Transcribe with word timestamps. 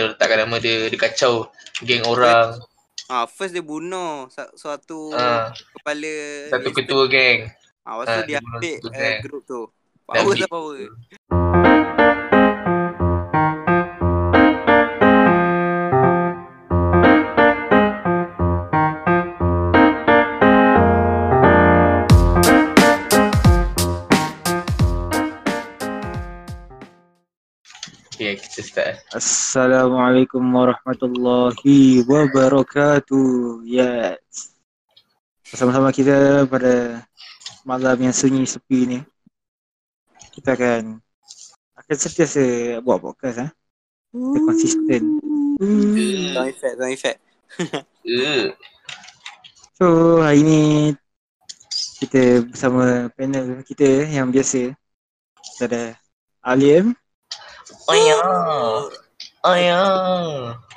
macam 0.00 0.16
letakkan 0.16 0.38
nama 0.48 0.56
dia, 0.56 0.88
dia 0.88 0.96
kacau 0.96 1.52
geng 1.84 2.08
orang. 2.08 2.56
Ah, 3.10 3.28
first 3.28 3.52
dia 3.52 3.60
bunuh 3.60 4.32
suatu 4.56 5.12
Ah, 5.12 5.52
kepala 5.76 6.16
satu 6.48 6.68
ketua 6.72 7.04
geng. 7.04 7.52
Ah, 7.84 8.00
lepas 8.00 8.08
ah, 8.08 8.16
tu 8.16 8.22
dia 8.24 8.28
dia 8.32 8.38
ambil 8.40 8.76
uh, 8.80 8.92
geng. 8.96 9.20
group 9.20 9.42
tu. 9.44 9.62
Power 10.08 10.34
tak 10.40 10.48
power. 10.48 10.88
Start. 28.60 29.00
Assalamualaikum 29.16 30.44
warahmatullahi 30.44 32.04
wabarakatuh. 32.04 33.64
Yes. 33.64 34.52
Bersama-sama 35.48 35.88
kita 35.96 36.44
pada 36.44 37.00
malam 37.64 37.96
yang 38.04 38.12
sunyi 38.12 38.44
sepi 38.44 38.84
ni. 38.84 39.00
Kita 40.36 40.52
akan 40.52 41.00
akan 41.80 41.96
sentiasa 41.96 42.44
buat 42.84 43.00
podcast 43.00 43.48
eh. 43.48 43.50
Kita 44.12 44.38
konsisten. 44.44 45.02
Sound 46.36 46.48
effect, 46.52 46.74
sound 46.76 46.92
effect. 46.92 47.18
Uh, 48.04 48.52
So 49.80 50.20
hari 50.20 50.44
ni 50.44 50.60
kita 52.04 52.44
bersama 52.44 53.08
panel 53.16 53.64
kita 53.64 54.04
yang 54.04 54.28
biasa. 54.28 54.76
Kita 55.56 55.64
ada 55.64 55.96
Alim, 56.44 56.92
oh 57.90 57.98
ya. 57.98 58.18
Oh 59.42 59.56
ya. 59.58 59.80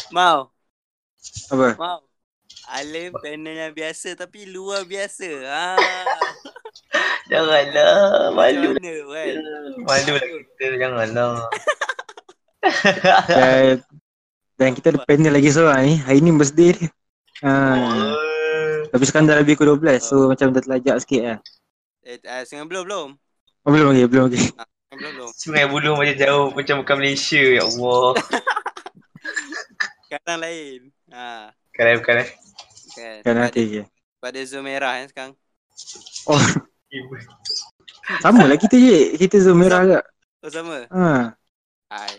Mau, 0.09 0.49
apa? 1.53 1.67
mau. 1.77 1.99
Alim 2.73 3.13
panel 3.21 3.69
yang 3.69 3.73
biasa 3.75 4.17
tapi 4.17 4.49
luar 4.49 4.87
biasa. 4.87 5.29
Ha. 5.45 5.77
Janganlah, 7.29 8.33
malu. 8.33 8.73
Mana 8.73 8.93
kan? 9.13 9.35
Malu 9.83 10.11
lah 10.15 10.25
kita, 10.25 10.65
janganlah. 10.79 11.07
Dan, 13.29 13.77
dan 14.59 14.69
kita 14.73 14.87
ada 14.95 14.99
panel 15.05 15.33
lagi 15.37 15.49
seorang 15.53 15.81
ni. 15.85 15.95
Hari 16.01 16.19
ni 16.23 16.31
birthday 16.33 16.71
dia. 16.73 16.87
Ha. 17.43 17.53
Oh. 17.53 18.33
Tapi 18.93 19.09
sekarang 19.09 19.25
dah 19.25 19.41
lebih 19.41 19.57
ke 19.57 19.65
12 19.65 19.81
So 20.05 20.29
macam 20.29 20.53
dah 20.53 20.61
terlajak 20.61 21.01
sikit 21.01 21.21
lah 21.25 21.39
Eh, 22.05 22.21
uh, 22.21 22.65
Buloh 22.69 22.83
belum? 22.85 23.07
Oh 23.65 23.69
belum 23.73 23.95
lagi, 23.95 24.05
belum 24.05 24.23
lagi 24.29 24.37
Sungai 24.37 24.53
Buloh 24.53 24.72
belum. 24.95 25.29
Sungai 25.33 25.65
Buloh 25.65 25.95
macam 25.95 26.15
jauh, 26.15 26.47
macam 26.51 26.75
bukan 26.81 26.95
Malaysia, 26.97 27.41
ya 27.41 27.63
Allah. 27.63 28.09
Sekarang 30.05 30.39
lain. 30.39 30.79
Ha. 31.09 31.49
Bukan, 31.71 31.85
bukan. 31.99 32.15
eh. 32.19 32.29
Kan. 32.93 33.15
Kan 33.21 33.33
Pada, 33.33 33.39
nanti 33.39 33.61
je 33.67 33.83
pada 34.21 34.39
zon 34.45 34.63
merah 34.63 34.93
kan 34.95 35.07
sekarang. 35.09 35.31
Oh 36.23 36.39
sama 38.21 38.45
lah 38.45 38.55
kita 38.55 38.77
je 38.77 39.17
Kita 39.17 39.41
zon 39.41 39.57
merah 39.57 39.81
agak 39.81 40.03
Oh 40.39 40.47
sama. 40.47 40.85
ha. 40.87 41.33
Hai. 41.89 42.13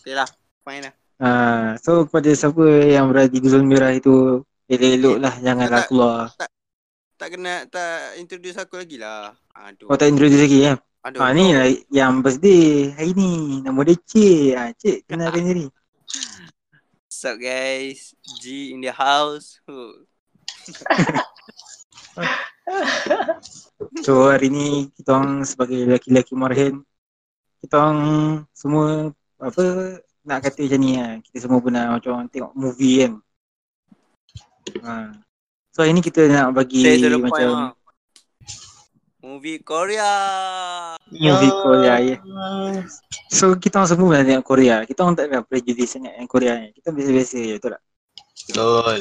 Okay 0.00 0.14
lah. 0.14 0.26
Fine 0.64 0.88
lah. 0.88 0.94
ha. 1.20 1.30
So 1.78 2.08
kepada 2.08 2.32
siapa 2.32 2.64
yang 2.82 3.06
berada 3.06 3.28
di 3.28 3.44
zon 3.44 3.68
merah 3.68 3.92
itu 3.92 4.40
Elok-elok 4.64 5.16
lah 5.20 5.34
Janganlah 5.38 5.80
Tak- 5.84 5.88
keluar 5.92 6.32
Tak 7.14 7.28
kena, 7.30 7.54
tak 7.68 8.16
introduce 8.16 8.56
aku 8.56 8.74
lagi 8.74 8.96
lah. 8.96 9.36
Aduh. 9.54 9.86
Kau 9.86 9.94
tak 9.94 10.08
introduce 10.08 10.40
lagi 10.40 10.58
kan 10.64 10.76
Aduh. 11.04 11.20
ha, 11.20 11.36
Ni 11.36 11.52
lah 11.52 11.68
yang 11.92 12.24
birthday 12.24 12.88
Hari 12.96 13.12
ni 13.12 13.60
Nama 13.60 13.80
dia 13.84 13.96
Cik 14.00 14.48
ha, 14.56 14.72
Cik 14.72 14.98
kenalkan 15.04 15.44
diri 15.52 15.66
What's 17.04 17.20
up 17.28 17.36
guys? 17.36 18.16
G 18.40 18.72
in 18.72 18.80
the 18.80 18.92
house. 18.92 19.60
So 24.00 24.32
hari 24.32 24.48
ni 24.48 24.88
Kita 24.96 25.20
orang 25.20 25.44
sebagai 25.44 25.84
lelaki-lelaki 25.84 26.32
marhen 26.32 26.80
Kita 27.60 27.74
orang 27.84 28.00
Semua 28.56 29.12
Apa 29.36 30.00
Nak 30.24 30.38
kata 30.40 30.64
macam 30.64 30.80
ni 30.80 30.96
lah 30.96 31.20
Kita 31.20 31.36
semua 31.44 31.60
pernah 31.60 31.92
macam 31.92 32.10
orang 32.16 32.28
tengok 32.32 32.52
movie 32.56 33.04
kan 33.04 33.12
ha. 34.80 35.12
So 35.74 35.84
hari 35.84 35.92
ni 35.92 36.00
kita 36.00 36.24
nak 36.30 36.56
bagi 36.56 36.80
point 36.80 37.20
macam 37.20 37.48
lah. 37.52 37.83
Movie 39.24 39.64
Korea. 39.64 40.12
Movie 41.08 41.52
Korea 41.64 41.94
ya. 41.96 42.16
So 43.32 43.56
kita 43.56 43.80
orang 43.80 43.88
semua 43.88 44.08
pernah 44.12 44.26
tengok 44.28 44.44
Korea. 44.44 44.76
Kita 44.84 45.00
orang 45.00 45.16
tak 45.16 45.32
ada 45.32 45.40
prejudice 45.40 45.96
sangat 45.96 46.12
yang 46.20 46.28
Korea 46.28 46.60
ni. 46.60 46.76
Kita 46.76 46.92
biasa-biasa 46.92 47.36
je 47.40 47.54
betul 47.56 47.70
tak? 47.72 47.82
Betul. 48.44 48.98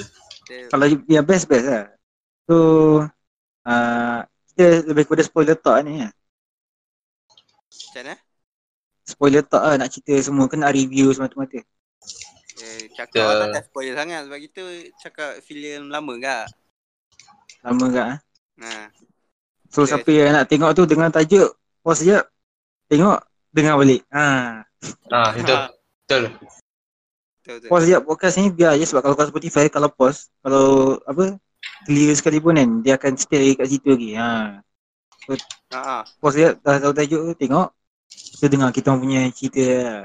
Dia- 0.48 0.70
Kalau 0.72 0.86
yang 1.12 1.26
best-best 1.28 1.68
lah. 1.68 1.86
So 2.48 2.56
uh, 3.64 4.20
Kita 4.54 4.66
lebih 4.88 5.04
kepada 5.08 5.24
spoiler 5.24 5.56
talk 5.56 5.82
ni 5.82 6.04
lah 6.04 6.12
Macam 7.72 8.02
mana? 8.04 8.16
Spoiler 9.04 9.44
talk 9.44 9.64
lah 9.64 9.76
nak 9.76 9.92
cerita 9.92 10.16
semua. 10.24 10.48
Kena 10.48 10.72
review 10.72 11.12
semata-mata. 11.12 11.60
Eh, 12.64 12.88
cakap 12.96 13.28
orang 13.28 13.52
tak 13.52 13.68
spoiler 13.68 13.96
sangat. 14.00 14.24
Sebab 14.24 14.40
kita 14.40 14.62
cakap 15.04 15.32
filem 15.44 15.92
lama 15.92 16.16
kan. 16.16 16.48
Lama 17.64 17.86
tak 17.92 18.08
ah. 18.08 18.18
Nah, 18.54 18.82
So 19.74 19.84
Okay. 19.84 19.98
siapa 19.98 20.12
yang 20.14 20.34
nak 20.38 20.46
tengok 20.46 20.72
tu 20.78 20.86
dengan 20.86 21.10
tajuk 21.10 21.50
Pause 21.82 22.06
sekejap 22.06 22.26
Tengok 22.94 23.20
Dengar 23.50 23.74
balik 23.82 24.06
ha. 24.14 24.62
Ah, 25.10 25.30
itu. 25.34 25.50
Betul. 25.50 26.24
betul 27.42 27.54
betul. 27.58 27.70
Pause 27.74 27.84
sekejap 27.90 28.02
podcast 28.06 28.36
ni 28.38 28.54
biar 28.54 28.78
je 28.78 28.86
Sebab 28.86 29.02
kalau 29.02 29.18
kat 29.18 29.28
Spotify 29.34 29.66
Kalau 29.74 29.90
pause 29.90 30.30
Kalau 30.46 31.02
apa 31.10 31.42
Clear 31.90 32.14
sekalipun 32.14 32.62
kan 32.62 32.70
Dia 32.86 33.02
akan 33.02 33.18
stay 33.18 33.42
lagi 33.42 33.54
kat 33.58 33.68
situ 33.74 33.90
lagi 33.98 34.12
ha. 34.14 34.62
Ha 35.74 35.78
ah. 35.82 36.04
Pause 36.22 36.34
sekejap 36.38 36.54
Dah 36.62 36.78
tahu 36.78 36.94
tajuk 36.94 37.22
tu 37.26 37.34
Tengok 37.42 37.68
Kita 38.14 38.46
dengar 38.46 38.70
kita 38.70 38.94
punya 38.94 39.26
cerita 39.34 39.66
lah. 39.66 40.00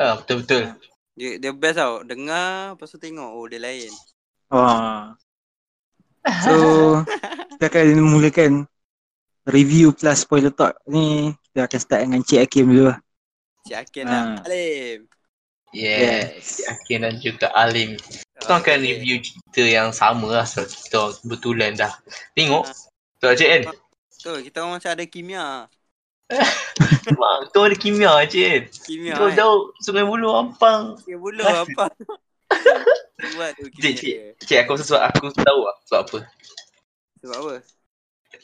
Ha, 0.00 0.16
betul-betul. 0.16 0.74
Dia, 1.18 1.36
dia 1.36 1.52
best 1.52 1.76
tau. 1.76 2.00
Dengar 2.00 2.72
lepas 2.72 2.88
tu 2.88 2.96
tengok. 2.96 3.30
Oh 3.36 3.44
dia 3.44 3.60
lain. 3.60 3.92
Oh. 4.48 5.12
So 6.24 6.54
Kita 7.56 7.64
akan 7.66 7.86
mulakan 8.00 8.52
Review 9.48 9.92
plus 9.92 10.22
spoiler 10.22 10.52
talk 10.52 10.76
Ni 10.84 11.32
Kita 11.50 11.64
akan 11.64 11.78
start 11.80 12.00
dengan 12.04 12.20
Cik 12.20 12.40
Hakim 12.44 12.64
dulu 12.68 12.84
lah 12.92 12.98
Cik 13.64 13.76
Akin 13.76 14.04
Ah. 14.04 14.10
nak 14.10 14.48
Alim. 14.48 14.98
Yes. 15.70 16.66
Akin 16.66 17.06
dan 17.06 17.22
juga 17.22 17.52
Alim. 17.54 17.94
Kita 17.94 18.58
akan 18.58 18.58
Okay. 18.58 18.76
review 18.80 19.22
cerita 19.22 19.62
yang 19.62 19.94
sama 19.94 20.26
lah 20.32 20.42
sebab 20.42 20.66
kita 20.66 21.00
kebetulan 21.22 21.70
dah 21.78 21.92
tengok. 22.34 22.66
Betul 23.20 23.32
Cik 23.36 23.48
kan? 23.48 23.62
Tu 24.10 24.32
kita 24.50 24.56
orang 24.64 24.80
macam 24.80 24.90
ada 24.90 25.04
kimia. 25.06 25.46
Mak, 27.20 27.36
tu 27.52 27.60
ada 27.62 27.76
kimia 27.76 28.18
Cik 28.26 28.42
kan? 28.42 28.62
Kimia 28.82 29.14
Kau 29.14 29.28
kan. 29.28 29.36
tahu 29.38 29.54
Sungai 29.78 30.02
Buloh 30.02 30.32
Ampang. 30.40 30.98
Dia 31.04 31.16
bulu 31.20 31.44
apa? 31.44 31.84
Buat 33.36 33.50
tu 33.56 33.68
Cik, 33.78 33.94
cik, 34.00 34.14
cik 34.42 34.58
aku 34.64 34.80
sesuatu 34.80 35.06
aku 35.06 35.28
tahu 35.36 35.60
lah 35.68 35.76
sebab 35.86 36.00
apa. 36.08 36.18
Sebab 37.20 37.36
apa? 37.36 37.54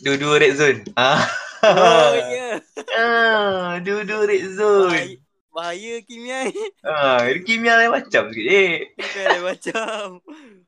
Dua-dua 0.02 0.34
red 0.40 0.54
zone. 0.56 0.80
Ah. 0.96 1.24
Oh 1.66 2.12
ya. 2.12 2.60
Ah, 2.94 3.80
dua-dua 3.80 4.28
red 4.28 4.44
zone. 4.54 4.92
Bahaya, 4.92 5.16
bahaya 5.50 5.94
kimia 6.04 6.38
ni. 6.52 6.62
Ah, 6.84 7.24
kimia 7.42 7.80
lain 7.80 7.90
macam 7.90 8.28
sikit 8.30 8.46
eh. 8.46 8.92
Kimia 8.92 9.24
lain 9.32 9.42
macam. 9.42 10.04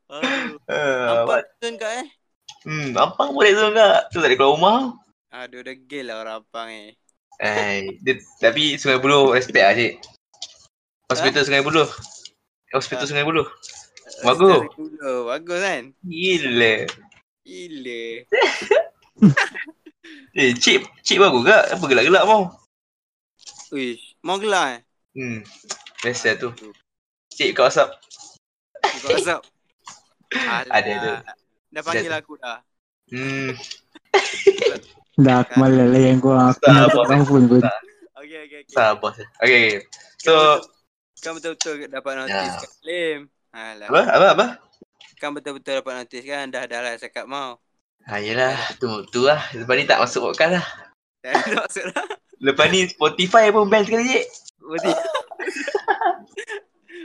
Aduh. 0.08 0.56
Ah, 0.64 1.28
Apa 1.28 1.44
tu 1.60 1.68
kau 1.76 1.92
eh? 1.92 2.08
Hmm, 2.64 2.96
Ampang 2.96 3.36
pun 3.36 3.44
red 3.44 3.54
zone 3.54 3.76
kak. 3.76 4.08
Tu 4.10 4.18
tak 4.18 4.32
ada 4.32 4.36
keluar 4.40 4.56
rumah. 4.56 4.80
Aduh 5.28 5.60
degil 5.60 6.08
lah 6.08 6.24
orang 6.24 6.40
Apang 6.40 6.72
ni. 6.72 6.96
Eh, 7.38 8.00
dia, 8.02 8.18
tapi 8.40 8.80
Sungai 8.80 8.98
Buloh 8.98 9.36
respect 9.36 9.62
lah 9.62 9.76
cik. 9.76 9.92
Hospital 11.12 11.42
Sungai 11.44 11.62
Buloh. 11.62 11.86
Hospital 12.72 13.04
Ah. 13.04 13.08
Sungai 13.08 13.24
Buloh. 13.24 13.48
Bagus. 14.24 14.68
Dulu. 14.76 15.14
Bagus 15.28 15.60
kan? 15.60 15.82
Gila. 16.04 16.74
Gila. 17.44 18.02
Eh, 20.38 20.54
cik, 20.54 20.86
cik 21.02 21.18
bagus 21.18 21.42
kak. 21.42 21.74
Apa 21.74 21.84
gelak-gelak 21.90 22.24
mau? 22.24 22.46
Uish, 23.74 24.14
mau 24.22 24.38
gelar 24.38 24.78
eh? 24.78 24.80
Hmm, 25.18 25.42
biasa 26.00 26.38
tu. 26.38 26.54
Cik 27.34 27.58
kat 27.58 27.66
WhatsApp. 27.66 27.90
Kau 29.02 29.10
WhatsApp. 29.12 29.42
Ada 30.70 30.92
tu. 31.02 31.12
Dah 31.74 31.82
panggil 31.82 32.08
Ada 32.08 32.22
aku 32.22 32.32
dah. 32.38 32.62
Hmm, 33.10 33.50
Dah 35.26 35.42
aku 35.42 35.52
malas 35.58 35.88
lah 35.90 36.00
yang 36.00 36.22
kau 36.22 36.38
Aku 36.38 36.62
nak 36.70 37.26
phone 37.26 37.50
pun 37.50 37.60
Okey 38.18 38.38
okey 38.46 38.58
okey. 38.62 38.70
sabar. 38.70 39.12
Okay, 39.14 39.26
okay. 39.42 39.74
So, 40.22 40.62
Kan 41.18 41.32
betul-betul 41.32 41.86
dapat 41.86 42.12
notis 42.16 42.32
Ya. 42.32 42.54
kan 42.54 42.70
Lim. 42.82 43.20
Alah. 43.50 43.88
apa? 43.88 44.00
Apa? 44.08 44.26
Apa? 44.32 44.46
Kan 45.16 45.30
betul-betul 45.32 45.72
dapat 45.76 45.92
notis 45.96 46.22
kan 46.22 46.46
dah 46.46 46.64
dah 46.64 46.80
lah 46.80 46.94
cakap 46.94 47.24
mau. 47.24 47.58
Ha, 48.04 48.18
yelah. 48.18 48.56
Tu, 48.78 48.88
tu 49.08 49.22
lah. 49.22 49.40
Lepas 49.52 49.74
ni 49.74 49.84
tak 49.84 49.98
masuk 49.98 50.28
podcast 50.28 50.52
lah. 50.54 50.66
Tak 51.20 51.34
maksud 51.52 51.84
lah. 51.90 52.06
Lepas 52.38 52.66
ni 52.68 52.86
Spotify 52.86 53.50
pun 53.50 53.66
ban 53.66 53.82
sekali 53.82 54.06
cik. 54.06 54.24
Berarti 54.60 54.90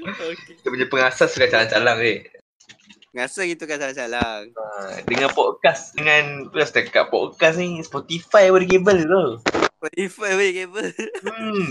Okay. 0.04 0.36
Kita 0.54 0.68
punya 0.68 0.86
pengasas 0.86 1.32
sudah 1.32 1.48
calang-calang 1.48 2.00
eh. 2.02 2.28
Ngasa 3.14 3.46
gitu 3.46 3.64
kan 3.64 3.78
salah-salah. 3.78 4.44
Ha, 4.44 5.00
dengan 5.04 5.32
podcast 5.32 5.94
dengan 5.94 6.50
plus 6.50 6.70
dekat 6.70 7.08
podcast 7.08 7.56
ni 7.56 7.80
Spotify 7.80 8.50
boleh 8.50 8.66
kabel 8.66 9.00
tu. 9.02 9.24
Spotify 9.78 10.30
boleh 10.34 10.54
kabel. 10.58 10.88
Hmm. 11.24 11.68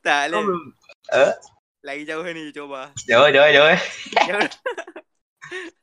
Tak 0.00 0.22
lah. 0.28 0.40
belum- 0.40 0.72
Eh? 1.10 1.32
Lagi 1.80 2.04
jauh 2.04 2.24
ni 2.28 2.52
cuba. 2.52 2.92
Jauh 3.08 3.28
jauh 3.32 3.50
jauh 3.50 3.68
eh. 3.72 3.80
Jauh. 4.28 4.48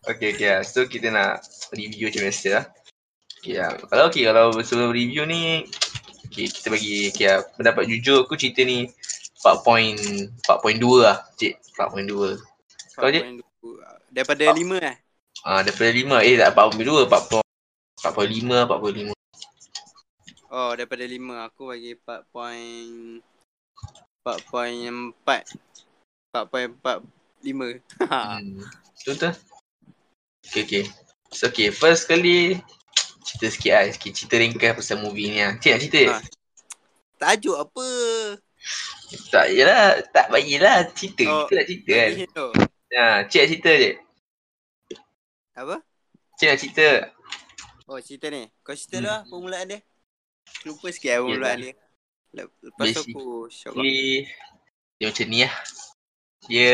Okay 0.08 0.32
okay 0.32 0.48
lah. 0.48 0.62
So 0.64 0.88
kita 0.88 1.12
nak 1.12 1.44
review 1.76 2.08
macam 2.08 2.24
biasa 2.24 2.48
lah. 2.56 2.66
Okay 3.44 3.60
lah. 3.60 3.76
Kalau 3.76 4.04
okay 4.08 4.24
kalau 4.24 4.56
sebelum 4.64 4.96
review 4.96 5.28
ni 5.28 5.68
Okay 6.32 6.48
kita 6.48 6.72
bagi 6.72 7.12
okay 7.12 7.28
lah. 7.28 7.44
Pendapat 7.60 7.84
jujur 7.92 8.24
aku 8.24 8.40
cerita 8.40 8.64
ni 8.64 8.88
4.4.2 9.44 11.04
lah 11.04 11.28
cik 11.36 11.60
4.2 11.76 12.40
Kau 12.98 13.10
je? 13.12 13.22
Daripada 14.10 14.44
lima 14.56 14.80
eh? 14.80 14.96
Ah 15.46 15.62
daripada 15.62 15.92
5 15.92 16.08
eh 16.24 16.36
tak 16.40 16.52
4.2 16.56 17.06
4.5 17.12 18.08
4.5 18.08 19.14
Oh, 20.48 20.72
daripada 20.74 21.04
lima 21.04 21.44
aku 21.44 21.76
bagi 21.76 22.00
4 22.00 22.32
point 22.32 23.20
4.4 24.24 25.67
4.45 26.46 27.82
Hmm. 28.00 28.62
Betul 28.94 29.14
betul. 29.16 29.34
Okay 30.44 30.62
okay. 30.62 30.84
So 31.30 31.48
okay 31.48 31.70
first 31.70 32.06
kali 32.06 32.60
cerita 33.22 33.48
sikit 33.50 33.72
lah 33.74 33.84
sikit 33.90 34.12
cerita 34.14 34.36
ringkas 34.38 34.74
pasal 34.76 35.02
movie 35.02 35.30
ni 35.30 35.40
lah. 35.40 35.56
Cik 35.56 35.70
nak 35.70 35.82
cerita? 35.82 36.02
Ah. 36.10 36.22
Tajuk 37.18 37.58
apa? 37.58 37.88
Tak 39.28 39.46
yelah 39.50 39.82
tak 40.08 40.28
bagilah 40.28 40.86
cerita 40.92 41.24
Oh, 41.26 41.44
kita 41.44 41.54
nak 41.56 41.66
cerita 41.66 41.92
kan. 41.92 42.12
Tu. 42.28 42.48
Ha, 42.90 43.04
cik 43.26 43.40
nak 43.40 43.50
cerita 43.50 43.72
je. 43.74 43.92
Apa? 45.54 45.76
Cik 46.36 46.48
nak 46.48 46.60
cerita. 46.60 46.88
Oh, 47.86 48.00
cerita 48.00 48.28
ni. 48.28 48.44
Kau 48.62 48.74
cerita 48.74 48.98
Hmm. 48.98 49.08
lah 49.08 49.20
permulaan 49.26 49.66
dia. 49.66 49.80
Lupa 50.64 50.88
sikit 50.90 51.10
lah 51.10 51.20
permulaan 51.22 51.58
dia. 51.58 51.74
Lep- 52.34 52.56
Lepas 52.62 52.86
tu 52.86 53.02
Basic. 53.02 53.08
aku. 53.10 53.28
Jadi 53.50 53.98
dia 54.98 55.06
macam 55.08 55.26
ni 55.28 55.40
lah. 55.42 55.54
Dia 56.48 56.74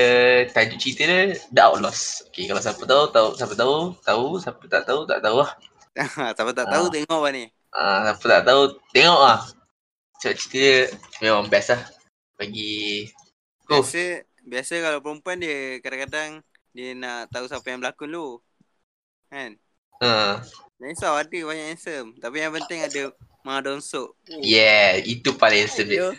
tajuk 0.54 0.78
cerita 0.78 1.04
dia 1.10 1.22
The 1.50 1.62
Outlaws. 1.66 2.30
Okay 2.30 2.46
kalau 2.46 2.62
siapa 2.62 2.84
tahu 2.86 3.04
tahu 3.10 3.28
siapa 3.34 3.54
tahu 3.58 3.76
tahu 4.06 4.26
siapa 4.38 4.64
tak 4.70 4.84
tahu 4.86 5.00
tak 5.10 5.20
tahu 5.22 5.38
lah. 5.42 5.52
Siapa 6.38 6.52
tak 6.58 6.68
tahu 6.74 6.86
Ah. 6.86 6.92
tengok 6.94 7.20
apa 7.22 7.30
ni. 7.30 7.46
Ah, 7.70 7.98
siapa 8.10 8.26
tak 8.26 8.44
tahu 8.50 8.62
tengok 8.90 9.20
lah. 9.22 9.40
Cerita 10.18 10.38
cerita 10.42 10.58
dia 10.58 10.78
memang 11.22 11.46
best 11.50 11.70
lah. 11.74 11.82
Bagi 12.38 13.06
Oh. 13.72 13.80
Biasa 13.80 14.26
biasa 14.44 14.74
kalau 14.84 15.00
perempuan 15.00 15.38
dia 15.40 15.80
kadang-kadang 15.80 16.44
dia 16.74 16.98
nak 16.98 17.30
tahu 17.32 17.46
siapa 17.48 17.66
yang 17.70 17.80
berlakon 17.82 18.10
dulu. 18.10 18.30
Kan? 19.30 19.58
uh, 20.02 20.42
Jangan 20.78 20.90
risau 20.94 21.14
ada 21.16 21.38
banyak 21.48 21.68
handsome. 21.74 22.10
Tapi 22.20 22.36
yang 22.42 22.54
penting 22.58 22.80
ada 22.84 23.02
Ma 23.46 23.62
Dong 23.62 23.80
Sok. 23.80 24.10
Oh, 24.12 24.42
yeah 24.42 24.98
itu 25.00 25.30
paling 25.38 25.66
handsome 25.66 25.90
dia. 25.90 26.12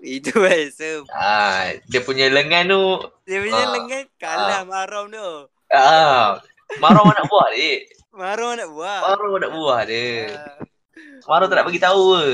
Itu, 0.00 0.32
itu 0.32 0.32
handsome. 0.40 1.04
Ah, 1.10 1.70
dia 1.86 2.00
punya 2.00 2.26
lengan 2.26 2.64
tu 2.66 2.84
Dia 3.24 3.38
punya 3.38 3.62
Ah. 3.62 3.70
lengan 3.70 4.04
kalah 4.16 4.62
Marom 4.64 5.06
tu. 5.08 5.30
ah, 5.70 6.40
marah 6.78 7.04
nak 7.04 7.26
buah 7.26 7.48
dia. 7.52 7.84
Marom 8.10 8.52
nak 8.54 8.68
buat. 8.70 9.00
Marah 9.06 9.28
nak 9.38 9.52
buah 9.52 9.80
dia. 9.84 10.10
Ah, 10.34 10.58
Marah 11.24 11.46
tak 11.46 11.56
nak 11.56 11.66
bagi 11.66 11.78
tahu 11.78 12.02
ke. 12.16 12.28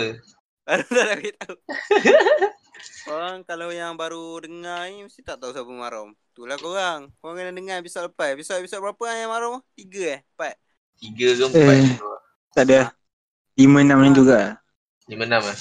Marom 0.64 0.88
tak 0.88 1.04
nak 1.04 1.16
beritahu. 1.16 1.56
Orang 3.06 3.46
kalau 3.46 3.70
yang 3.70 3.94
baru 3.94 4.42
dengar 4.42 4.86
ni 4.86 5.02
mesti 5.02 5.22
tak 5.22 5.38
tahu 5.38 5.50
siapa 5.50 5.68
Marom. 5.68 6.10
Itulah 6.32 6.58
korang. 6.58 7.00
Korang 7.16 7.36
kena 7.36 7.50
dengar 7.50 7.78
episod 7.78 8.02
lepas. 8.04 8.34
Episod-episod 8.34 8.78
berapa 8.78 9.04
yang 9.12 9.30
Marom? 9.30 9.62
Tiga 9.72 10.18
eh? 10.18 10.20
Empat? 10.34 10.54
Tiga 10.96 11.28
ke 11.32 11.44
empat. 11.46 11.76
Eh. 11.76 11.90
Tak 12.52 12.64
ada. 12.66 12.80
Lima 13.54 13.78
enam 13.80 13.98
ni 14.00 14.10
juga. 14.12 14.58
Lima 15.06 15.22
enam 15.24 15.38
lah. 15.40 15.58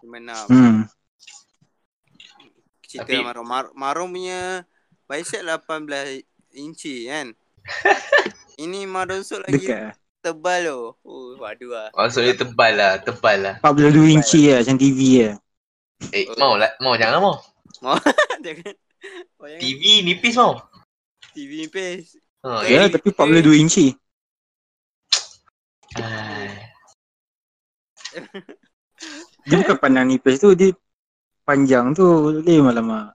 Lima 0.00 0.16
enam. 0.18 0.44
Hmm. 0.46 0.78
Cerita 2.94 3.10
Tapi- 3.10 3.26
Marom. 3.26 3.42
Mar 3.44 3.64
Marom 3.74 4.08
punya 4.08 4.62
bicep 5.04 5.42
18 5.42 6.22
inci 6.54 7.10
kan? 7.10 7.34
Ini 8.56 8.86
Madonsuk 8.86 9.42
lagi 9.42 9.58
Dekat 9.58 9.80
lah. 9.82 9.94
tebal 10.20 10.62
tu. 10.62 10.80
Oh, 11.02 11.34
waduh 11.36 11.68
lah. 11.68 11.88
Maksudnya 11.90 12.38
tebal 12.38 12.72
lah, 12.72 12.92
tebal 12.98 13.38
lah. 13.40 13.54
42 13.58 14.14
inci 14.14 14.46
lah 14.46 14.62
macam 14.62 14.78
TV 14.78 14.98
lah. 15.26 15.34
Eh, 16.10 16.30
mau 16.38 16.54
lah, 16.54 16.70
mau 16.78 16.94
jangan 17.00 17.18
mau. 17.18 17.34
Oh, 17.82 17.98
jangan. 18.38 18.72
TV 19.58 19.82
nipis 20.00 20.38
mau. 20.38 20.62
TV 21.34 21.66
nipis. 21.66 22.14
Ha, 22.46 22.62
Eh. 22.62 22.78
Ya, 22.78 22.86
tapi 22.86 23.10
42 23.10 23.58
inci. 23.58 23.90
eh. 25.96 26.52
Dia 29.44 29.56
bukan 29.60 29.76
pandang 29.76 30.06
nipis 30.06 30.38
tu, 30.38 30.54
dia 30.54 30.70
panjang 31.44 31.92
tu. 31.92 32.32
Lem 32.42 32.66
alamak. 32.66 33.14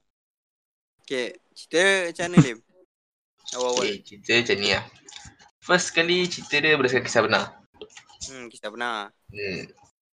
Okay. 1.03 1.35
Cerita 1.59 2.07
macam 2.07 2.25
mana, 2.31 2.37
Lim? 2.39 2.57
Awal-awal. 3.51 3.83
Okay, 3.83 3.95
cerita 4.05 4.31
macam 4.39 4.57
ni 4.63 4.69
lah. 4.71 4.85
First 5.59 5.87
kali 5.91 6.17
cerita 6.31 6.55
dia 6.63 6.77
berdasarkan 6.79 7.03
kisah 7.03 7.23
benar. 7.25 7.43
Hmm, 8.29 8.45
kita 8.47 8.71
pernah. 8.71 9.11
Hmm. 9.27 9.61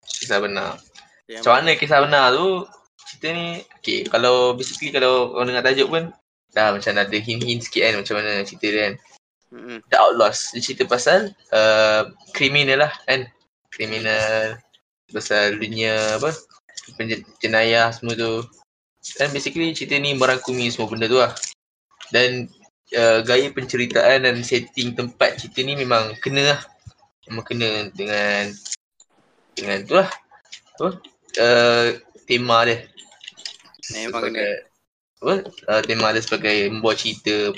Kisah 0.02 0.38
benar. 0.42 0.70
Macam 1.30 1.52
mana 1.54 1.70
kisah 1.78 2.00
benar 2.02 2.34
tu, 2.34 2.66
cerita 3.06 3.28
ni, 3.30 3.62
okay, 3.78 4.02
kalau 4.10 4.58
basically 4.58 4.90
kalau 4.90 5.38
orang 5.38 5.54
dengar 5.54 5.70
tajuk 5.70 5.86
pun, 5.86 6.04
dah 6.50 6.74
macam 6.74 6.96
ada 6.96 7.19
hint-hint 7.20 7.62
sikit 7.62 7.82
kan 7.84 7.94
macam 8.00 8.14
mana 8.19 8.42
cerita 8.42 8.66
dia 8.66 8.82
kan. 8.90 8.94
Hmm. 9.54 9.78
The 9.86 9.96
Outlaws. 10.02 10.50
Dia 10.56 10.62
cerita 10.66 10.82
pasal 10.88 11.30
uh, 11.54 12.10
kriminal 12.34 12.88
lah 12.88 12.92
kan. 13.06 13.30
Kriminal. 13.70 14.58
Pasal 15.14 15.62
dunia 15.62 16.19
apa. 16.19 16.34
Jenayah 17.42 17.90
semua 17.90 18.14
tu. 18.14 18.46
Dan 19.18 19.30
basically 19.30 19.70
cerita 19.70 19.98
ni 19.98 20.14
merangkumi 20.14 20.66
semua 20.70 20.90
benda 20.90 21.06
tu 21.06 21.18
lah. 21.18 21.32
Dan 22.10 22.50
uh, 22.94 23.20
gaya 23.22 23.50
penceritaan 23.50 24.26
dan 24.26 24.42
setting 24.42 24.94
tempat 24.94 25.38
cerita 25.38 25.62
ni 25.62 25.74
memang 25.78 26.14
kena 26.22 26.54
lah. 26.54 26.60
Memang 27.26 27.44
kena 27.46 27.90
dengan 27.94 28.54
dengan 29.58 29.78
tu 29.86 29.94
lah. 29.98 30.10
Apa? 30.78 30.90
Uh, 31.38 31.86
tema 32.26 32.66
dia. 32.66 32.86
Memang 33.94 34.30
kena. 34.30 34.46
apa? 35.22 35.34
Uh, 35.66 35.82
tema 35.86 36.14
dia 36.14 36.22
sebagai 36.22 36.70
membuat 36.70 37.02
cerita 37.02 37.54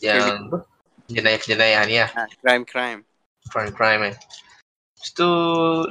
yang 0.00 0.52
apa? 0.52 0.64
Jenayah-jenayah 1.04 1.82
ni 1.84 1.96
lah 2.00 2.10
Ha, 2.16 2.24
crime, 2.40 2.64
crime. 2.64 3.00
crime-crime 3.52 4.00
kan. 4.08 4.14
Lepas 4.16 5.08
tu 5.12 5.28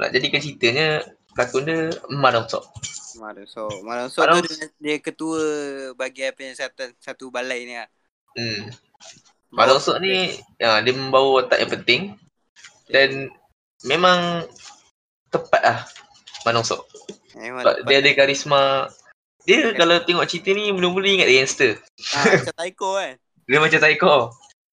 nak 0.02 0.10
jadikan 0.10 0.42
ceritanya 0.42 1.06
pelakon 1.34 1.66
dia 1.66 1.92
Dong 2.08 2.48
Sok. 2.50 2.64
Madonsuk. 3.22 3.74
Madonsuk 3.86 4.22
Madong- 4.26 4.42
tu 4.46 4.54
dia, 4.54 4.66
dia 4.82 4.96
ketua 4.98 5.42
bagi 5.94 6.26
apa 6.26 6.40
yang 6.42 6.56
satu, 6.58 6.90
satu 6.98 7.30
balai 7.30 7.66
ni 7.66 7.76
lah. 7.78 7.90
Hmm. 8.34 8.70
Dong 9.54 9.82
Sok 9.82 10.02
ni 10.02 10.34
ya, 10.58 10.82
dia 10.82 10.94
membawa 10.94 11.44
watak 11.44 11.62
yang 11.62 11.72
penting 11.74 12.02
dan 12.90 13.30
memang 13.86 14.46
tepat 15.30 15.62
lah 15.62 15.80
Dong 16.46 16.66
Sok. 16.66 16.86
Memang 17.38 17.66
Sebab 17.66 17.74
tepat. 17.82 17.90
dia 17.90 17.98
ada 18.02 18.12
karisma. 18.14 18.64
Dia 19.44 19.76
kalau 19.76 20.00
tengok 20.08 20.24
cerita 20.24 20.56
ni 20.56 20.72
mula-mula 20.72 21.04
ingat 21.04 21.28
dia 21.28 21.44
gangster. 21.44 21.72
Ha, 22.16 22.18
macam 22.40 22.56
Taiko 22.56 22.90
kan. 22.96 23.14
Dia 23.44 23.60
macam 23.60 23.80
psycho. 23.84 24.16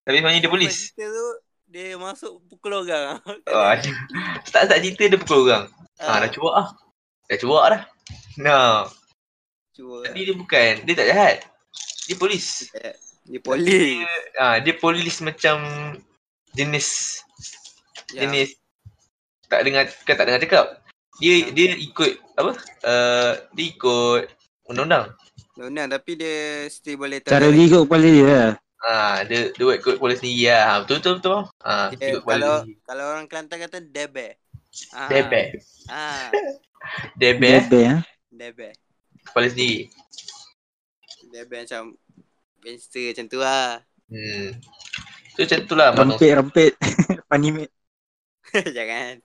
Tapi 0.06 0.16
sebenarnya 0.22 0.40
dia 0.46 0.52
polis. 0.52 0.94
Cerita 0.94 1.10
tu, 1.10 1.26
dia 1.66 1.98
masuk 1.98 2.38
pukul 2.46 2.86
orang. 2.86 3.18
Oh, 3.50 3.66
start-start 4.46 4.78
cerita 4.78 5.10
dia 5.10 5.18
pukul 5.18 5.50
orang. 5.50 5.66
Ah. 6.00 6.16
Ha, 6.16 6.22
dah 6.24 6.30
cuak 6.32 6.54
lah. 6.54 6.68
Dah 7.28 7.38
cuak 7.38 7.64
dah. 7.68 7.82
Nah, 8.36 8.88
Cuma. 9.70 10.00
tapi 10.02 10.18
dia 10.24 10.34
bukan. 10.34 10.72
Dia 10.82 10.94
tak 10.96 11.08
jahat. 11.08 11.36
Dia 12.08 12.16
polis. 12.16 12.46
Dia 13.28 13.38
polis. 13.38 14.00
Ah, 14.34 14.56
dia 14.58 14.74
polis 14.74 15.20
macam 15.20 15.60
jenis 16.50 17.20
Ya. 18.10 18.26
jenis 18.26 18.58
tak 19.46 19.62
dengar 19.62 19.86
kan 20.02 20.14
tak 20.16 20.26
dengar 20.26 20.40
cakap. 20.40 20.66
Dia 21.20 21.46
Ya. 21.46 21.54
dia 21.54 21.66
ikut 21.78 22.10
apa? 22.34 22.52
Uh, 22.82 23.32
dia 23.54 23.66
ikut 23.70 24.22
undang-undang. 24.66 25.14
Undang 25.54 25.92
tapi 25.92 26.16
dia 26.16 26.66
still 26.66 26.96
boleh 26.96 27.20
Cara 27.20 27.46
dia 27.46 27.64
ikut 27.68 27.86
kepala 27.86 28.08
dia 28.08 28.24
lah. 28.26 28.50
Ah, 28.80 29.20
dia 29.22 29.52
dia 29.52 29.62
buat 29.62 29.76
ikut 29.78 30.00
polis 30.00 30.18
sendiri 30.18 30.48
lah. 30.48 30.64
Ha, 30.64 30.74
betul 30.82 30.96
betul 30.98 31.14
betul. 31.20 31.38
Ah, 31.60 31.92
Dia, 31.92 32.16
ikut 32.16 32.20
kepala 32.24 32.34
kalau 32.40 32.54
sendiri. 32.64 32.80
kalau 32.82 33.04
orang 33.06 33.26
Kelantan 33.28 33.58
kata 33.60 33.78
debe. 33.78 34.39
Ah. 34.94 35.10
Debe. 35.10 35.42
Ah, 35.90 36.30
Debe 37.18 37.60
Bebe 37.60 37.80
ha. 37.90 37.96
debe. 38.30 38.68
kepala 39.26 39.46
sendiri. 39.50 39.90
Debe 41.30 41.66
macam 41.66 41.94
gangster 42.62 43.10
macam 43.12 43.26
tu 43.26 43.38
lah. 43.42 43.82
Hmm. 44.10 44.48
So 45.34 45.42
macam 45.46 45.58
tu 45.66 45.74
lah 45.74 45.88
Manong. 45.94 46.18
Rempit-rempit. 46.18 46.72
Funny 47.30 47.50
mate. 47.50 47.74
Jangan. 48.76 49.22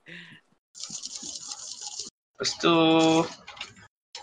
Lepas 2.36 2.50
tu 2.60 2.76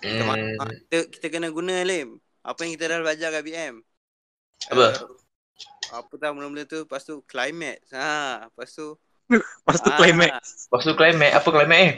Kita, 0.04 0.24
hmm, 0.28 0.60
kita, 0.92 0.98
kita 1.08 1.28
kena 1.32 1.48
guna 1.50 1.82
Lim. 1.88 2.20
Apa 2.44 2.68
yang 2.68 2.76
kita 2.76 2.92
dah 2.92 3.00
belajar 3.00 3.32
kat 3.32 3.44
BM. 3.48 3.76
Apa? 4.68 4.88
Uh, 5.00 5.16
apa 5.94 6.14
tau 6.18 6.34
mula-mula 6.34 6.66
tu 6.66 6.82
Lepas 6.84 7.06
tu 7.06 7.22
climax 7.28 7.92
ha, 7.94 8.48
Lepas 8.50 8.74
tu 8.74 8.98
Lepas 9.64 9.80
tu 9.80 9.90
Ah. 9.90 9.98
climax. 9.98 10.32
Lepas 10.68 10.82
tu 10.84 10.94
climax, 10.94 11.32
apa 11.34 11.48
climax 11.50 11.80
eh? 11.80 11.94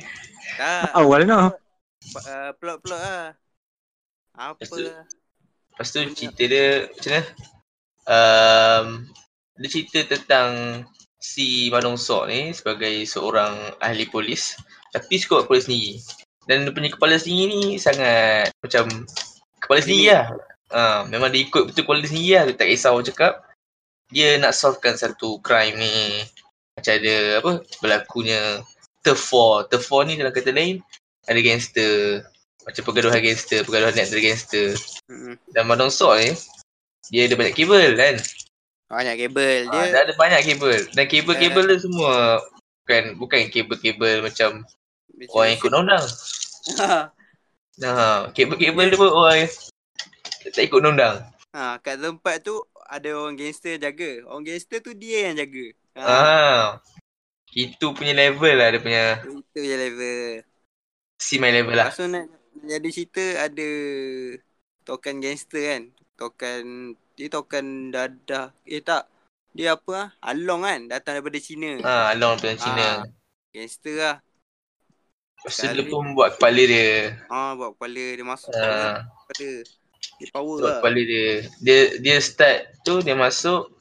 Tak 0.55 0.91
Awal 0.93 1.21
no. 1.25 1.39
uh, 1.41 2.51
Plot-plot 2.55 3.01
lah 3.01 3.33
Apa 4.35 4.55
Lepas 4.55 4.69
tu- 4.71 4.85
lah 4.85 5.03
Lepas 5.73 5.87
tu 5.89 5.99
cerita 6.13 6.43
dia 6.45 6.67
macam 6.87 7.11
mana? 7.11 7.23
Um, 8.05 8.85
dia 9.57 9.67
cerita 9.67 9.99
tentang 10.05 10.83
si 11.17 11.67
Manong 11.67 11.97
Sok 11.97 12.29
ni 12.29 12.53
sebagai 12.53 13.03
seorang 13.03 13.51
ahli 13.79 14.05
polis 14.05 14.55
tapi 14.93 15.17
suka 15.17 15.43
buat 15.43 15.47
polis 15.49 15.67
sendiri. 15.67 15.99
Dan 16.45 16.63
dia 16.63 16.71
punya 16.71 16.87
kepala 16.87 17.17
sendiri 17.17 17.51
ni 17.51 17.75
sangat 17.75 18.53
macam 18.61 18.87
kepala 19.59 19.79
sendiri 19.81 20.07
lah. 20.07 20.31
Ha, 20.71 21.03
memang 21.03 21.27
dia 21.27 21.43
ikut 21.43 21.67
betul 21.67 21.83
kepala 21.83 22.05
sendiri 22.05 22.31
lah. 22.31 22.43
Dia 22.47 22.55
tak 22.55 22.67
kisah 22.71 22.89
orang 22.93 23.07
cakap. 23.09 23.33
Dia 24.07 24.39
nak 24.39 24.55
solvekan 24.55 24.95
satu 24.95 25.43
crime 25.43 25.75
ni. 25.75 26.23
Macam 26.75 26.91
ada 26.91 27.15
apa 27.39 27.51
berlakunya 27.79 28.59
Turf 28.99 29.31
War. 29.31 29.63
Turf 29.71 29.87
War 29.87 30.03
ni 30.03 30.19
dalam 30.19 30.35
kata 30.35 30.51
lain 30.51 30.83
ada 31.23 31.39
gangster. 31.39 32.19
Macam 32.67 32.81
pergaduhan 32.83 33.23
gangster, 33.23 33.63
pergaduhan 33.63 33.95
net 33.95 34.11
antara 34.11 34.19
gangster. 34.19 34.75
Dan 35.55 35.63
Madong 35.71 35.87
Sok 35.87 36.19
ni 36.19 36.35
dia 37.13 37.31
ada 37.31 37.39
banyak 37.39 37.55
kabel 37.55 37.95
kan. 37.95 38.15
Banyak 38.91 39.15
kabel 39.17 39.59
Dia, 39.65 39.71
dia 39.71 39.87
dia 39.87 40.01
ada 40.03 40.13
banyak 40.19 40.41
kabel. 40.43 40.79
Dan 40.91 41.05
kabel-kabel 41.07 41.63
dia 41.71 41.79
semua 41.79 42.13
bukan 42.83 43.03
bukan 43.17 43.39
kabel-kabel 43.47 44.17
macam 44.19 44.49
orang 45.31 45.47
yang 45.47 45.57
ikut 45.57 45.71
undang. 45.79 46.05
Nah, 47.79 48.29
kabel-kabel 48.35 48.85
dia 48.91 48.99
pun 48.99 49.11
orang 49.15 49.35
yang 49.47 49.51
tak 50.51 50.63
ikut 50.67 50.81
undang. 50.83 51.15
ha, 51.55 51.79
Kat 51.79 51.97
tempat 51.97 52.43
tu 52.43 52.59
Ada 52.85 53.17
orang 53.17 53.33
gangster 53.33 53.81
jaga 53.81 54.21
Orang 54.29 54.45
gangster 54.45 54.77
tu 54.77 54.93
dia 54.93 55.25
yang 55.29 55.41
jaga 55.41 55.73
ha, 55.95 56.05
Ah. 56.05 56.63
Itu 57.55 57.95
punya 57.95 58.11
level 58.11 58.51
lah 58.51 58.67
dia 58.75 58.81
punya 58.83 59.05
Itu 59.23 59.59
je 59.63 59.75
level 59.79 60.43
see 61.25 61.39
my 61.39 61.51
level 61.51 61.75
lah. 61.75 61.89
Tu 61.91 62.05
nak 62.05 62.27
jadi 62.65 62.87
cerita 62.87 63.25
ada 63.49 63.69
token 64.87 65.19
gangster 65.19 65.63
kan. 65.63 65.83
Token 66.15 66.93
dia 67.15 67.27
token 67.27 67.91
dadah. 67.91 68.51
Eh 68.63 68.79
tak. 68.83 69.07
Dia 69.55 69.79
apa 69.79 69.91
ah? 69.95 70.09
Along 70.19 70.67
kan 70.67 70.79
datang 70.91 71.19
daripada 71.19 71.39
China. 71.39 71.79
Ah, 71.83 72.11
Long 72.15 72.35
daripada 72.35 72.59
Cina. 72.59 72.83
Ah. 72.83 72.97
Gangster 73.55 73.95
lah. 73.95 74.15
Lepas 75.43 75.61
tu 75.61 75.67
dia 75.71 75.83
pun 75.87 76.03
buat 76.15 76.35
kepala 76.35 76.61
dia. 76.63 77.15
Ah 77.31 77.55
buat 77.55 77.75
kepala 77.79 78.03
dia 78.19 78.25
masuk 78.25 78.51
uh. 78.51 78.59
Ah, 78.59 78.97
kepala. 79.31 79.51
Dia 80.15 80.27
power 80.31 80.57
buat 80.59 80.63
lah. 80.63 80.75
kepala 80.79 81.01
dia. 81.03 81.29
Dia 81.63 81.79
dia 81.99 82.17
start 82.19 82.59
tu 82.83 82.99
dia 82.99 83.15
masuk 83.15 83.74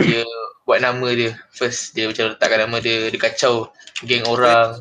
dia 0.00 0.24
buat 0.64 0.78
nama 0.80 1.08
dia. 1.12 1.36
First 1.52 1.92
dia 1.92 2.08
macam 2.08 2.32
letakkan 2.32 2.64
nama 2.64 2.76
dia, 2.80 3.10
dia 3.12 3.20
kacau 3.20 3.68
geng 4.06 4.24
orang. 4.24 4.80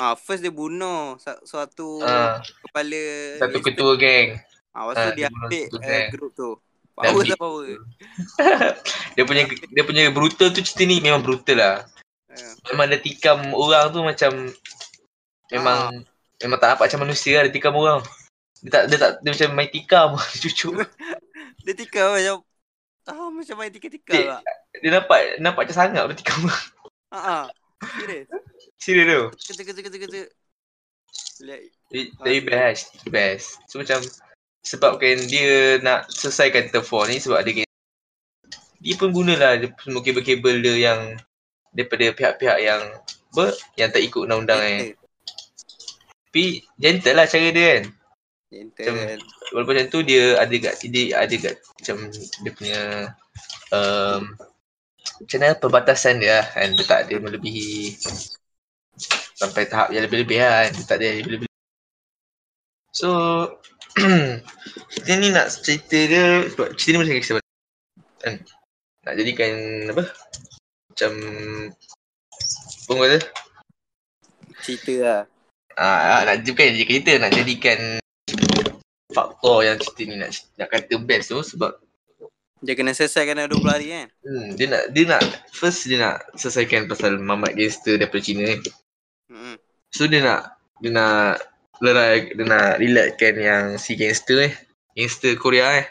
Ah 0.00 0.16
first 0.16 0.40
dia 0.40 0.52
bunuh 0.52 1.20
suatu 1.44 2.00
Ah, 2.00 2.40
kepala 2.68 3.04
satu 3.36 3.58
ketua 3.60 4.00
geng. 4.00 4.40
Ah 4.72 4.88
lepas 4.88 4.96
ah, 4.96 5.04
tu 5.04 5.10
dia 5.16 5.28
dia 5.52 5.66
ambil 5.66 5.66
uh, 5.76 6.08
group 6.12 6.32
tu. 6.32 6.50
Power 6.96 7.24
dia- 7.24 7.40
power. 7.40 7.68
dia 9.16 9.24
punya 9.24 9.42
dia 9.48 9.82
punya 9.84 10.02
brutal 10.12 10.52
tu 10.52 10.60
cerita 10.60 10.84
ni 10.84 11.00
memang 11.00 11.20
brutal 11.20 11.56
lah. 11.56 11.76
Ah. 12.32 12.54
Memang 12.72 12.88
dia 12.92 13.00
tikam 13.00 13.52
orang 13.52 13.92
tu 13.92 14.00
macam 14.04 14.32
memang 15.52 16.04
memang 16.40 16.58
tak 16.60 16.68
nampak 16.72 16.84
macam 16.88 17.00
manusia 17.04 17.40
lah 17.40 17.42
dia 17.48 17.54
tikam 17.56 17.76
orang. 17.76 18.00
Dia 18.60 18.70
tak 18.72 18.82
dia 18.92 18.98
tak 19.00 19.10
dia 19.24 19.30
macam 19.36 19.48
main 19.56 19.70
tikam 19.72 20.08
cucu. 20.42 20.68
Dia 21.60 21.76
tikam 21.76 22.16
macam 22.16 22.40
ah 23.08 23.28
macam 23.32 23.54
main 23.56 23.72
tikam-tikam 23.72 24.14
Cik. 24.16 24.26
lah. 24.28 24.40
Dia 24.80 24.90
nampak 24.92 25.20
nampak 25.40 25.60
macam 25.68 25.76
sangat 25.76 26.02
dia 26.04 26.16
tikam 26.20 26.38
orang. 26.44 26.66
Ha 27.10 27.18
ah. 27.18 27.44
Serius. 27.96 28.26
Serius 28.76 29.06
tu. 29.08 29.22
Kata 29.50 29.62
kata 29.64 29.80
kata 29.80 29.96
kata. 30.04 30.20
Like, 31.40 31.72
Dia- 31.90 32.12
Dari 32.20 32.40
best, 32.44 32.86
best. 33.08 33.58
So 33.66 33.80
macam 33.80 34.04
sebabkan 34.60 35.16
dia 35.26 35.80
nak 35.80 36.06
selesaikan 36.12 36.68
terfor 36.68 37.08
ni 37.08 37.16
sebab 37.16 37.40
dia 37.48 37.64
dia 38.80 38.94
pun 38.96 39.12
gunalah 39.12 39.60
semua 39.80 40.00
kabel-kabel 40.00 40.64
dia 40.64 40.74
yang 40.92 41.00
daripada 41.72 42.12
pihak-pihak 42.16 42.58
yang 42.64 42.80
ber, 43.36 43.52
yang 43.76 43.92
tak 43.92 44.02
ikut 44.04 44.24
undang-undang 44.24 44.60
eh. 44.60 44.96
Tapi 46.30 46.64
gentle 46.80 47.16
lah 47.16 47.26
cara 47.28 47.48
dia 47.52 47.66
kan. 47.76 47.84
Gentle. 48.50 48.90
Macam- 48.90 49.22
Walaupun 49.54 49.74
macam 49.78 49.88
tu 49.94 50.00
dia 50.02 50.34
ada 50.42 50.54
kat 50.58 50.74
dia 50.90 51.14
ada 51.14 51.34
kat 51.38 51.54
macam 51.62 51.96
dia 52.10 52.50
punya 52.50 52.80
um, 53.70 54.22
macam 55.22 55.38
mana 55.38 55.54
perbatasan 55.54 56.18
dia 56.18 56.42
lah 56.42 56.46
kan. 56.50 56.68
Dia 56.74 56.84
tak 56.84 57.00
ada 57.06 57.14
melebihi 57.22 57.94
sampai 59.38 59.70
tahap 59.70 59.94
yang 59.94 60.02
lebih-lebih 60.02 60.42
lah 60.42 60.66
kan. 60.66 60.70
Dia 60.74 60.84
tak 60.84 60.96
ada 60.98 61.04
yang 61.06 61.18
lebih-lebih. 61.22 61.50
So 62.90 63.08
kita 64.98 65.10
ni 65.14 65.30
nak 65.30 65.46
cerita 65.54 65.98
dia 66.10 66.50
sebab 66.50 66.74
cerita 66.74 66.98
ni 66.98 67.00
macam 67.06 67.16
kisah 67.22 67.34
kan. 68.18 68.34
Nak 69.06 69.14
jadikan 69.14 69.52
apa 69.94 70.04
macam 70.90 71.12
apa 72.82 72.92
kata 72.98 73.18
Cerita 74.60 74.94
lah. 75.00 75.20
Ah, 75.78 76.18
ah, 76.18 76.20
nak 76.26 76.44
bukan 76.44 76.76
jadi 76.76 76.84
cerita 76.84 77.12
nak 77.16 77.32
jadikan 77.32 78.02
faktor 79.10 79.62
yang 79.62 79.76
cerita 79.76 80.02
ni 80.04 80.14
nak 80.16 80.30
nak 80.56 80.68
kata 80.68 80.94
best 80.98 81.30
tu 81.30 81.40
sebab 81.40 81.74
Dia 82.60 82.76
kena 82.76 82.92
selesaikan 82.92 83.40
dalam 83.40 83.56
20 83.56 83.72
hari 83.72 83.86
kan? 83.88 84.06
hmm, 84.20 84.46
dia 84.54 84.66
nak 84.68 84.82
dia 84.92 85.04
nak 85.08 85.22
first 85.48 85.88
dia 85.88 85.96
nak 85.96 86.20
selesaikan 86.36 86.84
pasal 86.86 87.16
mamat 87.16 87.56
gangster 87.56 87.96
daripada 87.96 88.20
Cina 88.20 88.44
ni. 88.44 88.60
Hmm. 89.26 89.56
So 89.88 90.04
dia 90.04 90.20
nak 90.20 90.60
dia 90.78 90.92
nak 90.92 91.40
lerai 91.80 92.36
dia 92.36 92.44
nak 92.44 92.76
relaxkan 92.76 93.34
yang 93.40 93.64
si 93.80 93.96
gangster 93.96 94.44
eh. 94.44 94.54
Gangster 94.92 95.40
Korea 95.40 95.80
eh. 95.80 95.86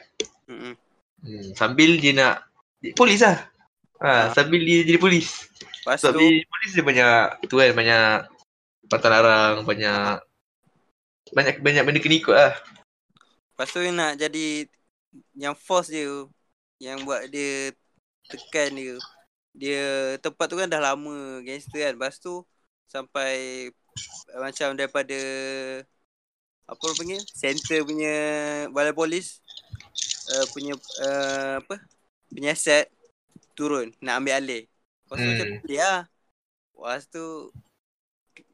Hmm. 0.46 0.78
Hmm, 1.20 1.48
sambil 1.58 1.98
dia 1.98 2.14
nak 2.14 2.46
dia 2.80 2.94
polis 2.94 3.20
lah. 3.20 3.50
Ha, 4.00 4.08
Ah. 4.08 4.26
sambil 4.32 4.62
dia 4.62 4.86
jadi 4.86 4.96
polis. 4.96 5.50
Lepas 5.84 6.00
Sebab 6.00 6.16
tu, 6.16 6.24
dia 6.24 6.46
polis 6.46 6.72
dia 6.72 6.84
banyak 6.86 7.18
tu 7.50 7.56
kan 7.58 7.72
banyak 7.74 8.04
patah 8.88 9.10
larang, 9.10 9.56
banyak 9.66 10.22
banyak 11.34 11.56
banyak 11.60 11.82
benda 11.82 12.00
kena 12.00 12.16
ikut 12.16 12.36
lah. 12.36 12.54
Lepas 13.60 13.76
tu 13.76 13.84
nak 13.92 14.16
jadi 14.16 14.64
yang 15.36 15.52
force 15.52 15.92
dia 15.92 16.08
yang 16.80 17.04
buat 17.04 17.28
dia 17.28 17.76
tekan 18.32 18.72
dia. 18.72 18.96
Dia 19.52 20.16
tempat 20.24 20.48
tu 20.48 20.56
kan 20.56 20.72
dah 20.72 20.80
lama 20.80 21.44
gangster 21.44 21.84
kan. 21.84 22.00
Lepas 22.00 22.24
tu 22.24 22.40
sampai 22.88 23.68
macam 24.40 24.80
daripada 24.80 25.20
apa 26.72 26.80
orang 26.80 26.98
panggil? 27.04 27.22
Center 27.36 27.84
punya 27.84 28.16
balai 28.72 28.96
polis 28.96 29.44
uh, 30.40 30.46
punya 30.56 30.80
uh, 31.04 31.60
apa? 31.60 31.84
Penyiasat 32.32 32.88
turun 33.60 33.92
nak 34.00 34.24
ambil 34.24 34.40
alih. 34.40 34.64
Lepas 35.04 35.16
tu 35.20 35.20
Hmm. 35.20 35.32
macam 35.36 35.50
dia 35.68 35.84
lah. 35.84 36.04
Lepas 36.80 37.04
tu 37.12 37.26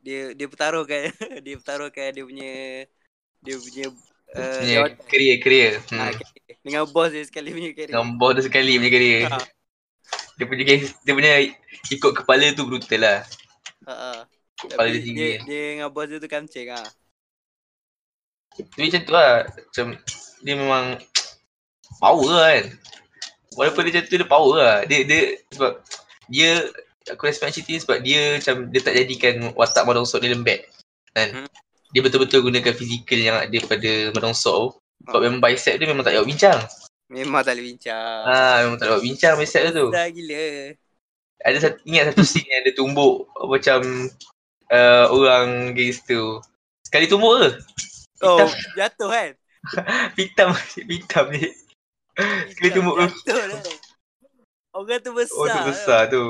dia 0.02 0.34
dia 0.34 0.50
pertaruhkan 0.50 1.14
dia 1.46 1.56
pertaruhkan 1.62 2.10
dia 2.10 2.26
punya 2.26 2.54
dia 3.46 3.56
punya 3.62 3.86
uh, 4.36 4.60
punya 4.60 4.80
career 5.08 5.36
career. 5.42 5.72
hmm. 5.90 6.00
Hmm. 6.00 6.14
dengan 6.66 6.84
bos 6.90 7.10
dia 7.14 7.24
sekali 7.26 7.50
punya 7.56 7.72
career. 7.74 7.94
Dengan 7.96 8.10
bos 8.20 8.32
dia 8.36 8.44
sekali 8.44 8.78
punya 8.78 8.92
career. 8.92 9.22
Ha. 9.32 9.38
Dia 10.36 10.46
punya 10.46 10.64
dia 10.76 11.14
punya 11.16 11.34
ikut 11.92 12.12
kepala 12.12 12.46
tu 12.54 12.68
brutal 12.68 13.02
lah. 13.02 13.20
Ha. 13.88 13.94
ha. 13.94 14.12
Kepala 14.56 14.88
dia 14.88 15.00
Tapi 15.00 15.08
tinggi. 15.08 15.20
dia, 15.20 15.46
dia 15.46 15.64
dengan 15.76 15.90
bos 15.92 16.06
dia 16.08 16.18
tu 16.20 16.30
kamcing 16.30 16.70
ah. 16.72 16.88
Tapi 18.56 18.88
macam 18.88 19.02
tu 19.04 19.12
lah. 19.12 19.34
Macam 19.48 19.88
dia 20.44 20.54
memang 20.56 20.86
power 22.00 22.32
lah 22.32 22.50
kan. 22.60 22.66
Walaupun 23.56 23.82
dia 23.88 23.92
macam 24.00 24.04
tu 24.08 24.16
dia 24.20 24.28
power 24.28 24.56
lah. 24.60 24.78
Dia, 24.88 25.00
dia 25.08 25.22
sebab 25.52 25.72
dia 26.32 26.52
aku 27.12 27.30
respect 27.30 27.54
cerita 27.54 27.70
ni 27.70 27.80
sebab 27.82 27.98
dia 28.02 28.22
macam 28.42 28.56
dia 28.74 28.82
tak 28.82 28.96
jadikan 28.98 29.36
watak 29.54 29.84
Madong 29.86 30.08
Sok 30.08 30.24
dia 30.24 30.34
lembek. 30.34 30.66
Kan? 31.14 31.30
Hmm. 31.32 31.50
Dia 31.96 32.04
betul-betul 32.04 32.44
gunakan 32.44 32.76
fizikal 32.76 33.16
yang 33.16 33.38
ada 33.40 33.58
pada 33.64 33.92
Madong 34.12 34.36
Sok 34.36 34.56
tu. 34.60 34.68
Sebab 35.08 35.16
Ha. 35.16 35.24
memang 35.24 35.40
bicep 35.40 35.76
dia 35.80 35.88
memang 35.88 36.04
tak 36.04 36.20
jawab 36.20 36.28
bincang. 36.28 36.60
Memang 37.08 37.40
tak 37.40 37.56
boleh 37.56 37.66
bincang. 37.72 38.20
Ah, 38.26 38.58
memang 38.66 38.76
tak 38.76 38.88
jawab 38.92 39.00
bincang 39.00 39.34
bicep 39.38 39.62
dia 39.64 39.72
tu. 39.72 39.88
Dah 39.88 40.08
gila. 40.12 40.46
Ada 41.40 41.58
satu, 41.62 41.78
ingat 41.86 42.04
satu 42.12 42.24
scene 42.26 42.50
yang 42.50 42.64
dia 42.66 42.74
tumbuk 42.74 43.16
macam 43.38 43.80
uh, 44.68 45.06
orang 45.08 45.72
gangster 45.72 46.20
tu. 46.20 46.28
Sekali 46.84 47.06
tumbuk 47.08 47.32
ke? 47.38 47.50
Oh, 48.24 48.44
jatuh 48.76 49.08
kan? 49.08 49.30
Hitam, 50.20 50.52
hitam 50.84 51.26
ni. 51.32 51.48
Sekali 52.52 52.70
tumbuk. 52.72 52.96
Jatuh 53.24 53.40
lah. 53.40 53.62
Orang 54.76 55.00
tu 55.00 55.12
besar. 55.16 55.38
Oh 55.40 55.48
tu 55.48 55.60
besar 55.64 56.02
tu. 56.10 56.26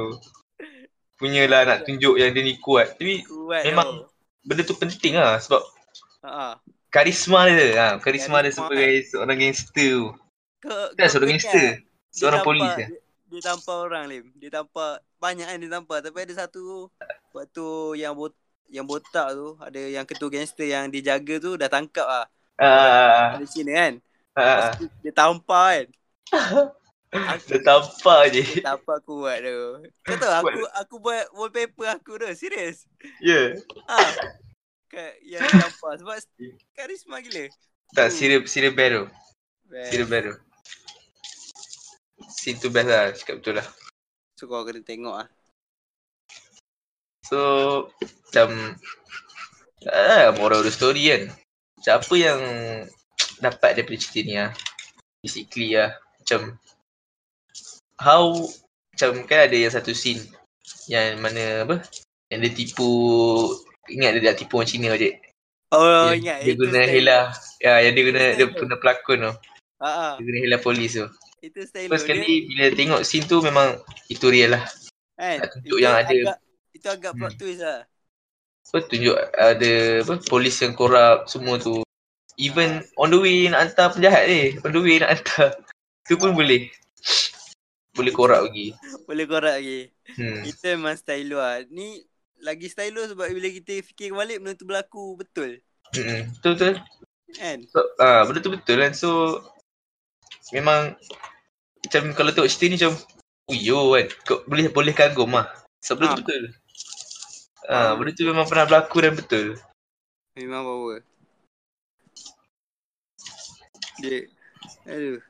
Punyalah 1.15 1.61
nak 1.63 1.79
tunjuk 1.87 2.19
yang 2.19 2.29
dia 2.29 2.43
ni 2.43 2.59
kuat. 2.59 2.99
Tapi 2.99 3.23
Kuat 3.23 3.65
Memang- 3.65 4.05
benda 4.45 4.61
tu 4.61 4.73
penting 4.73 5.13
lah 5.13 5.35
sebab 5.37 5.61
Ha. 6.21 6.57
karisma 6.87 7.45
dia. 7.45 7.69
Ha, 7.75 7.87
karisma, 7.97 8.39
dia 8.39 8.49
Karisma. 8.49 8.65
sebagai 8.65 8.91
seorang 9.05 9.37
gangster 9.37 9.73
tu. 9.75 10.09
Kau, 10.59 10.85
Kan 10.93 11.05
seorang 11.05 11.29
gangster. 11.31 11.67
dia 11.75 11.85
Seorang 12.09 12.39
tampar- 12.39 12.47
polis 12.47 12.71
kan. 12.71 12.87
Dia, 12.87 12.99
dia 13.27 13.41
tampar 13.43 13.75
orang 13.79 14.03
Lim. 14.07 14.25
Dia 14.35 14.49
tampar 14.51 14.89
banyak 15.19 15.45
kan 15.45 15.57
dia 15.59 15.71
tampar 15.71 15.97
tapi 15.99 16.17
ada 16.19 16.33
satu 16.35 16.87
waktu 17.29 17.67
yang 17.99 18.13
bot, 18.13 18.33
yang 18.67 18.85
botak 18.85 19.27
tu 19.31 19.53
ada 19.59 19.77
yang 19.77 20.01
ketua 20.03 20.29
gangster 20.31 20.63
yang 20.63 20.87
dia 20.87 21.13
jaga 21.13 21.35
tu 21.37 21.53
dah 21.53 21.67
tangkap 21.67 22.05
ah. 22.05 22.25
Ah, 22.55 23.35
Dari 23.35 23.45
Cina 23.45 23.71
kan. 23.75 23.93
Lepas 24.31 24.65
tu 24.75 24.85
dia 24.99 25.11
tampar 25.11 25.67
kan. 25.75 25.87
Aku, 27.15 27.47
Dia 27.47 27.59
tampar 27.63 28.19
je. 28.27 28.43
dia 28.43 28.65
tampar 28.65 28.97
kuat 29.07 29.37
tu. 29.39 29.59
Kau 30.03 30.15
tahu 30.19 30.33
aku 30.35 30.59
aku 30.75 30.95
buat 30.99 31.23
wallpaper 31.31 31.87
aku 31.95 32.19
tu. 32.19 32.27
Serius. 32.35 32.83
Ya. 33.23 33.55
Ah. 33.87 34.11
Kat 34.91 35.15
yang 35.23 35.47
tampar 35.47 35.95
sebab 35.99 36.19
karisma 36.75 37.23
gila. 37.23 37.47
Tak, 37.95 38.11
serial 38.11 38.43
serial 38.45 38.75
baru. 38.75 39.03
Serial 39.71 40.09
baru. 40.11 40.33
Scene 42.35 42.59
tu 42.59 42.69
best 42.69 42.89
lah, 42.91 43.09
cakap 43.15 43.41
betul 43.41 43.55
lah. 43.57 43.67
So 44.35 44.51
kau 44.51 44.67
kena 44.67 44.83
tengok 44.83 45.15
ah. 45.25 45.27
So, 47.25 47.39
macam 48.05 48.77
ah, 49.89 50.29
moral 50.37 50.61
of 50.61 50.69
the 50.69 50.73
story 50.73 51.09
kan. 51.09 51.33
Macam 51.81 51.93
apa 51.97 52.13
yang 52.13 52.39
dapat 53.41 53.81
daripada 53.81 53.97
cerita 53.97 54.19
ni 54.21 54.35
lah. 54.37 54.51
Basically 55.25 55.73
lah. 55.73 55.97
Macam 56.21 56.61
how 57.99 58.31
macam 58.95 59.23
kan 59.27 59.51
ada 59.51 59.57
yang 59.57 59.73
satu 59.73 59.91
scene 59.91 60.23
yang 60.87 61.19
mana 61.19 61.67
apa 61.67 61.83
yang 62.31 62.39
dia 62.41 62.51
tipu 62.51 62.87
ingat 63.91 64.17
dia 64.17 64.31
dah 64.31 64.35
tipu 64.35 64.57
orang 64.57 64.69
Cina 64.69 64.89
je. 64.97 65.13
Oh 65.73 66.09
dia, 66.09 66.17
ingat 66.17 66.37
dia 66.41 66.53
guna 66.55 66.79
style- 66.81 66.93
hela. 66.93 67.19
Ya, 67.61 67.73
yang 67.85 67.93
dia 67.93 68.03
guna 68.07 68.21
dia 68.33 68.45
guna 68.49 68.75
pelakon 68.79 69.17
tu. 69.29 69.33
Ha 69.83 69.89
ah. 69.89 70.13
Dia 70.17 70.23
guna 70.25 70.37
hela 70.41 70.57
polis 70.57 70.95
tu. 70.95 71.05
Itu 71.43 71.61
style 71.67 71.89
First 71.91 72.09
dia. 72.09 72.17
sekali 72.17 72.33
bila 72.49 72.65
tengok 72.73 73.01
scene 73.05 73.25
tu 73.27 73.37
memang 73.43 73.77
itu 74.09 74.25
real 74.31 74.57
lah. 74.57 74.63
Kan? 75.15 75.39
nak 75.39 75.47
tunjuk 75.53 75.77
yang 75.79 75.95
ada- 75.95 76.11
agak, 76.11 76.37
itu 76.73 76.87
agak 76.89 77.11
plot 77.15 77.31
Hmm. 77.31 77.39
twist 77.39 77.61
lah. 77.61 77.79
So 78.65 78.81
tunjuk 78.81 79.15
ada 79.37 79.71
apa 80.01 80.13
polis 80.25 80.55
yang 80.57 80.73
korup 80.73 81.29
semua 81.29 81.61
tu. 81.61 81.85
Even 82.35 82.83
on 82.99 83.13
the 83.13 83.19
way 83.21 83.47
nak 83.47 83.69
hantar 83.69 83.93
penjahat 83.93 84.27
ni, 84.27 84.57
on 84.59 84.73
the 84.73 84.81
way 84.81 84.97
nak 84.97 85.15
hantar. 85.15 85.55
Tu 86.03 86.17
pun 86.17 86.33
boleh. 86.33 86.67
Boleh 87.95 88.11
korup 88.11 88.43
lagi. 88.43 88.75
Boleh 89.07 89.25
korang 89.25 89.55
lagi. 89.55 89.89
Hmm. 90.19 90.43
Itu 90.43 90.63
memang 90.75 90.99
style 90.99 91.31
lah. 91.31 91.63
Ni 91.71 92.03
lagi 92.43 92.67
style 92.67 93.15
sebab 93.15 93.31
bila 93.31 93.47
kita 93.47 93.79
fikir 93.79 94.11
balik 94.11 94.43
benda 94.43 94.59
tu 94.59 94.67
berlaku 94.67 95.15
betul. 95.15 95.63
Hmm. 95.95 96.27
Betul 96.37 96.51
betul. 96.59 96.73
Kan? 97.35 97.59
So, 97.71 97.79
ah 97.97 98.27
benda 98.27 98.43
tu 98.43 98.51
betul 98.51 98.77
kan. 98.83 98.91
So 98.91 99.39
memang 100.51 100.99
macam 101.87 102.03
kalau 102.13 102.31
tengok 102.35 102.51
cerita 102.51 102.65
ni 102.67 102.75
macam 102.77 102.93
oh 103.47 103.55
yo 103.55 103.79
kan. 103.95 104.07
Kau 104.27 104.37
boleh 104.45 104.67
boleh 104.69 104.93
kagum 104.93 105.31
lah. 105.31 105.47
Sebab 105.79 105.95
benda 105.95 106.07
tu 106.11 106.11
Ah. 106.11 106.19
betul. 106.19 106.43
Ah, 107.65 107.91
benda 107.97 108.11
tu 108.13 108.27
memang 108.27 108.45
pernah 108.45 108.67
berlaku 108.67 108.97
dan 109.01 109.13
betul. 109.15 109.47
Memang 110.35 110.67
power. 110.67 110.99
Dia 114.03 114.27
aduh. 114.83 115.23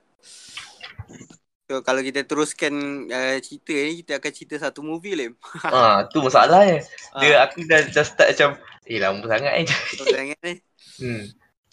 So 1.65 1.81
kalau 1.81 2.05
kita 2.05 2.21
teruskan 2.21 2.73
uh, 3.09 3.37
cerita 3.41 3.73
ni 3.73 4.05
kita 4.05 4.21
akan 4.21 4.31
cerita 4.31 4.55
satu 4.69 4.85
movie 4.85 5.17
Lim. 5.17 5.33
ah, 5.65 6.05
tu 6.05 6.21
masalah 6.21 6.61
eh. 6.61 6.85
Dia 7.17 7.41
Ah, 7.41 7.49
aku 7.49 7.65
dah, 7.65 7.81
dah 7.89 8.05
start 8.05 8.37
macam 8.37 8.49
eh 8.85 9.01
lama 9.01 9.25
sangat 9.25 9.53
eh. 9.59 9.65
kau 9.97 10.05
jangan 10.05 10.37
ni. 10.45 10.53
hmm. 11.01 11.23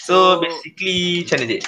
So, 0.00 0.40
So 0.40 0.40
basically 0.40 1.28
macam 1.28 1.36
mana 1.36 1.50
Dik? 1.52 1.62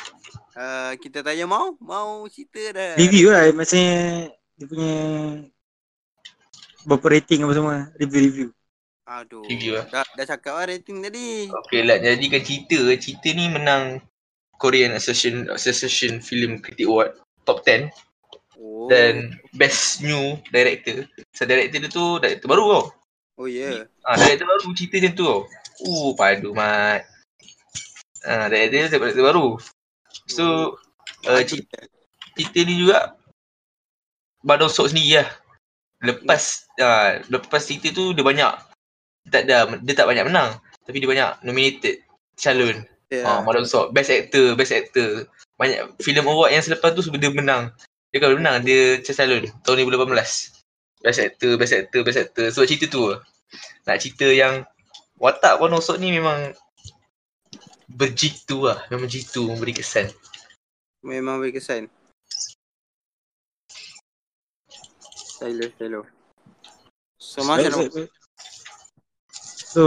uh, 0.57 0.93
kita 0.97 1.19
tanya 1.21 1.45
mau, 1.45 1.77
mau 1.85 2.25
cerita 2.33 2.73
dah. 2.73 2.93
Review 2.97 3.29
lah 3.29 3.45
maksudnya 3.53 4.33
dia 4.57 4.67
punya 4.73 4.95
berapa 6.89 7.07
rating 7.13 7.45
apa 7.45 7.53
semua 7.53 7.77
review-review. 8.01 8.49
Aduh. 9.05 9.45
Review 9.45 9.77
lah. 9.77 9.87
Dah, 9.93 10.05
dah 10.17 10.25
cakap 10.25 10.57
lah 10.57 10.67
rating 10.73 11.05
tadi. 11.05 11.53
Okay 11.69 11.85
lah, 11.85 12.01
jadikan 12.01 12.41
cerita. 12.41 12.81
Cerita 12.97 13.29
ni 13.37 13.53
menang 13.53 14.01
Korean 14.57 14.97
Association 14.97 15.53
Association 15.53 16.25
Film 16.25 16.57
Critic 16.65 16.89
Award 16.89 17.21
top 17.45 17.61
10 17.69 17.93
Oh. 18.65 18.89
dan 18.89 19.37
Best 19.53 20.01
New 20.01 20.41
Director. 20.49 21.05
So 21.37 21.45
director 21.45 21.85
dia 21.85 21.91
tu 21.93 22.17
director 22.17 22.49
baru 22.49 22.65
tau. 22.65 22.85
Oh 23.37 23.45
ya. 23.45 23.85
Yeah. 23.85 24.09
Ah 24.09 24.17
director 24.17 24.49
baru 24.49 24.73
cerita 24.73 24.97
macam 25.05 25.13
tu 25.13 25.25
tau. 25.29 25.41
Uh 25.85 26.09
padu 26.17 26.51
mat. 26.57 27.05
Ah 28.25 28.49
director 28.49 28.89
dia 28.89 28.89
director 28.89 29.25
baru. 29.29 29.49
So 30.33 30.81
uh, 31.29 31.43
cerita, 31.45 31.85
cerita 32.33 32.59
ni 32.65 32.81
juga 32.81 33.13
Badong 34.41 34.73
Sok 34.73 34.97
sendiri 34.97 35.21
lah. 35.21 35.29
Lepas 36.01 36.65
ah 36.81 37.21
lepas 37.29 37.61
cerita 37.69 37.93
tu 37.93 38.17
dia 38.17 38.25
banyak 38.25 38.53
tak 39.29 39.45
ada 39.45 39.77
dia 39.85 39.93
tak 39.93 40.09
banyak 40.09 40.25
menang 40.25 40.57
tapi 40.89 41.05
dia 41.05 41.09
banyak 41.09 41.31
nominated 41.45 42.01
calon. 42.41 42.85
Yeah. 43.13 43.29
Ah, 43.29 43.41
Madam 43.45 43.69
Sok, 43.69 43.93
best 43.93 44.11
actor, 44.11 44.57
best 44.59 44.73
actor. 44.75 45.29
Banyak 45.61 46.01
filem 46.03 46.27
award 46.27 46.51
yang 46.57 46.65
selepas 46.65 46.97
tu 46.97 47.05
dia 47.15 47.31
menang. 47.31 47.71
Dia 48.15 48.23
kalau 48.23 48.39
menang 48.39 48.63
dia 48.63 49.03
calon 49.03 49.43
tahun 49.67 49.91
2018. 49.91 50.55
Best 51.03 51.19
actor, 51.19 51.51
best 51.59 51.75
actor, 51.75 52.01
best 52.07 52.21
actor. 52.23 52.47
Sebab 52.47 52.65
cerita 52.65 52.87
tu 52.87 53.11
lah. 53.11 53.19
Nak 53.85 53.99
cerita 53.99 54.31
yang 54.31 54.63
watak 55.19 55.59
Madam 55.59 55.83
Sok 55.83 55.99
ni 55.99 56.15
memang 56.15 56.55
berjitu 57.91 58.71
lah. 58.71 58.87
Memang 58.87 59.11
jitu, 59.11 59.51
memberi 59.51 59.75
kesan. 59.75 60.15
Memang 61.03 61.43
berkesan. 61.43 61.91
Stylo, 65.11 65.67
stylo. 65.75 66.01
So 67.19 67.43
macam 67.43 67.67
Baik, 67.67 67.67
mana? 67.67 67.79
baik, 67.83 67.93
baik. 67.93 68.11
So 69.67 69.83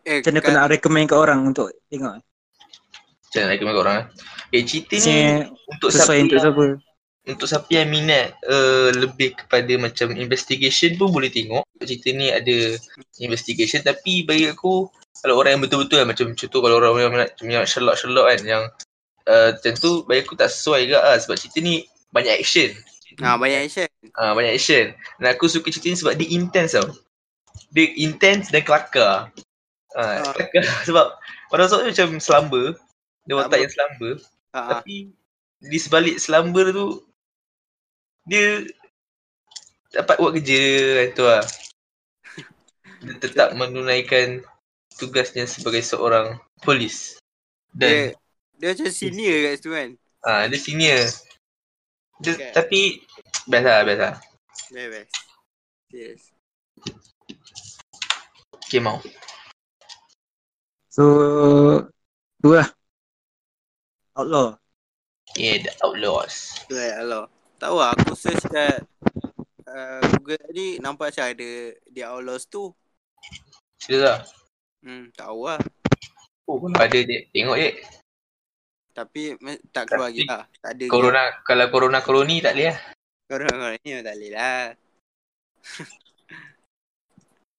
Eh, 0.00 0.20
macam 0.20 0.32
mana 0.32 0.38
kau 0.38 0.48
kat- 0.48 0.56
nak 0.58 0.68
recommend 0.68 1.06
kat 1.08 1.18
orang 1.18 1.40
untuk 1.42 1.68
tengok? 1.88 2.20
Macam 2.20 3.40
nak 3.40 3.50
recommend 3.50 3.72
kat 3.72 3.82
orang 3.82 3.96
eh? 3.96 4.06
Eh 4.50 4.62
cerita 4.62 4.94
ni 4.96 5.16
untuk 5.66 5.88
siapa 5.88 6.04
sesuai 6.04 6.18
untuk 6.20 6.36
yang, 6.36 6.44
siapa? 6.44 6.64
Untuk 7.28 7.44
siapa 7.44 7.68
yang 7.68 7.92
minat 7.92 8.32
uh, 8.48 8.88
lebih 8.96 9.36
kepada 9.36 9.76
macam 9.76 10.16
investigation 10.16 10.96
pun 10.96 11.12
boleh 11.12 11.28
tengok. 11.28 11.64
Cerita 11.84 12.08
ni 12.16 12.32
ada 12.32 12.76
investigation 13.20 13.84
tapi 13.84 14.24
bagi 14.24 14.48
aku 14.48 14.88
kalau 15.20 15.36
orang 15.36 15.58
yang 15.58 15.62
betul-betul 15.68 16.00
kan 16.00 16.08
macam 16.08 16.26
contoh 16.32 16.60
kalau 16.64 16.76
orang 16.80 16.92
yang 16.96 17.12
minat, 17.12 17.30
minat 17.44 17.68
Sherlock-Sherlock 17.68 18.26
kan 18.32 18.40
yang 18.48 18.62
uh, 19.28 19.52
macam 19.52 19.74
tu 19.76 19.90
bagi 20.08 20.24
aku 20.24 20.34
tak 20.38 20.48
sesuai 20.48 20.88
juga 20.88 20.98
lah 21.04 21.16
sebab 21.20 21.36
cerita 21.36 21.58
ni 21.60 21.84
banyak 22.10 22.40
action. 22.40 22.72
Ha, 23.20 23.36
banyak 23.36 23.60
action. 23.68 23.88
Ah 24.16 24.32
uh, 24.32 24.32
banyak 24.32 24.56
action. 24.56 24.96
Dan 25.20 25.28
aku 25.36 25.44
suka 25.50 25.68
cerita 25.68 25.92
ni 25.92 25.98
sebab 26.00 26.14
dia 26.16 26.28
intense 26.32 26.72
tau. 26.72 26.88
Dia 27.74 27.86
intense 28.00 28.48
dan 28.48 28.64
kelakar. 28.64 29.28
Ah, 29.92 30.22
Ah. 30.24 30.32
kelakar 30.32 30.64
sebab 30.88 31.06
pada 31.52 31.68
waktu 31.68 31.84
tu 31.84 31.90
macam 31.92 32.08
selamba. 32.16 32.62
Dia 33.28 33.34
watak 33.36 33.58
yang 33.60 33.72
selamba. 33.76 34.10
Ha, 34.56 34.58
ha. 34.58 34.68
Tapi 34.80 35.12
di 35.60 35.78
sebalik 35.78 36.16
selamba 36.16 36.72
tu 36.72 37.04
dia 38.28 38.64
dapat 39.90 40.16
buat 40.20 40.32
kerja 40.38 40.62
kan 41.02 41.08
tu 41.16 41.24
lah. 41.26 41.44
Dia 43.00 43.14
tetap 43.16 43.56
menunaikan 43.56 44.44
tugasnya 45.00 45.48
sebagai 45.48 45.80
seorang 45.80 46.36
polis. 46.60 47.16
Dia, 47.72 48.12
Dan 48.12 48.18
dia 48.60 48.66
macam 48.76 48.92
senior 48.92 49.36
kat 49.40 49.52
situ 49.56 49.70
kan. 49.72 49.88
ah 50.20 50.44
dia 50.44 50.58
senior. 50.60 51.00
Dia, 52.20 52.32
Okay. 52.36 52.52
Tapi 52.52 52.80
best 53.48 53.64
lah, 53.64 53.80
best 53.88 54.00
lah. 54.04 54.14
Best, 54.68 54.88
best. 54.92 55.10
Yes. 55.90 56.20
Okay 58.68 58.78
mau. 58.78 59.00
So 60.92 61.02
tu 62.44 62.52
lah. 62.52 62.68
Outlaw. 64.14 64.60
Yeah, 65.38 65.64
the 65.64 65.72
Outlaws. 65.80 66.66
Tu 66.68 66.76
lah, 66.76 67.24
Tahu 67.60 67.76
lah, 67.76 67.92
aku 67.92 68.16
search 68.16 68.48
kat 68.48 68.88
uh, 69.68 70.00
Google 70.16 70.40
tadi 70.40 70.80
nampak 70.80 71.12
macam 71.12 71.28
ada 71.28 71.76
The 71.92 72.02
Outlaws 72.08 72.48
tu. 72.48 72.72
Serius 73.76 74.00
lah. 74.08 74.18
Hmm, 74.80 75.12
tahu 75.12 75.44
lah. 75.44 75.60
Oh, 76.48 76.56
kalau 76.56 76.80
ada 76.80 76.96
je. 76.96 77.28
Tengok 77.28 77.60
je. 77.60 77.84
Tapi 78.96 79.36
tak 79.68 79.92
keluar 79.92 80.08
lagi 80.08 80.24
lah. 80.24 80.48
Tak 80.56 80.72
ada 80.72 80.84
Corona, 80.88 81.22
kalau 81.44 81.68
corona 81.68 82.00
koroni 82.00 82.40
tak 82.40 82.56
boleh 82.56 82.72
lah. 82.72 82.78
Corona, 83.28 83.52
corona 83.52 83.76
ni 83.76 83.88
memang 83.92 84.04
tak 84.08 84.14
boleh 84.16 84.30
lah. 84.32 84.64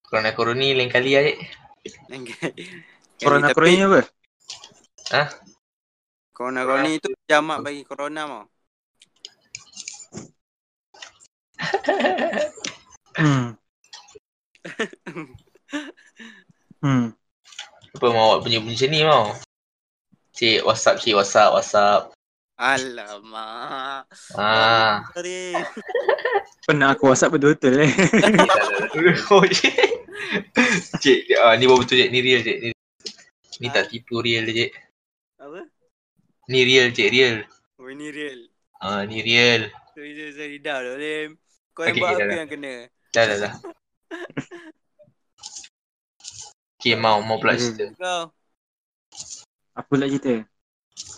Corona 0.10 0.30
koroni 0.34 0.68
lain 0.74 0.90
kali 0.90 1.12
lah 1.14 1.24
je. 1.30 1.34
Corona 3.22 3.54
Tapi 3.54 3.54
corona 3.54 3.70
ni 3.70 3.86
apa? 3.86 4.02
Corona, 6.34 6.62
corona 6.66 6.90
itu 6.90 7.14
jamak 7.30 7.62
bagi 7.62 7.86
corona 7.86 8.22
mau. 8.26 8.44
Hmm. 13.12 13.60
hmm. 16.80 17.06
Apa 17.92 18.06
mau 18.08 18.34
awak 18.34 18.48
punya 18.48 18.64
bunyi 18.64 18.76
macam 18.80 18.90
ni 18.90 19.00
mau? 19.04 19.26
Cik, 20.32 20.64
whatsapp 20.64 20.98
cik, 20.98 21.14
whatsapp, 21.20 21.52
whatsapp. 21.52 22.16
Alamak. 22.56 24.08
Ah. 24.40 25.04
Sorry. 25.12 25.58
Pernah 26.64 26.96
aku 26.96 27.12
whatsapp 27.12 27.34
betul-betul 27.36 27.84
eh. 27.84 27.92
oh, 29.28 29.44
cik. 29.60 29.76
Cik, 31.04 31.20
ah, 31.42 31.58
ni 31.60 31.68
baru 31.68 31.84
betul 31.84 32.00
cik. 32.00 32.10
Ni 32.16 32.20
real 32.24 32.42
cik. 32.46 32.58
Ni, 32.64 32.70
ni 33.60 33.68
tak 33.70 33.92
tipu 33.92 34.24
real 34.24 34.48
cik. 34.48 34.72
Apa? 35.42 35.68
Ni 36.48 36.60
real 36.64 36.96
cik, 36.96 37.10
real. 37.12 37.44
Oh 37.76 37.90
ini 37.92 38.08
real. 38.08 38.40
Ah, 38.80 39.04
ni 39.04 39.20
real. 39.20 39.68
Sorry, 39.94 40.16
sorry, 40.16 40.34
sorry. 40.34 40.58
Dah 40.64 40.80
dah, 40.80 40.96
Lim. 40.96 41.36
Kau 41.72 41.84
yang 41.88 41.96
Okay, 41.96 42.02
buat 42.04 42.12
okay, 42.12 42.24
apa 42.24 42.32
dah, 42.32 42.38
yang 42.40 42.50
kena? 42.52 42.74
Dah, 43.16 43.24
dah, 43.28 43.38
dah. 43.40 43.54
Okay, 46.82 46.96
mau, 46.98 47.22
mau 47.24 47.38
pula 47.40 47.54
Hmm. 47.56 47.62
cerita. 47.62 47.86
Kau. 47.96 48.24
Apa 49.72 49.92
nak 49.96 50.10
cerita? 50.12 50.34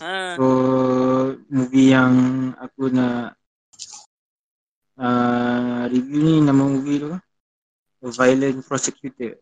Ha. 0.00 0.38
So 0.38 0.46
movie 1.50 1.90
yang 1.90 2.14
aku 2.54 2.86
nak 2.94 3.34
uh, 4.94 5.90
review 5.90 6.20
ni 6.22 6.34
nama 6.38 6.62
movie 6.62 7.02
tu 7.02 7.10
Violent 8.04 8.62
Prosecutor. 8.62 9.40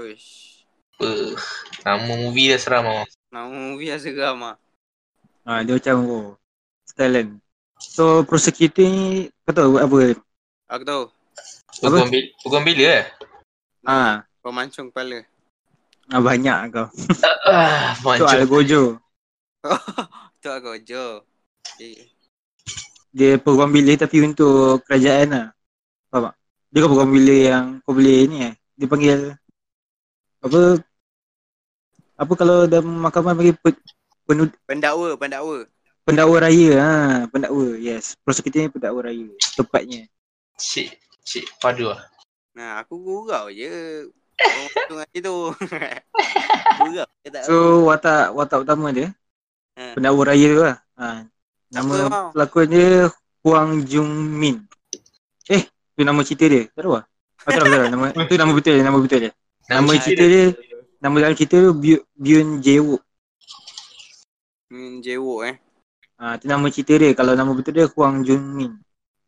Uish. 0.00 0.64
Apa? 0.96 1.36
Nama 1.84 2.12
movie 2.16 2.48
dah 2.48 2.60
seram 2.62 2.82
mau. 2.88 3.04
Nama 3.28 3.50
movie 3.50 3.92
yang 3.92 4.00
seram 4.00 4.38
ah. 4.40 4.56
Ha, 5.44 5.60
dia 5.60 5.76
macam 5.76 5.96
oh, 6.08 6.28
talent. 6.96 7.43
So 7.84 8.24
Prosecutor 8.24 8.84
ni 8.84 9.04
kau 9.44 9.52
tahu 9.52 9.68
buat 9.76 9.84
apa? 9.84 9.98
Aku 10.72 10.82
tahu. 10.82 11.02
Peguam, 11.74 12.08
bil- 12.08 12.30
peguam 12.40 12.62
bila 12.64 12.84
eh? 12.86 13.04
Ha, 13.84 14.24
Pemancung 14.40 14.88
kepala. 14.88 15.20
ah, 16.08 16.20
banyak 16.20 16.58
kau. 16.72 16.86
Ah, 17.44 17.92
So 17.98 18.04
mancung. 18.04 18.28
Algojo. 18.30 18.82
Tu 20.38 20.48
aku 20.48 20.76
jo. 20.82 21.24
Eh. 21.80 22.08
Dia 23.10 23.38
program 23.38 23.70
bilik 23.70 23.96
tapi 23.96 24.20
untuk 24.20 24.82
kerajaan 24.84 25.28
lah. 25.30 25.46
Faham 26.08 26.28
tak? 26.28 26.34
Dia 26.68 26.78
kan 26.82 26.88
program 26.90 27.10
bilik 27.12 27.40
yang 27.46 27.66
kau 27.82 27.94
boleh 27.94 28.18
ni 28.26 28.38
eh. 28.42 28.54
Dia 28.74 28.86
panggil 28.86 29.18
apa 30.44 30.60
apa 32.14 32.32
kalau 32.36 32.68
dalam 32.68 33.00
mahkamah 33.00 33.32
panggil 33.32 33.56
pe, 33.56 33.72
penud, 34.24 34.50
Pendakwa, 34.68 35.16
pendakwa. 35.16 35.64
Pendakwa 36.04 36.36
raya 36.38 36.70
ha, 36.78 36.92
pendakwa. 37.26 37.74
Yes, 37.76 38.14
prosecutor 38.20 38.60
ni 38.60 38.70
pendakwa 38.70 39.08
raya 39.08 39.26
tepatnya. 39.56 40.06
Cik, 40.54 40.94
cik 41.24 41.46
padu 41.58 41.90
lah. 41.90 42.04
Nah, 42.54 42.78
aku 42.78 43.00
gurau 43.00 43.50
je. 43.50 44.06
Pemancung 44.34 45.00
hari 45.00 45.18
tu. 45.18 45.36
gurau. 46.78 47.08
Tak. 47.24 47.42
So 47.48 47.54
watak 47.88 48.30
watak 48.36 48.62
utama 48.62 48.92
dia 48.92 49.10
Ha. 49.74 49.98
pendakwa 49.98 50.22
raya 50.22 50.46
tu 50.46 50.62
lah. 50.62 50.76
Ha. 50.94 51.26
Nama 51.74 51.94
pelakon 52.30 52.66
dia 52.70 53.10
Huang 53.42 53.82
Jung 53.82 54.06
Min. 54.12 54.62
Eh, 55.50 55.66
tu 55.98 56.06
nama 56.06 56.22
cerita 56.22 56.46
dia. 56.46 56.70
Tak 56.70 56.86
tahu 56.86 56.94
lah. 56.94 57.04
Oh, 57.44 57.50
tak 57.50 57.58
tahu, 57.58 57.66
tak 57.66 57.80
tahu. 57.82 57.90
Nama, 57.90 58.04
tu 58.30 58.34
nama 58.38 58.52
betul 58.54 58.72
dia, 58.78 58.84
nama 58.86 58.98
betul 59.02 59.18
dia. 59.26 59.32
Nama 59.66 59.90
cerita 59.98 60.24
dia, 60.24 60.44
nama 61.02 61.16
dalam 61.18 61.34
cerita 61.34 61.56
tu 61.58 61.72
Byu- 61.74 62.06
Byun 62.14 62.62
Jae-wook. 62.62 63.02
Hmm, 64.70 65.02
jewok 65.02 65.40
eh. 65.46 65.54
Ha, 66.24 66.40
tu 66.40 66.48
nama 66.48 66.72
cerita 66.72 66.96
dia. 66.96 67.12
Kalau 67.12 67.36
nama 67.36 67.52
betul 67.52 67.76
dia 67.76 67.84
Huang 67.84 68.24
Jun 68.24 68.40
Min. 68.40 68.72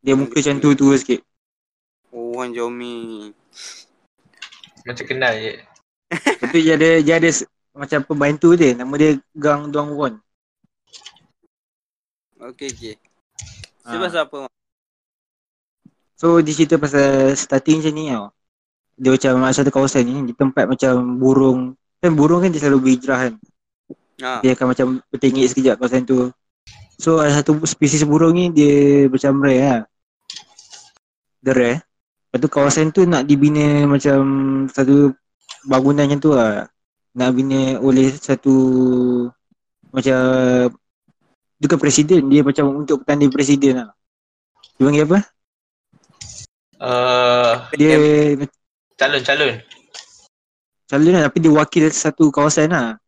Dia 0.01 0.17
muka 0.17 0.41
macam 0.41 0.57
tua-tua 0.65 0.97
sikit. 0.97 1.21
Oh, 2.09 2.41
Wan 2.41 2.57
Jomi. 2.57 3.29
Macam 4.89 5.05
kenal 5.05 5.37
je. 5.37 5.61
Tu 6.41 6.65
dia 6.65 6.81
ada, 6.81 6.89
dia 7.05 7.21
ada 7.21 7.29
macam 7.77 8.01
pembantu 8.01 8.57
dia. 8.57 8.73
Nama 8.73 8.95
dia 8.97 9.21
Gang 9.37 9.69
Dong 9.69 9.93
Won. 9.93 10.17
Okey, 12.41 12.73
okey. 12.73 12.95
Ha. 13.85 13.93
Sebab 13.93 14.09
siapa? 14.09 14.37
Mak? 14.49 14.53
So 16.17 16.41
dia 16.41 16.57
cerita 16.57 16.81
pasal 16.81 17.37
starting 17.37 17.85
macam 17.85 17.93
ni 17.93 18.05
tau. 18.09 18.33
Dia 18.97 19.13
macam 19.13 19.53
satu 19.53 19.69
kawasan 19.69 20.09
ni 20.09 20.33
di 20.33 20.33
tempat 20.33 20.65
macam 20.65 20.97
burung. 21.21 21.77
Kan 22.01 22.17
burung 22.17 22.41
kan 22.41 22.49
dia 22.49 22.65
selalu 22.65 22.89
berhijrah 22.89 23.29
kan. 23.29 23.35
Ha. 24.25 24.41
Dia 24.41 24.57
akan 24.57 24.67
macam 24.73 24.87
bertinggi 25.13 25.45
sekejap 25.45 25.77
kawasan 25.77 26.09
tu. 26.09 26.33
So 26.97 27.21
ada 27.21 27.33
satu 27.35 27.61
spesies 27.63 28.03
burung 28.03 28.33
ni 28.33 28.49
dia 28.49 29.05
macam 29.07 29.45
rare 29.45 29.61
lah. 29.61 29.81
Dia 31.39 31.53
rare. 31.53 31.77
Lepas 32.27 32.39
tu 32.41 32.49
kawasan 32.49 32.89
tu 32.89 33.05
nak 33.05 33.25
dibina 33.25 33.85
macam 33.85 34.19
satu 34.67 35.13
bangunan 35.63 36.09
macam 36.09 36.21
tu 36.21 36.33
lah. 36.33 36.67
Nak 37.13 37.31
bina 37.33 37.81
oleh 37.81 38.13
satu 38.13 38.55
macam 39.89 40.19
dia 41.57 41.67
kan 41.67 41.79
presiden. 41.79 42.29
Dia 42.29 42.41
macam 42.41 42.85
untuk 42.85 43.05
petanda 43.05 43.29
presiden 43.29 43.85
lah. 43.85 43.91
Dia 44.77 44.85
panggil 44.85 45.05
apa? 45.05 45.19
Uh, 46.77 47.53
Dia 47.73 47.97
calon-calon. 48.97 49.65
calon 50.87 51.13
lah 51.13 51.25
tapi 51.25 51.39
dia 51.41 51.53
wakil 51.53 51.89
satu 51.89 52.29
kawasan 52.29 52.69
lah. 52.73 53.01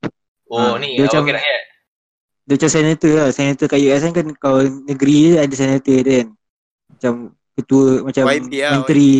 Oh, 0.48 0.76
Ha, 0.76 0.80
ni 0.80 0.96
dia 0.96 1.04
awak 1.04 1.20
macam- 1.24 1.36
rakyat. 1.36 1.62
Dia 2.48 2.56
macam 2.56 2.70
senator 2.72 3.12
lah. 3.12 3.28
Senator 3.28 3.66
kat 3.68 3.78
US 3.84 4.00
kan, 4.08 4.12
kan 4.16 4.26
kalau 4.40 4.60
negeri 4.88 5.16
dia 5.20 5.44
ada 5.44 5.52
senator 5.52 6.00
dia 6.00 6.14
kan. 6.24 6.28
Macam 6.88 7.12
ketua, 7.52 7.84
macam 8.00 8.22
YB 8.24 8.52
lah, 8.64 8.72
menteri. 8.80 9.12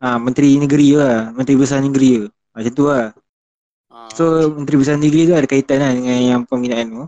Ah, 0.00 0.16
menteri 0.16 0.50
negeri 0.56 0.88
lah. 0.96 1.28
Menteri 1.36 1.54
besar 1.60 1.84
negeri 1.84 2.24
lah. 2.24 2.32
Macam 2.56 2.72
tu 2.72 2.84
lah. 2.88 3.12
Ha. 3.92 3.96
So 4.16 4.24
menteri 4.56 4.76
besar 4.80 4.96
negeri 4.96 5.28
tu 5.28 5.36
ada 5.36 5.44
kaitan 5.44 5.84
lah 5.84 5.92
dengan 5.92 6.16
yang 6.16 6.40
pembinaan 6.48 6.88
tu. 6.88 7.04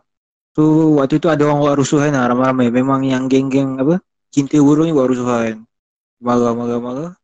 So 0.52 0.62
waktu 1.00 1.16
tu 1.16 1.32
ada 1.32 1.48
orang 1.48 1.64
buat 1.64 1.74
rusuhan 1.80 2.12
lah 2.12 2.28
ramai-ramai. 2.28 2.68
Memang 2.68 3.00
yang 3.00 3.24
geng-geng 3.24 3.80
apa, 3.80 4.04
cinta 4.28 4.60
burung 4.60 4.84
ni 4.84 4.92
buat 4.92 5.08
rusuhan. 5.08 5.64
Marah-marah-marah. 6.20 7.16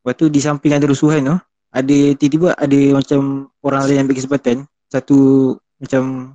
Lepas 0.00 0.14
tu 0.16 0.32
di 0.32 0.40
samping 0.40 0.72
ada 0.72 0.88
rusuhan 0.88 1.20
tu, 1.20 1.36
ada 1.68 1.98
tiba-tiba 2.16 2.56
ada 2.56 2.80
macam 2.96 3.52
orang 3.60 3.82
lain 3.84 4.08
ambil 4.08 4.16
kesempatan. 4.16 4.56
Satu 4.88 5.52
macam 5.76 6.32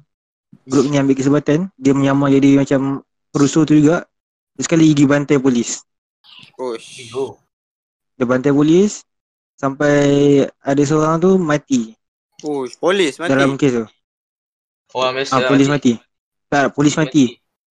grup 0.71 0.87
ni 0.87 0.95
ambil 0.95 1.13
kesempatan, 1.13 1.67
dia 1.75 1.91
menyamar 1.91 2.31
jadi 2.31 2.63
macam 2.63 3.03
perusuh 3.29 3.67
tu 3.67 3.75
juga. 3.75 4.07
Dia 4.55 4.63
sekali 4.63 4.87
pergi 4.89 5.05
bantai 5.05 5.37
polis. 5.37 5.83
Oh. 6.55 6.75
Dia 8.15 8.23
bantai 8.23 8.51
polis 8.51 9.03
sampai 9.55 9.95
ada 10.57 10.81
seorang 10.81 11.19
tu 11.19 11.35
mati, 11.35 11.91
Uish. 12.41 12.77
Polis 12.77 13.17
mati. 13.17 13.29
dalam 13.29 13.53
kes 13.53 13.71
tu. 13.75 13.85
Orang 14.91 15.13
biasa 15.13 15.31
Ah, 15.31 15.39
lah, 15.39 15.49
polis 15.49 15.67
mati. 15.67 15.91
mati. 15.95 16.09
Tak, 16.47 16.65
polis 16.73 16.95
mati. 16.95 17.25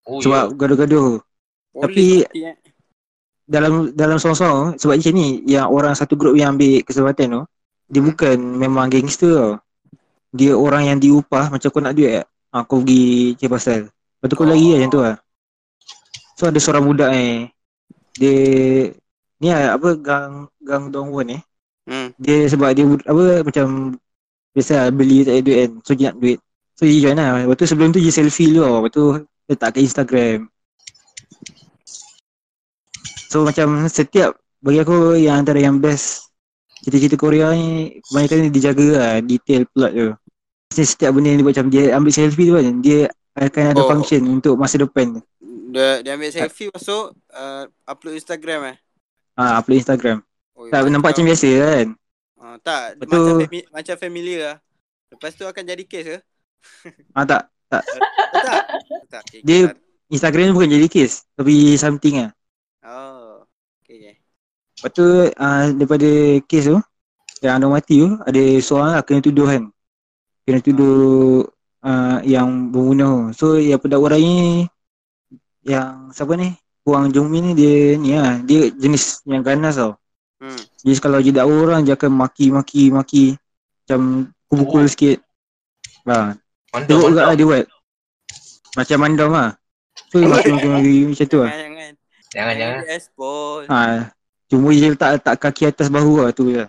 Oh, 0.06 0.20
Sebab 0.20 0.54
gaduh-gaduh. 0.54 1.20
Polis 1.70 1.82
tapi- 1.82 2.22
mati, 2.22 2.40
eh. 2.46 2.56
Dalam 3.44 3.90
dalam 3.92 4.14
song-song 4.16 4.78
sebab 4.78 4.94
macam 4.94 5.10
ni 5.10 5.42
yang 5.44 5.66
orang 5.66 5.90
satu 5.90 6.14
grup 6.14 6.38
yang 6.38 6.54
ambil 6.54 6.86
kesempatan 6.86 7.34
tu 7.34 7.42
dia 7.90 7.98
Hmm. 7.98 8.08
bukan 8.14 8.36
memang 8.38 8.86
gangster 8.86 9.34
tau. 9.34 9.54
Dia 10.30 10.54
orang 10.54 10.86
yang 10.86 10.98
diupah 11.02 11.50
macam 11.50 11.66
kau 11.66 11.82
nak 11.82 11.98
duit 11.98 12.22
kau 12.50 12.82
pergi 12.82 13.38
cari 13.38 13.50
pasal. 13.50 13.80
Lepas 13.86 14.26
tu 14.26 14.36
kau 14.36 14.44
Oh. 14.46 14.50
lari 14.50 14.66
lah 14.74 14.78
macam 14.82 14.92
tu 14.92 15.00
lah. 15.00 15.16
So 16.36 16.42
ada 16.48 16.58
seorang 16.58 16.84
budak 16.88 17.10
ni 17.14 17.48
dia 18.18 18.36
ni 19.40 19.48
lah, 19.48 19.76
apa 19.78 19.96
gang 19.96 20.50
gang 20.60 20.90
Dongwon 20.92 21.24
ni. 21.30 21.38
Hmm. 21.88 22.12
Dia 22.20 22.46
sebab 22.50 22.74
dia 22.76 22.84
apa 22.84 23.46
macam 23.46 23.96
biasa 24.52 24.72
lah, 24.76 24.86
beli 24.92 25.24
tak 25.24 25.34
ada 25.38 25.42
duit 25.46 25.58
kan. 25.58 25.70
So 25.86 25.90
dia 25.94 26.04
nak 26.10 26.16
duit. 26.20 26.38
So 26.76 26.82
dia 26.84 26.98
join 27.00 27.16
lah. 27.16 27.44
Lepas 27.44 27.56
tu 27.60 27.66
sebelum 27.70 27.88
tu 27.94 28.00
dia 28.02 28.12
selfie 28.12 28.50
dulu. 28.52 28.82
Lepas 28.82 28.90
tu 28.92 29.04
letak 29.48 29.68
kat 29.76 29.82
Instagram. 29.84 30.38
So 33.30 33.46
macam 33.46 33.86
setiap 33.86 34.34
bagi 34.58 34.82
aku 34.82 35.16
yang 35.16 35.46
antara 35.46 35.62
yang 35.62 35.78
best 35.78 36.28
cerita-cerita 36.82 37.16
Korea 37.20 37.52
ni 37.54 38.00
kebanyakan 38.08 38.48
dia 38.48 38.52
dijaga 38.52 38.88
lah 38.96 39.14
detail 39.22 39.62
plot 39.70 39.92
tu. 39.94 40.10
Mesti 40.70 40.86
setiap 40.86 41.10
benda 41.10 41.28
yang 41.28 41.38
dia 41.38 41.44
buat 41.44 41.52
macam 41.52 41.66
dia 41.66 41.84
ambil 41.92 42.12
selfie 42.14 42.46
tu 42.46 42.54
kan 42.54 42.66
dia 42.78 43.00
akan 43.34 43.64
ada 43.68 43.80
Oh. 43.82 43.88
function 43.90 44.22
untuk 44.30 44.54
masa 44.54 44.78
depan. 44.78 45.18
Dia 45.74 45.98
dia 45.98 46.14
ambil 46.14 46.30
selfie 46.30 46.70
masuk 46.70 47.10
uh, 47.28 47.66
upload 47.84 48.14
Instagram 48.14 48.60
eh. 48.70 48.76
Ha, 49.34 49.58
upload 49.58 49.82
Instagram. 49.82 50.22
Oh, 50.54 50.70
Tak 50.70 50.86
nampak 50.86 51.10
macam 51.10 51.26
biasa 51.26 51.48
kan. 51.50 51.86
Uh, 52.38 52.56
tak 52.62 52.82
Betul. 52.96 53.18
macam 53.18 53.50
fami- 53.50 53.68
macam 53.68 53.94
familiar 53.98 54.38
lah. 54.40 54.56
Lepas 55.10 55.32
tu 55.34 55.42
akan 55.42 55.62
jadi 55.64 55.82
kes 55.82 56.04
ke? 56.06 56.16
Ha 57.10 57.20
tak. 57.30 57.42
Eh, 57.50 57.82
tak. 58.38 58.62
tak. 59.12 59.22
Okay, 59.26 59.42
Dia- 59.42 59.74
okay. 59.74 59.88
Instagram 60.06 60.42
ni 60.44 60.52
bukan 60.52 60.70
jadi 60.70 60.86
case 60.86 61.26
tapi 61.34 61.54
something. 61.74 62.30
Oh. 62.80 63.42
Okay. 63.82 64.22
Lepas 64.78 64.90
tu 64.92 65.06
uh, 65.26 65.64
daripada 65.72 66.08
kes 66.46 66.64
tu 66.64 66.78
yang 67.42 67.58
orang 67.58 67.74
mati 67.74 67.98
tu 67.98 68.14
ada 68.16 68.42
seorang 68.58 68.90
lah 68.92 69.02
kena 69.02 69.18
tuduh 69.18 69.50
kan. 69.50 69.66
Kena 70.50 70.58
tuduh 70.66 71.46
uh, 71.86 72.18
yang 72.26 72.50
membunuh. 72.50 73.30
So 73.30 73.54
yang 73.54 73.78
pendakwa 73.78 74.18
raya 74.18 74.26
ni 74.26 74.66
yang 75.62 76.10
siapa 76.10 76.34
ni? 76.34 76.58
Huang 76.82 77.14
Jongmin 77.14 77.52
ni 77.52 77.52
dia 77.54 77.94
ni 77.94 78.18
lah. 78.18 78.42
Dia 78.42 78.66
jenis 78.74 79.22
yang 79.30 79.46
ganas 79.46 79.78
tau. 79.78 79.94
Hmm. 80.42 80.58
Dia 80.82 80.98
kalau 80.98 81.22
dia 81.22 81.30
dakwa 81.30 81.54
orang 81.54 81.86
dia 81.86 81.94
akan 81.94 82.10
maki-maki 82.18 82.90
maki 82.90 83.24
macam 83.86 84.26
pukul-pukul 84.50 84.82
Oh. 84.82 84.90
sikit. 84.90 85.22
Ha. 86.10 86.34
Mantap, 86.74 86.90
Teruk 86.90 87.14
lah 87.14 87.30
dia 87.38 87.46
buat. 87.46 87.66
Macam 88.74 88.98
mandom 88.98 89.30
lah. 89.30 89.54
So 90.10 90.18
dia 90.18 90.26
maki-maki 90.26 91.14
macam 91.14 91.26
tu 91.30 91.38
lah. 91.38 91.50
Jangan 91.54 91.62
jangan. 91.62 91.92
Jangan 92.34 92.54
jangan. 92.58 92.82
Ha, 93.70 93.78
cuma 94.50 94.66
dia 94.74 94.88
letak, 94.90 95.10
letak 95.14 95.34
kaki 95.38 95.62
atas 95.70 95.86
bahu 95.86 96.26
lah 96.26 96.34
tu 96.34 96.50
je. 96.50 96.66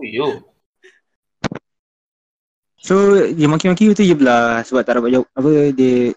Oh, 0.00 0.04
yo. 0.04 0.55
So 2.86 2.94
dia 3.34 3.50
maki-maki 3.50 3.90
tu 3.90 4.06
je 4.06 4.14
belah 4.14 4.62
sebab 4.62 4.86
tak 4.86 5.02
dapat 5.02 5.10
jawab 5.10 5.26
apa 5.34 5.48
dia 5.74 6.14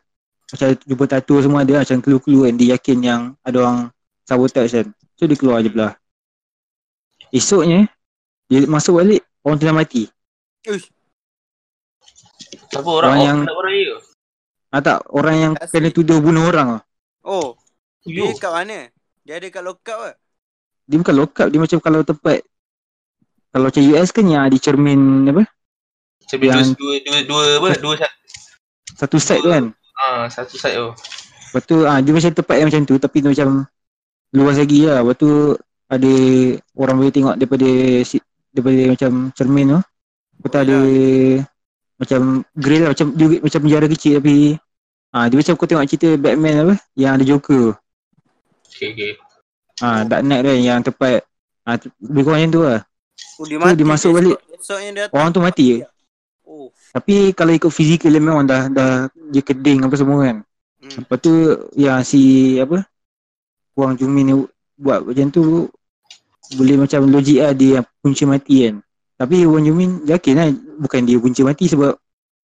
macam 0.50 0.68
jumpa 0.86 1.06
tattoo 1.08 1.42
semua 1.42 1.66
dia 1.66 1.82
macam 1.82 1.98
clue-clue 1.98 2.46
kan 2.46 2.54
dia 2.54 2.68
yakin 2.78 2.98
yang 3.02 3.22
ada 3.42 3.58
orang 3.60 3.78
sabotage 4.22 4.72
kan. 4.72 4.86
So 5.18 5.26
dia 5.26 5.34
keluar 5.34 5.60
je 5.60 5.74
belah. 5.74 5.98
Esoknya 7.30 7.90
dia 8.46 8.66
masuk 8.66 9.02
balik 9.02 9.26
orang 9.42 9.58
tu 9.58 9.66
dah 9.66 9.74
mati. 9.74 10.04
Uish. 10.66 10.94
Siapa 12.70 12.86
orang? 12.86 13.10
Orang 13.10 13.18
Oh, 13.18 13.26
yang- 13.26 13.42
orang 13.50 13.74
ya? 13.74 13.98
Ah 14.70 14.82
tak 14.86 15.02
orang 15.10 15.36
yang 15.36 15.54
Asli. 15.58 15.74
kena 15.74 15.90
tuduh 15.90 16.22
bunuh 16.22 16.46
orang 16.46 16.78
lah. 16.78 16.84
Oh, 17.26 17.58
Yo. 18.06 18.30
dia 18.30 18.38
kat 18.38 18.54
mana? 18.54 18.80
Dia 19.26 19.42
ada 19.42 19.48
kat 19.50 19.64
lockup 19.66 19.98
ke? 19.98 20.12
Dia 20.86 20.98
bukan 20.98 21.16
lock 21.18 21.34
up 21.36 21.48
dia 21.50 21.58
macam 21.58 21.78
kalau 21.82 22.02
tempat 22.02 22.46
kalau 23.50 23.66
macam 23.70 23.82
US 23.84 24.10
kan 24.10 24.26
yang 24.26 24.46
ada 24.46 24.58
cermin 24.58 25.26
apa? 25.26 25.50
Macam 26.30 26.38
dua, 26.40 26.50
Yang- 26.54 26.78
dua, 26.78 26.94
dua, 27.02 27.18
dua, 27.26 27.42
apa? 27.58 27.70
Dua, 27.80 27.94
sat- 27.98 28.16
Satu 28.96 29.18
side 29.18 29.42
tu 29.42 29.50
kan. 29.50 29.66
ah, 29.98 30.28
satu 30.28 30.56
side 30.56 30.76
tu. 30.76 30.90
Lepas 31.50 31.64
tu 31.66 31.78
ah, 31.82 31.98
dia 31.98 32.12
macam 32.12 32.32
tempat 32.32 32.56
yang 32.56 32.68
macam 32.70 32.84
tu 32.84 32.96
tapi 32.96 33.18
dia 33.20 33.30
macam 33.32 33.50
luas 34.32 34.56
lagi 34.56 34.80
lah. 34.86 35.02
Lepas 35.02 35.16
tu 35.18 35.32
ada 35.90 36.12
orang 36.76 36.96
boleh 36.96 37.10
tengok 37.10 37.36
daripada 37.36 37.70
si- 38.04 38.22
daripada 38.50 38.82
macam 38.88 39.12
cermin 39.34 39.66
tu. 39.68 39.80
Lepas 40.38 40.48
tu 40.48 40.56
Oh, 40.56 40.62
ada 40.62 40.80
macam 41.98 42.20
grill 42.54 42.82
lah 42.82 42.90
macam 42.94 43.08
dia 43.12 43.28
macam 43.40 43.60
penjara 43.60 43.86
kecil 43.90 44.14
tapi 44.22 44.36
ah 45.10 45.26
dia 45.26 45.36
macam 45.36 45.54
kau 45.56 45.66
tengok 45.66 45.86
cerita 45.86 46.10
Batman 46.16 46.56
apa 46.62 46.74
yang 46.94 47.12
ada 47.18 47.26
Joker. 47.26 47.76
Okay, 48.70 48.94
okay. 48.94 49.12
Ah 49.80 50.06
Dark 50.06 50.22
Knight 50.22 50.44
tu 50.44 50.50
kan 50.50 50.60
yang 50.60 50.80
tempat 50.80 51.26
ah 51.66 51.76
tu- 51.76 51.92
lebih 52.00 52.22
kurang 52.22 52.40
macam 52.40 52.52
tu 52.52 52.62
lah. 52.62 52.80
Oh, 53.36 53.46
dia 53.46 53.56
So, 53.56 53.64
mati. 53.66 53.76
dia 53.76 53.88
masuk 53.88 54.12
balik. 54.14 54.38
Esoknya 54.54 54.90
dia. 54.94 55.06
Orang 55.10 55.32
tu 55.34 55.42
mati. 55.42 55.66
Oh. 56.50 56.74
Tapi 56.74 57.30
kalau 57.38 57.54
ikut 57.54 57.70
fizikal 57.70 58.10
dia 58.10 58.18
memang 58.18 58.42
dah 58.42 58.66
dah 58.74 58.92
dia 59.30 59.46
keding 59.46 59.86
apa 59.86 59.94
semua 59.94 60.26
kan. 60.26 60.38
Hmm. 60.82 61.06
Lepas 61.06 61.18
tu 61.22 61.34
yang 61.78 62.02
si 62.02 62.58
apa 62.58 62.82
Wang 63.78 63.94
Jumin 63.94 64.26
ni 64.26 64.34
buat 64.74 65.06
macam 65.06 65.30
tu 65.30 65.70
boleh 66.58 66.76
macam 66.82 67.06
logik 67.06 67.38
lah 67.38 67.54
dia 67.54 67.86
punca 68.02 68.26
mati 68.26 68.66
kan. 68.66 68.82
Tapi 69.14 69.46
Wang 69.46 69.62
Jumin 69.62 70.02
yakin 70.10 70.34
lah 70.34 70.50
bukan 70.82 71.06
dia 71.06 71.22
punca 71.22 71.42
mati 71.46 71.70
sebab 71.70 71.94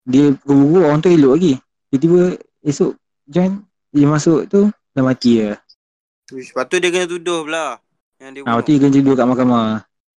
dia 0.02 0.34
guru 0.42 0.82
orang 0.82 0.98
tu 0.98 1.06
elok 1.06 1.38
lagi. 1.38 1.54
Tiba-tiba 1.86 2.34
esok 2.66 2.98
John 3.30 3.62
dia 3.94 4.06
masuk 4.10 4.50
tu 4.50 4.66
dah 4.90 5.04
mati 5.06 5.46
lah. 5.46 5.62
Lepas 6.32 6.64
tu 6.66 6.76
dia 6.82 6.90
kena 6.90 7.06
tuduh 7.06 7.46
pula. 7.46 7.78
Yang 8.18 8.30
dia 8.34 8.42
Ha, 8.42 8.50
bunuh. 8.50 8.64
dia 8.66 8.78
kena 8.82 8.92
duduk 8.98 9.14
kat 9.14 9.26
mahkamah 9.30 9.66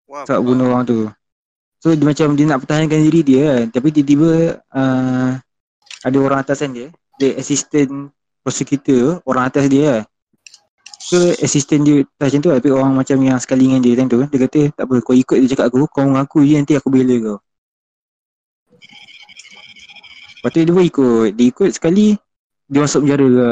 Wah, 0.07 0.23
sebab 0.23 0.41
bunuh 0.45 0.67
orang 0.71 0.85
tu. 0.87 0.99
So 1.83 1.91
dia 1.91 2.07
macam 2.07 2.39
dia 2.39 2.47
nak 2.47 2.63
pertahankan 2.63 2.95
diri 3.11 3.27
dia 3.27 3.43
kan. 3.43 3.65
Tapi 3.75 3.91
tiba-tiba 3.91 4.63
uh, 4.71 5.31
ada 6.07 6.17
orang 6.23 6.39
atas 6.39 6.63
kan 6.63 6.71
dia. 6.71 6.95
Dia 7.19 7.35
assistant 7.35 8.15
prosecutor 8.47 9.19
orang 9.27 9.51
atas 9.51 9.67
dia 9.67 9.83
lah. 9.91 10.03
So 11.03 11.19
assistant 11.43 11.83
dia 11.83 12.07
tak 12.15 12.31
macam 12.31 12.39
tu 12.39 12.49
lah. 12.55 12.57
Tapi 12.63 12.71
orang 12.71 12.95
macam 12.95 13.19
yang 13.19 13.43
sekali 13.43 13.67
dengan 13.67 13.83
dia 13.83 13.99
time 13.99 14.07
tu. 14.07 14.23
Dia 14.23 14.39
kata 14.47 14.61
tak 14.79 14.85
apa 14.87 14.95
kau 15.03 15.11
ikut 15.11 15.37
dia 15.43 15.49
cakap 15.59 15.75
aku. 15.75 15.91
Kau 15.91 16.07
mengaku 16.07 16.47
je 16.47 16.55
nanti 16.55 16.79
aku 16.79 16.87
bela 16.87 17.17
kau. 17.19 17.39
Lepas 20.39 20.51
tu 20.55 20.59
dia 20.63 20.75
pun 20.75 20.85
ikut. 20.87 21.29
Dia 21.35 21.47
ikut 21.51 21.71
sekali 21.75 22.15
dia 22.71 22.79
masuk 22.79 23.03
penjara 23.03 23.27
ke. 23.27 23.49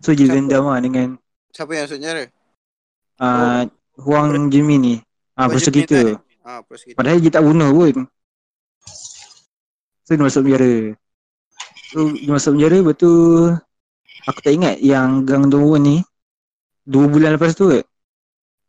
So 0.00 0.16
dia 0.16 0.26
dendam 0.32 0.72
lah 0.72 0.80
dengan 0.80 1.20
Siapa 1.52 1.76
yang 1.76 1.84
masuk 1.84 1.98
penjara? 2.00 2.24
uh, 3.20 3.62
Huang 4.00 4.48
Jimin 4.48 4.80
ni. 4.80 4.96
Ah, 5.36 5.46
Oh, 5.46 5.52
prosecutor. 5.52 6.24
Prosecutor. 6.64 6.96
Padahal 6.96 7.18
dia 7.20 7.30
tak 7.32 7.44
bunuh 7.44 7.70
pun. 7.76 8.08
So 10.08 10.16
dia 10.16 10.24
masuk 10.24 10.48
penjara. 10.48 10.96
So 11.92 11.98
dia 12.16 12.32
masuk 12.32 12.50
penjara 12.56 12.76
lepas 12.80 12.96
tu 12.96 13.12
aku 14.24 14.38
tak 14.40 14.52
ingat 14.56 14.76
yang 14.80 15.28
Gang 15.28 15.52
Dongwon 15.52 15.80
ni 15.84 15.96
dua 16.88 17.04
bulan 17.12 17.36
lepas 17.36 17.52
tu 17.52 17.68
ke. 17.68 17.84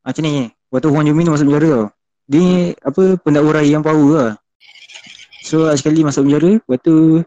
Ah, 0.04 0.12
macam 0.12 0.24
ni. 0.28 0.52
Lepas 0.52 0.80
tu 0.84 0.90
Huang 0.92 1.06
Jumin 1.08 1.32
masuk 1.32 1.48
penjara 1.48 1.68
tau. 1.72 1.88
Dia 2.30 2.40
ni 2.44 2.56
apa 2.76 3.04
pendakwa 3.24 3.64
yang 3.64 3.82
power 3.82 4.12
lah. 4.12 4.32
So 5.48 5.66
sekali 5.80 6.04
masuk 6.04 6.28
penjara 6.28 6.60
lepas 6.60 6.80
tu 6.84 7.24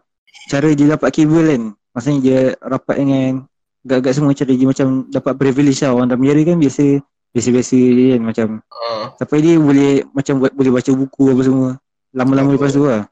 cara 0.52 0.68
dia 0.76 0.86
dapat 0.92 1.08
kabel 1.16 1.44
kan. 1.48 1.62
Maksudnya 1.96 2.18
dia 2.20 2.38
rapat 2.60 2.96
dengan 3.00 3.48
gag-gag 3.82 4.14
semua 4.14 4.36
cara 4.36 4.52
dia 4.52 4.68
macam 4.68 5.08
dapat 5.08 5.32
privilege 5.40 5.80
lah. 5.80 5.96
Orang 5.96 6.12
dalam 6.12 6.20
penjara 6.20 6.40
kan 6.44 6.56
biasa 6.60 6.84
biasa-biasa 7.32 7.76
je 7.76 8.04
kan 8.16 8.22
macam 8.22 8.48
Ah, 8.82 9.14
Sampai 9.16 9.40
dia 9.40 9.56
boleh 9.56 10.04
macam 10.10 10.42
buat, 10.42 10.52
boleh 10.52 10.72
baca 10.74 10.90
buku 10.92 11.22
apa 11.32 11.42
semua. 11.46 11.70
Lama-lama 12.12 12.52
Apa? 12.52 12.56
lepas 12.60 12.70
tu 12.74 12.84
lah. 12.84 13.02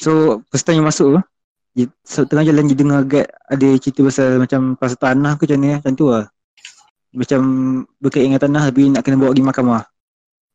So 0.00 0.40
first 0.48 0.64
time 0.64 0.84
masuk 0.86 1.20
so, 2.04 2.24
tengah 2.24 2.48
jalan 2.48 2.64
dia 2.72 2.76
dengar 2.78 3.04
agak 3.04 3.26
ada 3.28 3.68
cerita 3.76 4.00
pasal 4.00 4.40
macam 4.40 4.60
pasal 4.80 4.96
tanah 4.96 5.36
ke 5.36 5.44
macam 5.44 5.58
ni 5.60 5.68
macam 5.76 5.92
tu 5.92 6.06
lah. 6.08 6.24
Macam 7.12 7.40
berkait 8.00 8.24
dengan 8.24 8.40
tanah 8.40 8.62
tapi 8.72 8.82
nak 8.88 9.02
kena 9.04 9.16
bawa 9.20 9.30
pergi 9.32 9.44
mahkamah. 9.44 9.82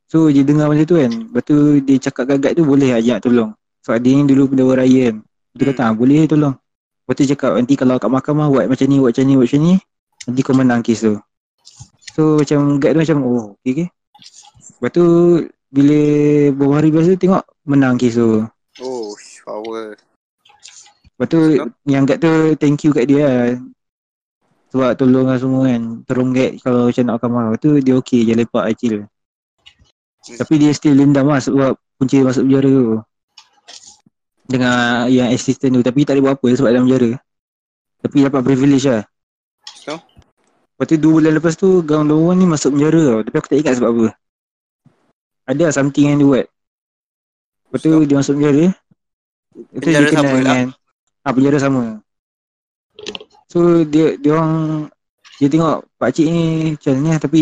So 0.09 0.33
dia 0.33 0.41
dengar 0.41 0.65
macam 0.65 0.85
tu 0.89 0.97
kan. 0.97 1.11
Lepas 1.13 1.43
tu 1.45 1.57
dia 1.85 1.95
cakap 2.01 2.23
gagak 2.25 2.57
tu 2.57 2.63
boleh 2.65 2.97
ajak 2.97 3.21
tolong. 3.21 3.53
Sebab 3.85 3.97
dia 4.01 4.13
ni 4.17 4.23
dulu 4.25 4.49
pendakwa 4.49 4.73
raya 4.81 5.13
kan. 5.13 5.15
Dia 5.53 5.63
kata 5.73 5.81
ah, 5.83 5.93
boleh 5.93 6.25
tolong. 6.25 6.55
Lepas 6.57 7.13
tu 7.17 7.23
cakap 7.29 7.51
nanti 7.57 7.73
kalau 7.77 7.95
kat 8.01 8.09
mahkamah 8.09 8.47
buat 8.49 8.65
macam 8.69 8.85
ni, 8.89 8.97
buat 8.97 9.11
macam 9.13 9.25
ni, 9.25 9.33
buat 9.37 9.47
macam 9.49 9.61
ni. 9.61 9.73
Nanti 10.21 10.41
kau 10.45 10.55
menang 10.57 10.81
kes 10.85 10.99
tu. 11.05 11.15
So 12.11 12.41
macam 12.43 12.79
tu 12.79 12.87
macam 12.91 13.17
oh 13.23 13.55
okay 13.61 13.71
okay. 13.71 13.87
Lepas 14.77 14.91
tu 14.91 15.05
bila 15.71 15.99
beberapa 16.51 16.73
hari 16.83 16.89
tu 16.91 17.15
tengok 17.15 17.43
menang 17.63 17.95
kes 17.95 18.19
tu. 18.19 18.43
Oh, 18.83 19.15
power. 19.47 19.95
Lepas 21.21 21.27
tu 21.29 21.39
Betul. 21.39 21.69
yang 21.87 22.03
kat 22.03 22.17
tu 22.19 22.31
thank 22.57 22.81
you 22.83 22.91
kat 22.91 23.05
dia 23.07 23.23
lah. 23.23 23.49
Sebab 24.71 24.91
tolong 24.95 25.27
lah 25.27 25.37
semua 25.39 25.67
kan. 25.67 25.81
Terung 26.07 26.31
gag 26.35 26.59
kalau 26.63 26.89
macam 26.89 27.03
nak 27.07 27.15
mahkamah. 27.19 27.43
Lepas 27.51 27.59
tu 27.61 27.71
dia 27.79 27.93
okey 27.99 28.21
je 28.27 28.33
lepak 28.35 28.65
acil. 28.65 28.93
Tapi 30.21 30.53
dia 30.57 30.71
still 30.73 30.95
dendam 30.95 31.27
lah 31.27 31.39
sebab 31.39 31.77
punca 31.99 32.15
dia 32.15 32.25
masuk 32.25 32.43
penjara 32.47 32.71
tu. 32.71 32.97
Dengan 34.47 35.07
yang 35.07 35.29
assistant 35.31 35.77
tu. 35.77 35.81
Tapi 35.83 35.99
tak 36.03 36.19
boleh 36.19 36.23
buat 36.25 36.35
apa 36.39 36.47
sebab 36.55 36.69
dalam 36.71 36.83
penjara. 36.87 37.11
Tapi 38.01 38.17
dapat 38.25 38.41
privilege 38.41 38.85
lah. 38.87 39.03
Lepas 40.81 40.89
tu 40.89 40.97
dua 40.97 41.13
bulan 41.21 41.31
lepas 41.37 41.53
tu 41.53 41.69
Gang 41.85 42.09
Dongwon 42.09 42.41
ni 42.41 42.49
masuk 42.49 42.73
penjara 42.73 43.01
tau. 43.05 43.21
Tapi 43.21 43.35
aku 43.37 43.47
tak 43.53 43.57
ingat 43.61 43.73
sebab 43.77 43.89
apa. 43.93 44.05
Ada 45.45 45.61
lah 45.69 45.73
something 45.77 46.09
yang 46.09 46.17
dia 46.17 46.25
buat. 46.25 46.45
Lepas 47.69 47.79
tu 47.85 47.89
So? 47.93 48.01
dia 48.01 48.15
masuk 48.17 48.33
penjara. 48.41 48.65
Lepas 49.53 49.77
tu 49.77 49.85
Penjara 49.85 50.01
dia 50.09 50.17
sama 50.17 50.25
lah. 50.25 50.37
dengan 50.41 50.65
ah, 51.21 51.33
penjara 51.37 51.57
sama. 51.61 51.83
So 53.45 53.85
dia 53.85 54.17
dia 54.17 54.29
orang 54.33 54.53
dia 55.37 55.47
tengok 55.53 55.77
pak 56.01 56.09
cik 56.17 56.25
ni 56.33 56.45
macam 56.73 56.93
ni 56.97 57.09
lah, 57.13 57.19
tapi 57.21 57.41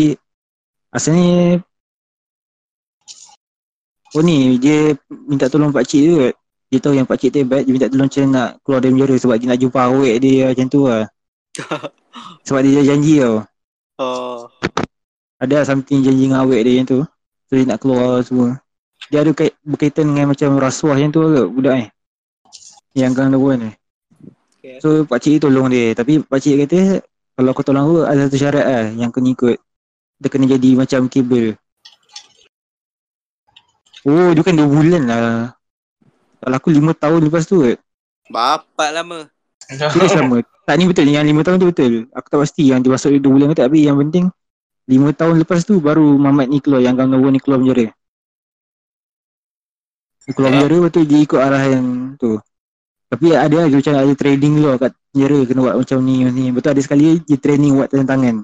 asalnya 0.92 1.64
Oh 4.12 4.20
ni 4.20 4.60
dia 4.60 4.92
minta 5.08 5.48
tolong 5.48 5.72
pak 5.72 5.88
cik 5.88 6.00
tu 6.04 6.12
kot. 6.20 6.34
Dia 6.68 6.76
tahu 6.76 6.92
yang 6.92 7.08
pak 7.08 7.16
cik 7.16 7.32
tu 7.32 7.40
hebat, 7.40 7.64
dia 7.64 7.72
minta 7.72 7.88
tolong 7.88 8.12
macam 8.12 8.24
nak 8.36 8.60
keluar 8.60 8.84
dari 8.84 8.92
penjara 8.92 9.14
sebab 9.16 9.36
dia 9.40 9.48
nak 9.48 9.60
jumpa 9.64 9.80
awek 9.80 10.16
dia 10.20 10.52
macam 10.52 10.66
tu 10.68 10.80
lah. 10.84 11.08
sebab 12.44 12.60
dia 12.64 12.82
janji 12.82 13.22
tau. 13.22 13.44
Oh. 14.00 14.48
Ada 15.40 15.64
something 15.64 16.04
janji 16.04 16.28
dengan 16.28 16.44
awek 16.44 16.60
dia 16.64 16.80
macam 16.80 16.88
tu. 16.88 17.00
So 17.48 17.52
dia 17.56 17.64
nak 17.66 17.78
keluar 17.80 18.20
semua. 18.24 18.60
Dia 19.08 19.24
ada 19.24 19.32
kait, 19.32 19.56
berkaitan 19.64 20.12
dengan 20.12 20.30
macam 20.30 20.60
rasuah 20.60 20.94
macam 20.94 21.10
tu 21.10 21.20
ke 21.24 21.42
budak 21.48 21.74
ni. 21.80 21.86
Yang 22.94 23.12
gang 23.16 23.30
lawan 23.32 23.56
ni. 23.58 23.70
Okay. 24.60 24.76
So 24.84 25.08
pakcik 25.08 25.40
tolong 25.40 25.72
dia. 25.72 25.96
Tapi 25.96 26.20
pakcik 26.20 26.66
kata 26.66 27.00
kalau 27.34 27.50
kau 27.56 27.64
tolong 27.64 27.84
aku 27.88 27.96
ada 28.04 28.28
satu 28.28 28.36
syarat 28.36 28.66
lah 28.68 28.86
yang 28.92 29.08
kau 29.08 29.24
ni 29.24 29.32
ikut. 29.32 29.56
Dia 30.20 30.28
kena 30.28 30.44
jadi 30.44 30.70
macam 30.76 31.08
kabel. 31.08 31.56
Oh 34.04 34.32
dia 34.36 34.42
kan 34.44 34.56
2 34.56 34.68
bulan 34.68 35.02
lah. 35.08 35.56
Kalau 36.40 36.56
aku 36.56 36.68
5 36.72 36.92
tahun 36.96 37.20
lepas 37.28 37.44
tu 37.48 37.64
kot. 37.64 37.78
Bapak 38.28 38.88
lama. 38.92 39.28
Dia 39.68 40.08
sama. 40.12 40.44
Tak 40.70 40.78
ni 40.78 40.86
betul 40.86 41.10
yang 41.10 41.26
5 41.26 41.42
tahun 41.42 41.56
tu 41.58 41.66
betul. 41.66 41.92
Aku 42.14 42.30
tak 42.30 42.46
pasti 42.46 42.70
yang 42.70 42.78
dia 42.78 42.94
masuk 42.94 43.10
2 43.10 43.26
bulan 43.26 43.50
ke 43.50 43.58
tak. 43.58 43.74
Tapi 43.74 43.90
yang 43.90 43.98
penting 43.98 44.30
5 44.86 45.18
tahun 45.18 45.34
lepas 45.42 45.66
tu 45.66 45.82
baru 45.82 46.14
Mamat 46.14 46.46
ni 46.46 46.62
keluar. 46.62 46.78
Yang 46.78 46.94
Gang 46.94 47.10
Nawa 47.10 47.26
ni 47.34 47.42
keluar 47.42 47.58
penjara. 47.58 47.90
Dia 50.22 50.30
keluar 50.30 50.50
penjara 50.54 50.76
lepas 50.78 50.92
tu 50.94 51.02
dia 51.02 51.18
ikut 51.26 51.40
arahan 51.42 51.84
tu. 52.14 52.38
Tapi 53.10 53.26
ada 53.34 53.66
dia 53.66 53.76
macam 53.82 53.94
ada 53.98 54.14
trading 54.14 54.52
dulu 54.62 54.78
kat 54.78 54.94
penjara 55.10 55.38
kena 55.42 55.60
buat 55.66 55.74
macam 55.82 55.98
ni 56.06 56.14
macam 56.22 56.34
ni. 56.38 56.44
Betul 56.54 56.70
ada 56.70 56.82
sekali 56.86 57.06
dia 57.18 57.34
training 57.42 57.72
buat 57.74 57.88
tangan. 57.90 58.36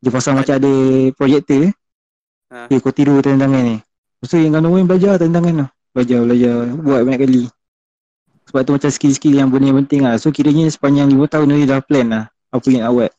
Dia 0.00 0.08
pasang 0.08 0.40
macam 0.40 0.54
ada 0.56 0.72
projektor. 1.20 1.68
Ha. 2.48 2.64
Okay, 2.64 2.80
kau 2.80 2.96
tiru 2.96 3.20
tangan 3.20 3.60
ni. 3.60 3.76
Lepas 3.76 4.28
tu 4.32 4.40
yang 4.40 4.56
Gang 4.56 4.64
Nawa 4.64 4.80
ni 4.80 4.88
belajar 4.88 5.20
tangan 5.20 5.52
tu. 5.52 5.68
Belajar, 5.92 6.18
belajar. 6.24 6.56
Buat 6.80 7.00
banyak 7.04 7.20
kali. 7.20 7.44
Sebab 8.48 8.60
tu 8.64 8.72
macam 8.72 8.88
skill-skill 8.88 9.36
yang 9.36 9.52
benda 9.52 9.68
yang 9.68 9.78
penting 9.84 10.08
lah. 10.08 10.16
So 10.16 10.32
kiranya 10.32 10.72
sepanjang 10.72 11.12
5 11.12 11.20
tahun 11.28 11.46
ni 11.52 11.68
dah 11.68 11.84
plan 11.84 12.08
lah. 12.08 12.24
Apa 12.48 12.64
yang 12.72 12.88
nak 12.88 12.92
buat. 12.96 13.12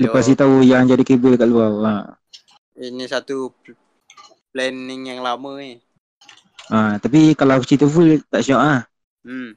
Lepas 0.00 0.24
dia 0.24 0.36
tahu 0.40 0.64
yang 0.64 0.88
jadi 0.88 1.04
kabel 1.04 1.36
kat 1.36 1.44
luar. 1.44 1.68
Ha. 1.84 1.92
Ini 2.80 3.04
satu 3.04 3.52
pl- 3.60 3.76
planning 4.56 5.12
yang 5.12 5.20
lama 5.20 5.60
ni. 5.60 5.76
ha. 6.72 6.96
Tapi 6.96 7.36
kalau 7.36 7.60
aku 7.60 7.68
cerita 7.68 7.84
full 7.84 8.24
tak 8.32 8.40
syok 8.40 8.56
lah. 8.56 8.88
Hmm. 9.20 9.52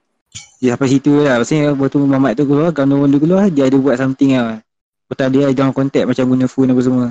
Dia 0.60 0.76
sampai 0.76 0.92
situ 0.92 1.24
lah. 1.24 1.40
Maksudnya 1.40 1.72
waktu 1.72 1.98
Muhammad 2.04 2.36
tu 2.36 2.44
keluar, 2.44 2.76
Gandhi 2.76 3.00
Wonder 3.00 3.20
keluar, 3.24 3.48
dia 3.48 3.72
ada 3.72 3.78
buat 3.80 3.96
something 3.96 4.36
lah. 4.36 4.60
Lepas 5.08 5.32
dia 5.32 5.56
dalam 5.56 5.72
kontak 5.72 6.04
macam 6.04 6.24
guna 6.28 6.46
phone 6.52 6.76
apa 6.76 6.82
semua. 6.84 7.08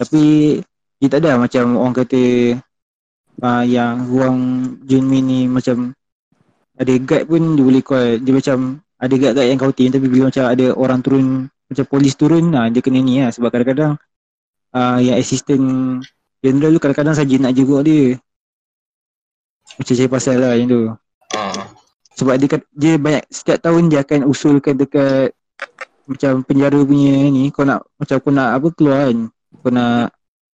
Tapi 0.00 0.22
dia 0.96 1.08
tak 1.12 1.20
ada 1.28 1.36
macam 1.36 1.76
orang 1.76 1.92
kata 1.92 2.22
uh, 3.44 3.64
yang 3.68 4.08
ruang 4.08 4.36
Junmin 4.88 5.24
ni 5.28 5.40
macam 5.44 5.92
ada 6.80 6.92
guide 6.96 7.28
pun 7.28 7.42
dia 7.54 7.64
boleh 7.64 7.82
call. 7.84 8.24
Dia 8.24 8.32
macam 8.32 8.56
ada 9.00 9.14
guide-guide 9.16 9.48
yang 9.52 9.58
kau 9.60 9.72
tapi 9.72 10.06
bila 10.08 10.22
macam 10.32 10.44
ada 10.48 10.66
orang 10.76 11.00
turun 11.04 11.26
macam 11.70 11.84
polis 11.86 12.16
turun 12.16 12.50
nah, 12.50 12.66
dia 12.72 12.82
kena 12.82 12.98
ni 12.98 13.22
lah 13.22 13.30
sebab 13.30 13.48
kadang-kadang 13.52 13.94
uh, 14.74 14.98
yang 14.98 15.16
assistant 15.20 15.64
general 16.40 16.74
tu 16.74 16.80
kadang-kadang 16.82 17.16
saja 17.16 17.34
nak 17.36 17.52
jenguk 17.52 17.84
dia. 17.84 18.16
Macam 19.76 19.94
saya 19.94 20.08
pasal 20.08 20.36
lah 20.40 20.52
yang 20.56 20.68
tu. 20.72 20.82
Ah. 21.36 21.68
Sebab 22.18 22.34
dia, 22.40 22.58
dia 22.74 22.92
banyak 22.98 23.24
setiap 23.30 23.60
tahun 23.62 23.88
dia 23.92 24.02
akan 24.02 24.26
usulkan 24.26 24.74
dekat 24.76 25.36
macam 26.10 26.42
penjara 26.42 26.80
punya 26.82 27.30
ni 27.30 27.54
kau 27.54 27.62
nak 27.62 27.86
macam 27.94 28.16
kau 28.18 28.34
nak 28.34 28.58
apa 28.58 28.66
keluar 28.74 28.98
kan 29.06 29.18
kau 29.62 29.70
nak 29.70 30.10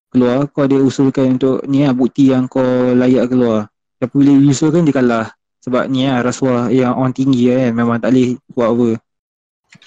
keluar 0.09 0.49
kau 0.49 0.65
ada 0.65 0.81
usulkan 0.81 1.37
untuk 1.37 1.61
ni 1.69 1.85
lah 1.85 1.93
bukti 1.93 2.33
yang 2.33 2.49
kau 2.49 2.97
layak 2.97 3.29
keluar 3.29 3.69
tapi 4.01 4.13
bila 4.17 4.33
usulkan 4.49 4.81
dia 4.81 4.97
kalah 4.97 5.29
sebab 5.63 5.87
ni 5.87 6.03
lah 6.03 6.19
rasuah 6.19 6.67
yang 6.69 6.91
orang 6.99 7.15
tinggi 7.15 7.47
kan 7.47 7.71
memang 7.71 7.97
tak 8.03 8.11
boleh 8.11 8.35
buat 8.51 8.69
apa 8.75 8.89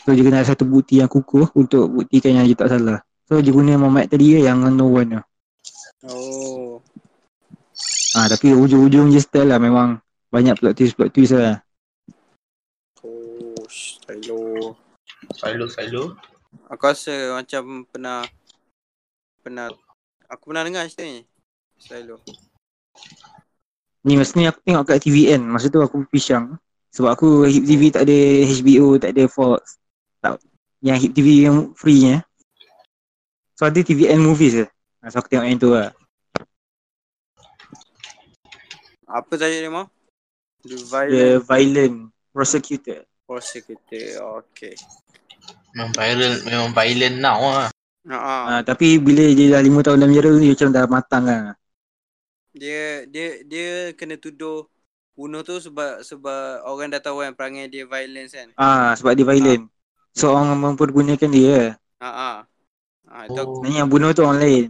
so 0.03 0.09
dia 0.17 0.25
kena 0.25 0.41
ada 0.41 0.49
satu 0.49 0.65
bukti 0.65 1.05
yang 1.05 1.11
kukuh 1.13 1.53
untuk 1.53 1.93
buktikan 1.93 2.33
yang 2.41 2.49
dia 2.49 2.57
tak 2.57 2.73
salah 2.73 3.05
so 3.29 3.39
dia 3.39 3.53
guna 3.53 3.77
Muhammad 3.77 4.09
tadi 4.09 4.41
lah 4.41 4.53
yang 4.53 4.65
no 4.73 4.89
one 4.89 5.21
lah 5.21 5.25
Oh. 6.07 6.79
ah, 8.15 8.27
tapi 8.31 8.55
ujung-ujung 8.55 9.11
je 9.11 9.19
style 9.19 9.51
lah 9.51 9.59
memang 9.59 9.99
banyak 10.31 10.55
plot 10.55 10.79
twist 10.79 10.95
plot 10.95 11.11
twist 11.11 11.35
lah 11.35 11.59
Oh, 13.03 13.59
Tyler. 14.07 14.71
Silo, 15.35 15.67
silo. 15.67 16.03
Aku 16.71 16.83
rasa 16.87 17.35
macam 17.35 17.83
pernah 17.91 18.23
pernah 19.43 19.67
aku 20.31 20.43
pernah 20.51 20.63
dengar 20.63 20.87
cerita 20.87 21.03
ni. 21.03 21.27
Silo. 21.79 22.23
Ni 24.07 24.15
masa 24.15 24.39
ni 24.39 24.47
aku 24.47 24.63
tengok 24.63 24.87
kat 24.87 25.03
TVN 25.03 25.43
Masa 25.43 25.67
tu 25.67 25.83
aku 25.83 26.07
pisang 26.07 26.55
Sebab 26.95 27.11
aku 27.11 27.43
Hip 27.51 27.67
TV 27.67 27.91
tak 27.91 28.07
ada 28.07 28.19
HBO 28.47 29.03
Tak 29.03 29.11
ada 29.11 29.27
Fox 29.27 29.83
tak. 30.23 30.39
Yang 30.79 30.99
Hip 31.03 31.13
TV 31.19 31.29
yang 31.43 31.75
free 31.75 32.07
nya 32.07 32.23
So 33.59 33.67
ada 33.67 33.83
TVN 33.83 34.23
movies 34.23 34.63
ke 34.63 34.67
Ha, 35.03 35.11
So 35.11 35.19
aku 35.19 35.29
tengok 35.29 35.47
yang 35.51 35.59
tu 35.59 35.75
lah 35.75 35.91
Apa 39.11 39.35
saja 39.35 39.59
dia 39.59 39.71
mau? 39.75 39.91
The 40.63 40.79
The 40.79 40.83
Violent 40.87 41.43
Violent 41.51 41.97
Prosecutor 42.31 43.03
Prosecutor. 43.27 44.23
Okay. 44.39 44.79
Memang 45.75 45.91
viral, 45.99 46.33
memang 46.47 46.71
violent 46.71 47.17
now 47.19 47.43
lah. 47.43 47.71
Ah. 48.07 48.43
ha, 48.47 48.63
Tapi 48.63 49.03
bila 49.03 49.27
dia 49.35 49.59
dah 49.59 49.63
5 49.63 49.83
tahun 49.83 49.99
dalam 49.99 50.11
penjara 50.15 50.31
Dia 50.39 50.55
macam 50.55 50.69
dah 50.71 50.85
matang 50.87 51.25
lah 51.27 51.43
Dia 52.57 53.05
dia 53.05 53.45
dia 53.45 53.69
kena 53.93 54.17
tuduh 54.17 54.65
bunuh 55.13 55.45
tu 55.45 55.61
sebab 55.61 56.01
sebab 56.01 56.65
orang 56.65 56.89
dah 56.89 57.05
tahu 57.05 57.21
kan 57.21 57.37
perangai 57.37 57.69
dia 57.69 57.85
violence 57.85 58.33
kan. 58.33 58.49
Ah, 58.57 58.97
Sebab 58.97 59.13
dia 59.13 59.29
violent 59.29 59.69
So 60.17 60.33
orang 60.33 60.57
mempergunakan 60.57 61.29
dia 61.29 61.77
Ha 62.01 62.09
ah. 62.09 62.37
Itu 63.29 63.37
aku, 63.37 63.61
Oh, 63.61 63.69
yang 63.69 63.93
bunuh 63.93 64.17
tu 64.17 64.25
orang 64.25 64.41
lain 64.41 64.65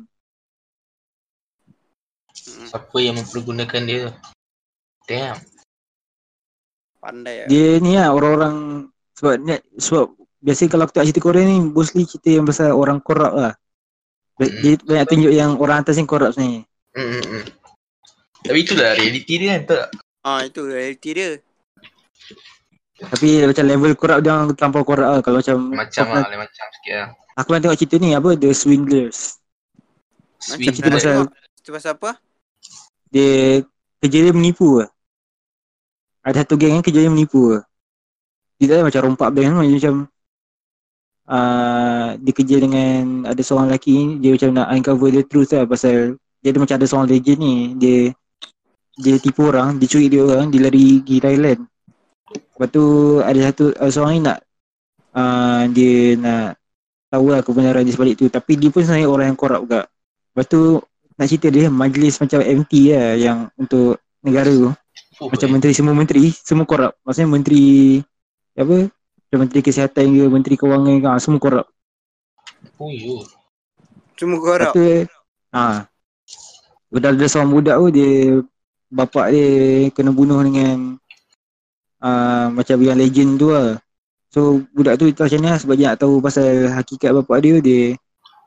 mm, 2.35 2.67
siapa 2.67 2.97
yang 2.99 3.15
mempergunakan 3.17 3.83
dia 3.87 3.99
tu? 4.07 4.13
Damn. 5.07 5.39
pandai 6.99 7.47
lah. 7.47 7.47
Dia 7.47 7.69
ni 7.79 7.95
lah 7.95 8.11
orang-orang 8.11 8.55
Sebab 9.15 9.35
ni 9.39 9.55
Sebab 9.79 10.11
Biasa 10.43 10.67
kalau 10.67 10.85
aku 10.87 10.93
tengok 10.99 11.07
cerita 11.07 11.23
Korea 11.23 11.47
ni 11.47 11.59
Mostly 11.63 12.03
cerita 12.03 12.29
yang 12.35 12.47
pasal 12.47 12.75
orang 12.75 12.99
korup 12.99 13.31
lah 13.31 13.55
Dia- 14.37 14.51
Hmm. 14.51 14.61
Dia 14.63 14.73
banyak 14.83 15.07
tunjuk 15.07 15.33
yang 15.33 15.51
orang 15.57 15.87
atas 15.87 15.95
ni 15.95 16.05
korup 16.05 16.35
sebenarnya 16.35 16.67
Hmm, 16.97 17.09
hmm, 17.13 17.25
hmm. 17.31 17.45
Tapi 18.47 18.59
itulah 18.61 18.91
reality 18.95 19.35
dia 19.37 19.49
kan 19.53 19.63
tak? 19.67 19.85
Ah 20.23 20.41
itu 20.43 20.61
reality 20.63 21.11
dia. 21.13 21.29
Tapi 22.97 23.45
macam 23.45 23.65
level 23.69 23.93
korup 23.93 24.19
dia 24.25 24.33
orang 24.33 24.57
terlampau 24.57 24.81
korup 24.81 25.05
lah 25.05 25.21
Kalau 25.21 25.45
macam 25.45 25.57
Macam 25.77 26.05
lah, 26.09 26.25
lain 26.27 26.41
macam 26.41 26.67
sikit 26.73 26.95
lah. 26.97 27.09
aku 27.37 27.47
pernah 27.47 27.63
tengok 27.63 27.77
cerita 27.77 27.97
ni 28.01 28.17
apa 28.17 28.31
The 28.33 28.51
Swindlers 28.57 29.37
Macam 30.41 30.73
cerita 30.73 30.89
pasal- 30.89 31.29
Itu 31.61 31.71
pasal 31.77 31.93
apa? 31.93 32.17
Dia 33.13 33.61
kerja 34.01 34.19
dia 34.25 34.33
menipu 34.33 34.81
lah 34.81 34.89
Ada 36.25 36.43
satu 36.43 36.57
geng 36.57 36.81
yang 36.81 36.85
kerja 36.85 37.05
dia 37.05 37.13
menipu 37.13 37.53
lah 37.53 37.63
Dia 38.57 38.65
tak 38.67 38.77
ada 38.81 38.85
macam 38.89 39.01
rompak 39.05 39.29
bank 39.29 39.45
kan 39.45 39.57
macam 39.61 39.95
uh, 41.29 42.09
Dia 42.17 42.33
kerja 42.33 42.57
dengan 42.57 43.01
ada 43.29 43.43
seorang 43.45 43.69
lelaki 43.69 43.93
ni 43.93 44.07
Dia 44.25 44.31
macam 44.41 44.51
nak 44.57 44.67
uncover 44.73 45.09
the 45.13 45.21
truth 45.21 45.53
lah 45.53 45.69
Pasal 45.69 46.17
dia 46.41 46.49
ada 46.49 46.65
macam 46.65 46.77
ada 46.81 46.87
seorang 46.89 47.09
legend 47.13 47.39
ni 47.39 47.55
Dia 47.77 47.99
dia 48.97 49.21
tipu 49.21 49.53
orang, 49.53 49.77
dia 49.77 49.87
curi 49.89 50.09
dia 50.09 50.25
orang, 50.25 50.49
dia 50.49 50.61
lari 50.65 51.05
pergi 51.05 51.17
Thailand. 51.21 51.61
Lepas 52.33 52.69
tu 52.73 52.85
ada 53.21 53.41
satu 53.53 53.65
uh, 53.77 53.91
seorang 53.93 54.13
ni 54.17 54.21
nak 54.25 54.39
uh, 55.15 55.63
Dia 55.71 56.17
nak 56.17 56.59
tahu 57.13 57.27
lah 57.31 57.41
kebenaran 57.45 57.85
di 57.85 57.93
sebalik 57.93 58.17
tu. 58.17 58.27
Tapi 58.33 58.57
dia 58.57 58.73
pun 58.73 58.83
sebenarnya 58.83 59.09
orang 59.09 59.27
yang 59.33 59.39
korup 59.39 59.63
juga. 59.69 59.85
Lepas 60.33 60.47
tu 60.49 60.81
nak 61.17 61.27
cerita 61.29 61.49
dia 61.53 61.69
majlis 61.69 62.17
macam 62.21 62.41
MT 62.41 62.73
lah 62.93 63.15
yang 63.17 63.39
untuk 63.61 64.01
negara 64.25 64.53
tu. 64.53 64.73
Oh, 65.17 65.33
Macam 65.33 65.49
eh. 65.49 65.53
menteri 65.53 65.73
semua 65.73 65.95
menteri 65.97 66.33
semua 66.33 66.65
korup. 66.65 66.93
Maksudnya 67.05 67.29
menteri 67.29 67.65
apa? 68.57 68.89
Macam 68.89 69.39
menteri 69.45 69.61
kesihatan 69.61 70.05
ke 70.13 70.25
menteri 70.29 70.55
kewangan 70.57 70.97
ke 71.01 71.09
ah, 71.09 71.21
semua 71.21 71.41
korup. 71.41 71.67
Oh, 72.81 72.89
yo. 72.89 73.25
Lepas 74.17 74.41
korap. 74.41 74.73
tu 74.73 74.81
ha, 75.53 75.85
Udah 76.89 77.11
ada 77.13 77.27
seorang 77.29 77.53
budak 77.53 77.77
tu 77.77 77.89
dia 77.93 78.11
Bapak 78.87 79.35
dia 79.35 79.49
kena 79.91 80.15
bunuh 80.15 80.39
dengan 80.47 80.95
uh, 82.03 82.47
Macam 82.55 82.77
yang 82.83 82.99
legend 82.99 83.41
tu 83.41 83.51
lah 83.51 83.79
So 84.31 84.63
budak 84.75 85.01
tu 85.01 85.11
tak 85.11 85.33
macam 85.33 85.41
mana 85.43 85.59
sebab 85.59 85.75
dia 85.75 85.87
nak 85.91 85.99
tahu 86.03 86.21
pasal 86.23 86.71
hakikat 86.71 87.11
bapak 87.11 87.39
dia 87.43 87.55
Dia 87.59 87.81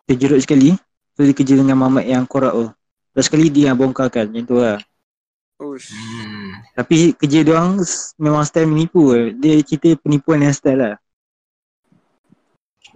terjerut 0.07 0.39
sekali 0.39 0.75
So 1.15 1.27
dia 1.27 1.35
kerja 1.35 1.59
dengan 1.59 1.75
mamat 1.75 2.07
yang 2.07 2.23
korup 2.23 2.53
tu 2.55 2.67
Terus 3.15 3.25
sekali 3.27 3.51
dia 3.51 3.73
yang 3.73 3.77
bongkarkan 3.79 4.31
macam 4.31 4.45
tu 4.47 4.57
lah 4.61 4.77
Ush. 5.59 5.91
Hmm. 5.91 6.55
Tapi 6.71 7.11
kerja 7.19 7.43
dia 7.43 7.51
orang 7.51 7.83
memang 8.15 8.47
style 8.47 8.71
menipu. 8.71 9.11
Dia 9.35 9.59
cerita 9.59 9.91
penipuan 9.99 10.39
yang 10.39 10.55
style 10.55 10.79
lah 10.79 10.95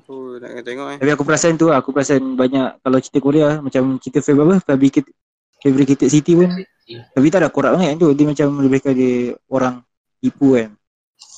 Oh, 0.07 0.35
nak 0.39 0.63
tengok 0.63 0.87
eh. 0.95 0.97
Tapi 0.99 1.11
aku 1.15 1.23
perasan 1.23 1.55
tu 1.55 1.71
lah 1.71 1.79
Aku 1.79 1.95
perasan 1.95 2.35
banyak 2.35 2.75
Kalau 2.83 2.97
cerita 2.99 3.19
Korea 3.23 3.63
Macam 3.63 3.95
cerita 4.03 4.19
fab 4.19 4.35
apa 4.43 4.55
Fabricated 4.59 5.15
Fabricated 5.63 6.09
City 6.09 6.35
pun 6.35 6.51
Tapi 6.85 7.27
tak 7.27 7.39
ada 7.39 7.47
korup 7.47 7.73
sangat 7.73 7.95
tu 7.95 8.11
Dia 8.11 8.27
macam 8.27 8.47
lebih 8.59 8.79
kepada 8.79 9.09
Orang 9.47 9.75
tipu 10.19 10.53
kan 10.53 10.75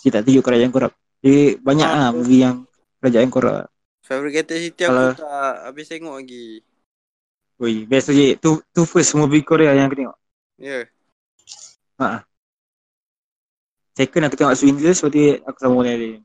Dia 0.02 0.10
tak 0.12 0.26
tunjuk 0.26 0.42
kerajaan 0.42 0.70
korup 0.70 0.92
Dia 1.20 1.56
banyak 1.56 1.86
Ah, 1.86 1.98
lah 2.00 2.10
movie 2.12 2.42
yang 2.42 2.66
Kerajaan 2.98 3.30
korup 3.30 3.70
Fabricated 4.02 4.58
City 4.60 4.84
Kalau- 4.84 5.14
aku 5.14 5.22
tak 5.22 5.54
habis 5.64 5.86
tengok 5.88 6.16
lagi. 6.16 6.62
Ui 7.56 7.86
best 7.86 8.10
je 8.10 8.36
Tu, 8.36 8.50
tu 8.68 8.82
first 8.84 9.14
movie 9.14 9.42
Korea 9.42 9.72
yang 9.72 9.86
aku 9.86 9.98
tengok 9.98 10.18
Ya. 10.56 10.88
ha. 11.98 12.24
Second 13.92 14.24
aku 14.26 14.36
tengok 14.36 14.56
Swindlers 14.56 15.00
Lepas 15.00 15.12
tu 15.12 15.20
aku 15.42 15.58
sama 15.60 15.80
dengan 15.80 15.98
dia 15.98 16.20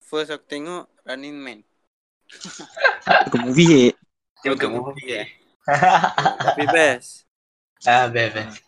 First 0.00 0.30
aku 0.30 0.44
tengok 0.44 0.86
Running 1.02 1.36
Man. 1.36 1.58
Itu 3.24 3.36
movie 3.38 3.66
je 3.66 3.80
Dia 4.40 4.50
bukan 4.50 4.68
Bukan 4.72 4.90
movie. 4.90 5.14
eh. 5.14 5.26
Tapi 6.44 6.64
best. 6.74 7.26
Ah, 7.86 8.08
best, 8.08 8.34
best. 8.34 8.62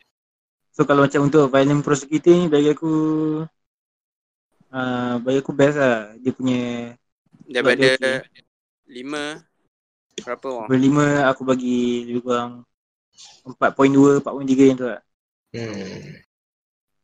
So 0.74 0.80
kalau 0.88 1.05
macam 1.05 1.20
untuk 1.28 1.44
violent 1.53 1.84
prosecutor 1.86 2.32
ni 2.38 2.46
bagi 2.53 2.68
aku 2.74 2.90
uh, 4.72 5.14
bagi 5.24 5.38
aku 5.42 5.53
best 5.59 5.76
lah 5.80 5.96
dia 6.22 6.32
punya 6.38 6.59
Daripada 7.49 7.96
Dia 7.99 8.22
lima 8.88 9.42
berapa 10.24 10.46
orang? 10.49 10.68
berlima 10.70 11.05
aku 11.30 11.42
bagi 11.51 12.07
lebih 12.09 12.22
kurang 12.26 12.53
4.2 13.44 14.20
4.3 14.22 14.64
yang 14.68 14.78
tu 14.80 14.86
lah 14.90 15.01
Hmm. 15.53 16.20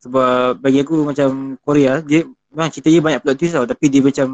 sebab 0.03 0.61
bagi 0.63 0.79
aku 0.85 0.95
macam 1.09 1.29
Korea 1.65 1.99
dia 2.03 2.23
memang 2.53 2.69
cerita 2.71 2.87
dia 2.93 3.01
banyak 3.03 3.21
plot 3.23 3.35
twist 3.39 3.53
tau 3.57 3.65
tapi 3.67 3.85
dia 3.91 4.01
macam 4.05 4.27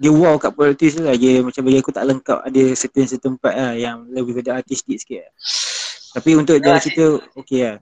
dia 0.00 0.10
wow 0.10 0.34
kat 0.40 0.52
twist 0.74 0.98
tu 0.98 1.04
lah 1.04 1.14
dia 1.14 1.40
macam 1.40 1.62
bagi 1.62 1.78
aku 1.78 1.92
tak 1.92 2.04
lengkap 2.08 2.38
ada 2.42 2.62
certain-certain 2.72 3.34
part 3.36 3.54
lah 3.54 3.72
yang 3.76 4.08
lebih 4.08 4.36
kepada 4.40 4.60
artistik 4.60 4.96
sikit 4.98 5.28
lah. 5.28 5.32
tapi 6.16 6.30
untuk 6.36 6.56
jalan 6.58 6.80
cerita 6.80 7.04
okey 7.38 7.60
lah 7.66 7.76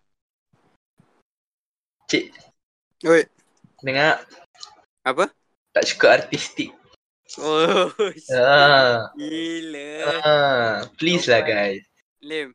Cik, 2.10 2.26
Oi. 3.06 3.22
Dengar 3.80 4.26
Apa? 5.06 5.30
tak 5.70 5.86
cukup 5.94 6.18
artistik. 6.18 6.74
Oh, 7.38 7.86
Ah, 8.34 9.06
gila. 9.14 9.88
ah, 10.18 10.74
please 10.98 11.30
lah 11.30 11.46
guys. 11.46 11.78
Lim, 12.18 12.50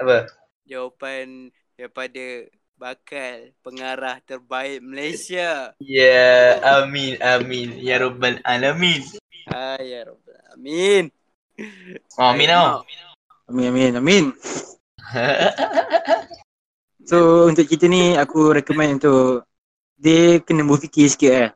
Apa? 0.00 0.24
jawapan 0.64 1.52
daripada 1.76 2.48
bakal 2.74 3.54
pengarah 3.62 4.18
terbaik 4.26 4.82
Malaysia. 4.82 5.72
Ya, 5.78 6.58
amin, 6.82 7.16
amin. 7.22 7.78
Ya 7.78 8.02
Rabbal 8.02 8.42
Alamin. 8.42 9.02
Ah, 9.48 9.78
ya 9.78 10.08
Rabbal 10.08 10.34
Amin. 10.54 11.10
Oh, 12.18 12.30
amin 12.34 12.46
tau. 12.50 12.82
Amin 13.50 13.66
amin 13.70 13.92
amin. 13.98 14.24
So 17.04 17.46
untuk 17.50 17.68
cerita 17.68 17.84
ni 17.84 18.16
aku 18.16 18.56
recommend 18.56 18.96
untuk 18.98 19.44
dia 20.00 20.40
kena 20.40 20.64
berfikir 20.64 21.06
sikit 21.10 21.32
eh. 21.36 21.50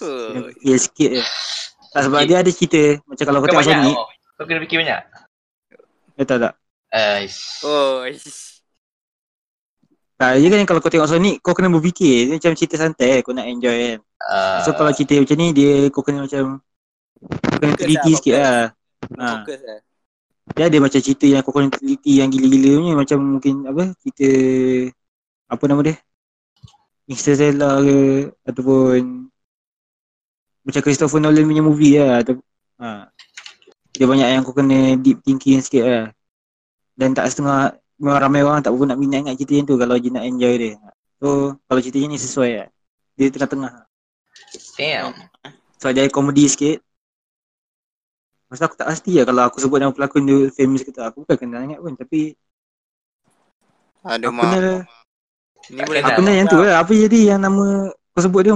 Kena 0.00 0.48
berfikir 0.48 0.76
sikit 0.80 1.10
je. 1.20 1.22
Tak 1.92 2.08
sebab 2.08 2.24
Fikir. 2.24 2.30
dia 2.32 2.38
ada 2.40 2.50
cerita 2.50 2.82
macam 3.04 3.24
kalau 3.28 3.38
kau 3.44 3.48
tengok 3.52 3.66
Sonic, 3.68 3.94
oh. 3.94 4.08
Kau 4.40 4.44
kena 4.48 4.60
fikir 4.64 4.76
banyak. 4.80 5.00
ya 6.16 6.24
tak 6.24 6.38
tak. 6.40 6.52
Aish. 6.88 7.60
Oh, 7.68 8.08
ish. 8.08 8.51
Tak, 10.22 10.38
dia 10.38 10.48
kan 10.54 10.62
kalau 10.70 10.78
kau 10.78 10.86
tengok 10.86 11.10
Sonic 11.10 11.42
kau 11.42 11.50
kena 11.50 11.66
berfikir. 11.66 12.30
Dia 12.30 12.38
macam 12.38 12.54
cerita 12.54 12.78
santai 12.78 13.26
kau 13.26 13.34
nak 13.34 13.42
enjoy 13.42 13.74
kan. 13.74 13.98
Uh, 14.22 14.62
So 14.62 14.70
kalau 14.78 14.94
cerita 14.94 15.18
macam 15.18 15.34
ni 15.34 15.50
dia 15.50 15.90
kau 15.90 16.06
kena 16.06 16.22
macam 16.22 16.62
kau 17.26 17.58
kena 17.58 17.74
teliti 17.74 18.06
lah, 18.14 18.18
sikit 18.22 18.34
lah. 18.38 18.62
Ha. 19.18 19.26
Fokus 19.42 19.60
lah. 19.66 19.80
Dia 20.54 20.64
ada 20.70 20.78
macam 20.78 21.00
cerita 21.02 21.26
yang 21.26 21.42
kau 21.42 21.50
kena 21.50 21.74
teliti 21.74 22.22
yang 22.22 22.30
gila-gila 22.30 22.70
punya 22.78 22.94
macam 22.94 23.18
mungkin 23.18 23.54
apa 23.66 23.82
cerita 23.98 24.30
apa 25.50 25.62
nama 25.66 25.80
dia? 25.90 25.96
Interstellar 27.10 27.74
ke 27.82 27.98
ataupun 28.46 29.26
macam 30.62 30.80
Christopher 30.86 31.18
Nolan 31.18 31.50
punya 31.50 31.66
movie 31.66 31.98
lah 31.98 32.22
atau 32.22 32.38
ha. 32.78 33.10
Dia 33.90 34.06
banyak 34.06 34.38
yang 34.38 34.46
kau 34.46 34.54
kena 34.54 34.94
deep 35.02 35.18
thinking 35.26 35.58
sikit 35.58 35.82
lah. 35.82 36.06
Dan 36.94 37.10
tak 37.10 37.26
setengah 37.26 37.74
memang 38.02 38.18
ramai 38.18 38.42
orang 38.42 38.66
tak 38.66 38.74
nak 38.74 38.98
minat 38.98 39.22
ingat 39.22 39.38
cerita 39.38 39.54
yang 39.62 39.66
tu 39.70 39.78
kalau 39.78 39.94
dia 39.94 40.10
nak 40.10 40.26
enjoy 40.26 40.54
dia. 40.58 40.74
So 41.22 41.54
kalau 41.70 41.78
ceritanya 41.78 42.06
ni 42.10 42.18
sesuai 42.18 42.50
lah. 42.58 42.68
Dia 43.14 43.30
tengah-tengah. 43.30 43.72
Damn. 44.74 45.14
So 45.78 45.94
dia 45.94 46.10
komedi 46.10 46.50
sikit. 46.50 46.82
Masa 48.50 48.66
aku 48.66 48.74
tak 48.74 48.90
pasti 48.90 49.14
lah 49.14 49.24
kalau 49.24 49.42
aku 49.46 49.62
sebut 49.62 49.78
nama 49.78 49.94
pelakon 49.94 50.26
dia 50.26 50.50
famous 50.50 50.82
ke 50.82 50.90
tak. 50.90 51.14
Aku 51.14 51.22
bukan 51.22 51.38
kenal 51.38 51.62
sangat 51.62 51.78
pun 51.78 51.94
tapi 51.94 52.34
Ada 54.02 54.26
aku 54.26 54.34
mak. 54.34 54.44
kenal 54.50 54.66
Ni 55.70 55.80
boleh 55.86 56.00
aku 56.02 56.10
kenal 56.18 56.34
yang 56.34 56.48
tu 56.50 56.58
lah. 56.58 56.82
Apa 56.82 56.90
jadi 56.90 57.18
yang 57.32 57.40
nama 57.40 57.94
kau 58.12 58.20
sebut 58.20 58.42
dia 58.42 58.54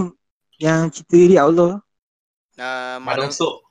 yang 0.59 0.91
cerita 0.91 1.19
dia 1.23 1.41
Allah. 1.47 1.79
Nah, 2.59 2.99
Madong 2.99 3.31
Madong 3.31 3.33
Sok. 3.33 3.66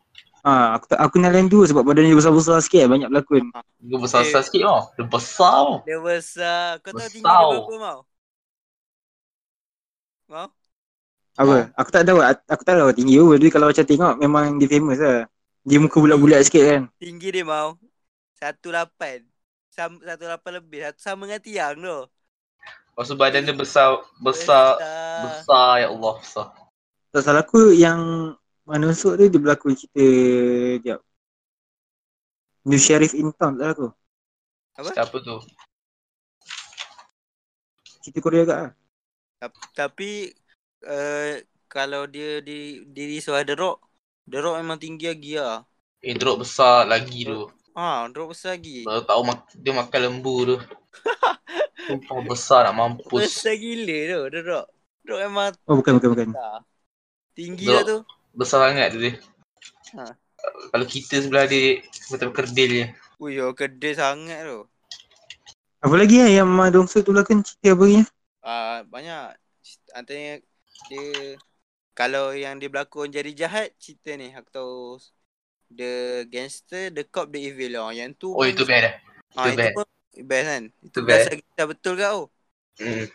Ha, 0.45 0.77
aku 0.77 0.85
tak 0.93 1.01
aku 1.01 1.17
yang 1.17 1.49
tu 1.49 1.65
sebab 1.65 1.81
badan 1.81 2.05
dia 2.05 2.13
besar-besar 2.13 2.61
sikit 2.61 2.85
banyak 2.85 3.09
pelakon. 3.09 3.49
Dia 3.81 3.97
besar-besar 3.97 4.45
sikit 4.45 4.61
tau. 4.61 4.79
Dia 4.93 5.05
besar 5.09 5.53
tau. 5.57 5.71
Dia 5.81 5.97
besar. 5.97 6.61
Kau 6.85 6.93
tahu 6.93 7.01
Besar. 7.01 7.09
tinggi 7.09 7.25
dia 7.25 7.45
berapa 7.49 7.73
mau? 7.81 7.99
Mau? 10.29 10.47
Apa? 11.33 11.57
Aku 11.73 11.89
tak 11.89 12.05
tahu 12.05 12.21
aku 12.21 12.61
tak 12.61 12.75
tahu 12.77 12.93
tinggi 12.93 13.17
apa. 13.17 13.33
Dia 13.41 13.49
kalau 13.49 13.67
macam 13.73 13.85
tengok 13.89 14.13
memang 14.21 14.43
dia 14.61 14.69
famous 14.69 15.01
lah. 15.01 15.25
Dia 15.65 15.77
muka 15.81 15.97
bulat-bulat 15.97 16.45
sikit 16.45 16.61
kan. 16.61 16.81
Tinggi 17.01 17.29
dia 17.33 17.41
mau. 17.41 17.73
18. 18.37 19.25
Sama 19.73 19.97
18 19.97 20.61
lebih. 20.61 20.79
Satu 20.85 21.01
sama 21.01 21.25
dengan 21.25 21.41
tiang 21.41 21.73
tu. 21.81 21.99
Lepas 22.93 23.05
tu 23.09 23.15
badan 23.17 23.43
dia 23.43 23.51
besar, 23.57 23.99
besar, 24.23 24.79
besar 25.25 25.83
ya 25.83 25.87
Allah 25.91 26.13
besar. 26.21 26.47
Tak 27.11 27.21
salah 27.25 27.43
aku 27.43 27.75
yang 27.75 28.31
Manusuk 28.69 29.13
tu 29.17 29.25
dia 29.31 29.39
berlakon 29.41 29.73
cerita 29.79 30.03
dia. 30.83 30.95
New 32.69 32.77
Sheriff 32.85 33.13
in 33.21 33.31
Town 33.39 33.53
tak 33.57 33.57
salah 33.57 33.71
aku. 33.73 33.87
Apa? 34.77 34.91
Siapa 34.93 35.17
tu? 35.25 35.35
Cerita 38.01 38.19
Korea 38.23 38.43
kat 38.49 38.57
lah. 38.61 38.71
Tap- 39.39 39.71
Tapi 39.79 40.31
uh, 40.87 41.31
kalau 41.71 42.03
dia 42.07 42.39
di 42.47 42.83
diri 42.95 43.17
suara 43.23 43.43
The 43.47 43.55
Rock, 43.61 43.77
The 44.29 44.37
Rock 44.43 44.55
memang 44.61 44.79
tinggi 44.83 45.05
lagi 45.11 45.31
lah. 45.39 45.63
Eh, 46.07 46.15
drop 46.15 46.37
besar 46.43 46.87
lagi 46.87 47.27
tu. 47.27 47.39
Ha, 47.75 48.07
The 48.11 48.19
Rock 48.19 48.29
besar 48.33 48.49
lagi. 48.55 48.79
Baru 48.87 49.01
tahu 49.09 49.21
mak- 49.27 49.51
dia 49.63 49.73
makan 49.75 49.99
lembu 50.07 50.35
tu. 50.49 50.55
Sumpah 51.85 52.19
besar 52.25 52.59
nak 52.65 52.75
mampus. 52.79 53.27
Besar 53.33 53.55
gila 53.61 53.97
tu 54.11 54.19
The 54.33 54.39
Rock. 54.49 54.67
The 55.05 55.09
Rock 55.11 55.19
memang 55.25 55.51
Oh 55.67 55.75
bukan 55.81 55.93
bukan 55.97 56.09
bukan. 56.13 56.29
besar. 56.31 56.55
Tinggi 57.37 57.67
The 57.67 57.75
lah 57.75 57.83
tu. 57.89 57.97
Besar 58.35 58.67
sangat 58.67 58.91
tu 58.91 58.99
dia. 58.99 59.15
Ha. 59.95 60.11
Kalau 60.75 60.85
kita 60.85 61.23
sebelah 61.23 61.47
dia, 61.47 61.79
betul 62.11 62.35
kerdil 62.35 62.71
je. 62.83 62.85
Ui, 63.23 63.39
oh, 63.39 63.55
kedai 63.55 63.95
sangat 63.95 64.43
tu. 64.43 64.67
Apa 65.79 65.95
lagi 65.95 66.19
lah 66.19 66.31
yang 66.43 66.49
Ma 66.51 66.67
Dong 66.67 66.89
Seok 66.89 67.07
tu 67.07 67.11
berlakon 67.15 67.39
cerita 67.47 67.71
apa 67.71 67.83
lagi? 67.87 68.03
Ah, 68.43 68.79
banyak. 68.83 69.39
Antaranya 69.95 70.43
dia 70.91 71.39
kalau 71.95 72.35
yang 72.35 72.59
dia 72.59 72.67
berlakon 72.67 73.07
jadi 73.07 73.31
jahat 73.31 73.71
cerita 73.79 74.19
ni 74.19 74.35
aku 74.35 74.49
tahu 74.51 74.75
The 75.71 76.25
Gangster, 76.27 76.91
The 76.91 77.07
Cop, 77.07 77.31
The 77.31 77.39
Evil 77.39 77.79
lah. 77.79 77.95
Yang 77.95 78.19
tu 78.19 78.29
Oh 78.35 78.43
itu 78.43 78.67
bad 78.67 78.83
dah. 78.83 78.93
ah, 79.39 79.47
itu 79.47 79.67
pun 79.71 79.87
best 80.27 80.45
kan. 80.51 80.63
Itu 80.83 80.99
best 81.07 81.25
kita 81.31 81.63
betul 81.71 81.93
kau. 81.95 82.19
Hmm. 82.83 83.07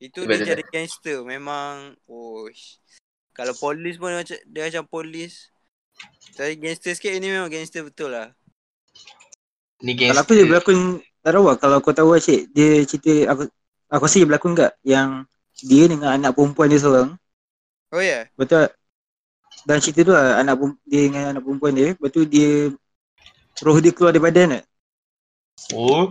Itu 0.00 0.24
Itu 0.24 0.32
dia 0.32 0.56
jadi 0.56 0.64
gangster 0.64 1.24
memang 1.24 1.92
oh 2.08 2.48
kalau 3.36 3.52
polis 3.52 4.00
pun 4.00 4.08
dia 4.08 4.18
macam 4.24 4.38
dia 4.48 4.62
macam 4.72 4.84
polis. 4.88 5.52
Tapi 6.32 6.56
gangster 6.56 6.96
sikit 6.96 7.12
ini 7.12 7.28
memang 7.36 7.52
gangster 7.52 7.84
betul 7.84 8.16
lah. 8.16 8.32
Ni 9.84 9.92
Kalau 9.92 10.24
gangster. 10.24 10.24
aku 10.24 10.32
dia 10.32 10.46
berlakon 10.48 10.78
lah 11.26 11.56
kalau 11.58 11.76
kau 11.82 11.92
tahu 11.92 12.16
lah 12.16 12.22
cik 12.22 12.54
dia 12.54 12.86
cerita 12.86 13.34
aku 13.34 13.50
aku 13.92 14.02
rasa 14.06 14.16
dia 14.22 14.28
berlakon 14.30 14.54
kat 14.54 14.72
yang 14.86 15.26
dia 15.58 15.90
dengan 15.90 16.14
anak 16.14 16.32
perempuan 16.38 16.70
dia 16.70 16.80
seorang 16.80 17.18
Oh 17.90 18.02
ya. 18.02 18.22
Yeah? 18.22 18.22
betul 18.38 18.70
dan 19.66 19.82
cerita 19.82 20.06
tu 20.06 20.12
lah 20.14 20.38
anak 20.38 20.54
dia 20.86 21.10
dengan 21.10 21.34
anak 21.34 21.42
perempuan 21.42 21.74
dia 21.74 21.90
lepas 21.90 22.10
tu 22.14 22.22
dia 22.22 22.70
roh 23.66 23.78
dia 23.82 23.90
keluar 23.90 24.14
dari 24.14 24.22
badan 24.22 24.48
tak? 24.54 24.64
Oh. 25.74 26.06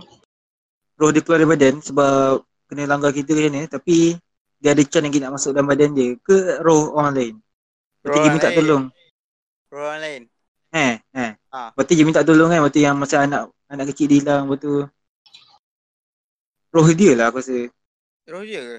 roh 1.00 1.10
dia 1.10 1.24
keluar 1.24 1.40
dari 1.40 1.48
badan 1.48 1.74
sebab 1.80 2.44
kena 2.68 2.84
langgar 2.84 3.16
kita 3.16 3.32
ke 3.32 3.48
ni 3.48 3.64
tapi 3.64 4.18
dia 4.62 4.70
ada 4.72 4.82
can 4.88 5.04
lagi 5.06 5.18
nak 5.20 5.32
masuk 5.36 5.50
dalam 5.54 5.68
badan 5.68 5.90
dia 5.92 6.08
ke 6.20 6.36
roh 6.64 6.92
orang 6.96 7.14
lain 7.14 7.34
Lepas 8.06 8.08
Roh 8.10 8.22
dia 8.22 8.30
minta 8.30 8.48
lain. 8.48 8.56
tolong 8.58 8.84
Orang 9.74 9.98
lain. 10.00 10.22
Eh, 10.70 10.94
eh. 11.16 11.32
Lepas 11.74 11.84
tu 11.88 11.92
dia 11.96 12.04
minta 12.06 12.22
tolong 12.22 12.48
kan 12.52 12.60
waktu 12.62 12.80
yang 12.86 12.96
masa 12.96 13.24
anak 13.26 13.50
anak 13.66 13.90
kecil 13.90 14.06
dia 14.06 14.18
hilang 14.22 14.46
lepas 14.46 14.58
tu 14.62 14.72
roh 16.74 16.88
dia 16.92 17.12
lah 17.18 17.32
aku 17.32 17.40
rasa. 17.40 17.58
Roh 18.30 18.44
dia 18.44 18.60
ke? 18.62 18.78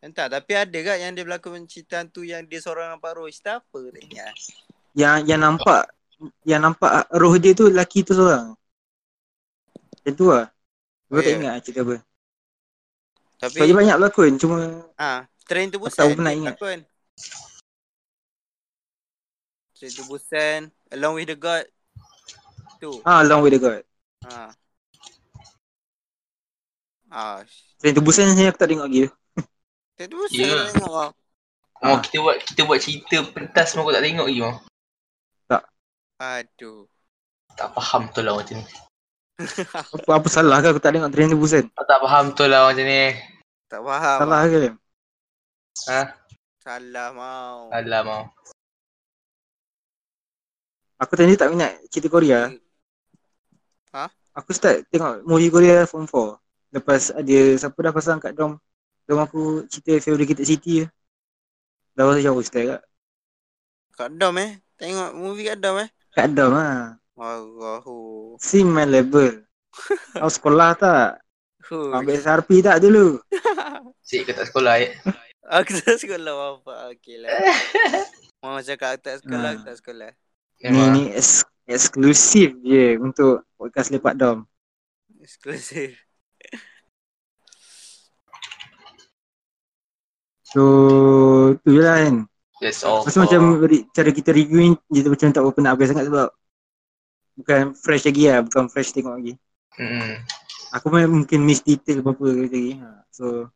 Entah 0.00 0.32
tapi 0.32 0.56
ada 0.56 0.78
kan 0.80 0.96
yang 0.96 1.12
dia 1.12 1.24
berlakon 1.28 1.68
cerita 1.68 2.00
tu 2.08 2.24
yang 2.24 2.42
dia 2.48 2.58
seorang 2.58 2.96
nampak 2.96 3.12
roh. 3.20 3.28
Cerita 3.28 3.60
apa 3.60 3.78
tak 3.92 4.02
ingat. 4.08 4.34
Yang 4.96 5.16
yang 5.28 5.40
nampak 5.44 5.82
yang 6.48 6.60
nampak 6.64 7.04
roh 7.14 7.34
dia 7.36 7.52
tu 7.52 7.68
lelaki 7.68 8.00
tu 8.02 8.16
seorang. 8.16 8.56
Macam 10.00 10.12
tu 10.16 10.26
lah. 10.32 10.48
Aku 11.10 11.18
Oh, 11.18 11.22
tak 11.22 11.32
ya? 11.32 11.36
ingat 11.36 11.54
cerita 11.62 11.80
apa. 11.84 11.96
Tapi 13.40 13.56
Sebab 13.56 13.66
dia 13.66 13.76
banyak 13.76 13.96
berlakon 13.96 14.32
cuma 14.36 14.56
ah 15.00 15.24
train 15.48 15.72
tu 15.72 15.80
Aku 15.80 15.88
tak 15.88 16.04
Busan 16.04 16.16
pernah 16.20 16.32
ingat. 16.32 16.54
berlakon. 16.54 16.78
Train 19.72 19.92
to 19.96 20.04
Busan 20.04 20.60
Along 20.90 21.14
with 21.16 21.26
the 21.26 21.36
God. 21.36 21.64
Tu. 22.76 22.92
ah 23.02 23.20
long 23.22 23.40
way 23.40 23.52
the 23.52 23.56
god. 23.56 23.80
Ha. 24.24 24.52
Ah, 27.08 27.40
Train 27.80 27.96
to 27.96 28.00
Busan 28.00 28.28
ni 28.32 28.44
aku 28.44 28.56
tak 28.56 28.68
tengok 28.68 28.86
lagi. 28.86 29.08
Train 29.96 30.08
to 30.08 30.16
Busan 30.16 30.36
yeah. 30.36 30.68
tengok 30.70 30.94
ah. 30.94 31.10
Oh, 31.80 31.96
Ah. 31.96 31.98
kita 31.98 32.20
buat 32.20 32.36
kita 32.44 32.60
buat 32.68 32.76
cerita 32.76 33.24
pentas 33.32 33.72
semua 33.72 33.88
kau 33.88 33.94
tak 33.96 34.04
tengok 34.04 34.28
lagi 34.28 34.40
oh. 34.44 34.56
Aduh. 36.20 36.84
Tak 37.56 37.72
faham 37.72 38.12
tu 38.12 38.20
lah 38.20 38.36
macam 38.36 38.60
ni. 38.60 38.68
Apa 39.96 40.10
apa 40.20 40.28
salah 40.28 40.60
ke 40.60 40.72
aku 40.72 40.80
tak 40.82 40.92
tengok 40.92 41.10
to 41.12 41.36
Busan? 41.38 41.64
Aku 41.72 41.86
tak 41.88 42.00
faham 42.04 42.24
tu 42.36 42.44
lah 42.44 42.68
macam 42.68 42.84
ni. 42.84 43.16
Tak 43.70 43.80
faham. 43.80 44.18
Salah 44.20 44.38
ah. 44.38 44.46
ke? 44.46 44.60
Ha? 45.88 46.02
Salah 46.60 47.08
mau. 47.16 47.58
Alah 47.72 48.02
mau. 48.04 48.22
Aku 51.00 51.16
tadi 51.16 51.32
tak 51.40 51.48
minat 51.48 51.80
cerita 51.88 52.12
Korea. 52.12 52.52
Aku 54.36 54.54
start 54.54 54.86
tengok 54.92 55.26
movie 55.26 55.50
Korea 55.50 55.88
form 55.88 56.06
4. 56.06 56.76
Lepas 56.76 57.10
ada 57.10 57.38
siapa 57.58 57.78
dah 57.82 57.90
pasang 57.90 58.22
kat 58.22 58.30
dom 58.30 58.54
dom 59.08 59.18
aku 59.18 59.66
cerita 59.66 59.98
Fabricated 59.98 60.46
City 60.46 60.84
je. 60.84 60.86
Dah 61.98 62.06
rasa 62.06 62.22
jauh 62.22 62.38
start 62.44 62.64
kat. 62.76 62.80
Kat 63.98 64.10
Dom 64.14 64.38
eh. 64.38 64.62
Tengok 64.78 65.10
movie 65.18 65.50
kat 65.50 65.58
Dom 65.58 65.82
eh. 65.82 65.88
Kat 66.14 66.30
dom 66.30 66.54
lah. 66.54 66.96
Allahu. 67.20 68.09
Sim 68.38 68.70
my 68.70 68.84
level. 68.84 69.42
Kau 70.14 70.28
sekolah 70.28 70.76
tak? 70.76 71.18
Hui. 71.66 71.90
Ambil 71.90 72.14
SRP 72.16 72.60
tak 72.60 72.78
dulu? 72.78 73.18
Cik 74.06 74.26
kau 74.26 74.34
tak 74.34 74.46
sekolah 74.46 74.74
ya? 74.76 74.90
Aku 75.48 75.70
tak 75.76 75.96
sekolah 75.96 76.34
apa. 76.58 76.74
Okey 76.90 77.22
lah. 77.22 77.30
Mau 78.42 78.58
cakap 78.58 78.94
aku 78.94 79.02
tak 79.04 79.16
sekolah, 79.22 79.48
aku 79.52 79.62
Ah. 79.62 79.66
tak 79.66 79.76
sekolah. 79.78 80.10
Ni 80.60 80.82
ni 80.90 81.02
es- 81.10 81.46
eksklusif 81.64 82.58
je 82.60 82.98
untuk 82.98 83.46
podcast 83.54 83.88
Lepak 83.88 84.18
Dom. 84.18 84.42
Eksklusif. 85.16 85.94
So 90.42 90.62
tu 91.62 91.68
je 91.70 91.80
lah 91.80 92.02
kan. 92.02 92.16
That's 92.58 92.82
all. 92.82 93.06
Masa 93.06 93.22
macam 93.22 93.62
re- 93.62 93.86
cara 93.90 94.10
kita 94.10 94.34
review 94.34 94.58
ni 94.60 94.70
dia 94.90 95.06
macam 95.06 95.30
tak 95.30 95.40
berapa 95.40 95.58
nak 95.62 95.72
habis 95.78 95.88
sangat 95.88 96.10
sebab 96.10 96.28
bukan 97.40 97.74
fresh 97.74 98.04
lagi 98.06 98.22
lah, 98.28 98.40
bukan 98.44 98.64
fresh 98.68 98.92
tengok 98.92 99.16
lagi. 99.16 99.34
Hmm. 99.80 100.20
Aku 100.76 100.86
memang 100.92 101.24
mungkin 101.24 101.40
miss 101.42 101.64
detail 101.64 102.04
apa-apa 102.04 102.46
lagi. 102.46 102.78
Ha. 102.78 103.02
So 103.10 103.50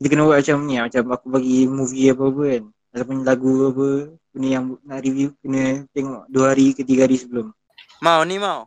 kita 0.00 0.16
kena 0.16 0.24
buat 0.26 0.40
macam 0.40 0.56
ni 0.64 0.74
lah, 0.80 0.88
macam 0.88 1.02
aku 1.12 1.26
bagi 1.28 1.68
movie 1.68 2.10
apa-apa 2.10 2.42
kan. 2.56 2.64
Ataupun 2.90 3.16
lagu 3.22 3.52
apa, 3.70 3.88
benda 4.34 4.48
yang 4.50 4.64
nak 4.82 4.98
review 5.04 5.30
kena 5.38 5.86
tengok 5.94 6.26
dua 6.26 6.56
hari 6.56 6.74
ke 6.74 6.82
tiga 6.82 7.06
hari 7.06 7.20
sebelum. 7.20 7.54
Mau 8.02 8.20
ni 8.24 8.40
mau. 8.40 8.66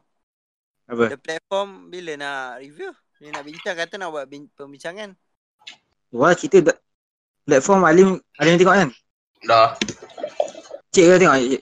Apa? 0.88 1.12
The 1.12 1.20
platform 1.20 1.92
bila 1.92 2.14
nak 2.16 2.62
review? 2.62 2.94
Bila 3.18 3.40
nak 3.40 3.44
bincang 3.48 3.76
kata 3.76 3.96
nak 4.00 4.10
buat 4.14 4.26
bin- 4.30 4.52
pembincangan. 4.56 5.16
Wah 6.14 6.32
cerita 6.38 6.72
da- 6.72 6.82
platform 7.44 7.84
Alim 7.84 8.10
Alim 8.38 8.56
tengok 8.56 8.76
kan? 8.78 8.90
Dah. 9.44 9.76
Cik 10.94 11.04
ke 11.04 11.16
tengok 11.18 11.38
cik? 11.42 11.62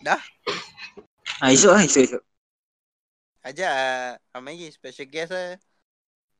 Dah. 0.00 0.20
Ha 1.36 1.52
esok 1.52 1.72
lah 1.76 1.82
esok 1.84 2.02
esok. 2.08 2.22
Ajak 3.44 3.72
uh, 3.72 4.10
ramai 4.34 4.56
lagi 4.56 4.72
special 4.72 5.06
guest 5.06 5.30
lah. 5.30 5.54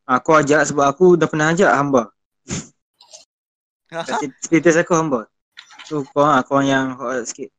Ha, 0.08 0.18
aku 0.18 0.30
ajak 0.40 0.62
sebab 0.72 0.86
aku 0.88 1.14
dah 1.14 1.28
pernah 1.30 1.52
ajak 1.52 1.70
hamba. 1.70 2.10
Status 4.42 4.76
aku 4.80 4.92
hamba. 4.96 5.28
So 5.86 6.02
kau 6.10 6.24
ha, 6.26 6.42
kau 6.42 6.58
yang 6.64 6.96
hot 6.98 7.22
sikit. 7.28 7.52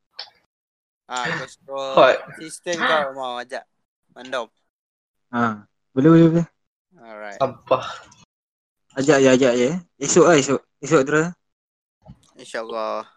ah, 1.07 1.23
kau 1.23 1.47
scroll 1.47 1.95
Hot. 1.95 2.15
sistem 2.35 2.75
kau 2.83 3.15
mau 3.15 3.39
ajak. 3.39 3.63
Mandom. 4.11 4.51
Ha. 5.31 5.63
Boleh 5.95 6.09
boleh 6.11 6.27
boleh. 6.33 6.47
Alright. 6.97 7.39
Sampah. 7.39 7.85
Ajak 8.97 9.21
je 9.21 9.29
ajak 9.29 9.53
je. 9.55 9.69
Esok 10.01 10.25
lah 10.25 10.35
esok. 10.35 10.61
Esok 10.81 11.01
terus. 11.05 11.27
InsyaAllah. 12.35 13.16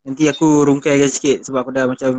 Nanti 0.00 0.24
aku 0.26 0.64
rungkaikan 0.64 1.06
sikit 1.06 1.44
sebab 1.44 1.58
aku 1.60 1.70
dah 1.70 1.84
macam 1.84 2.12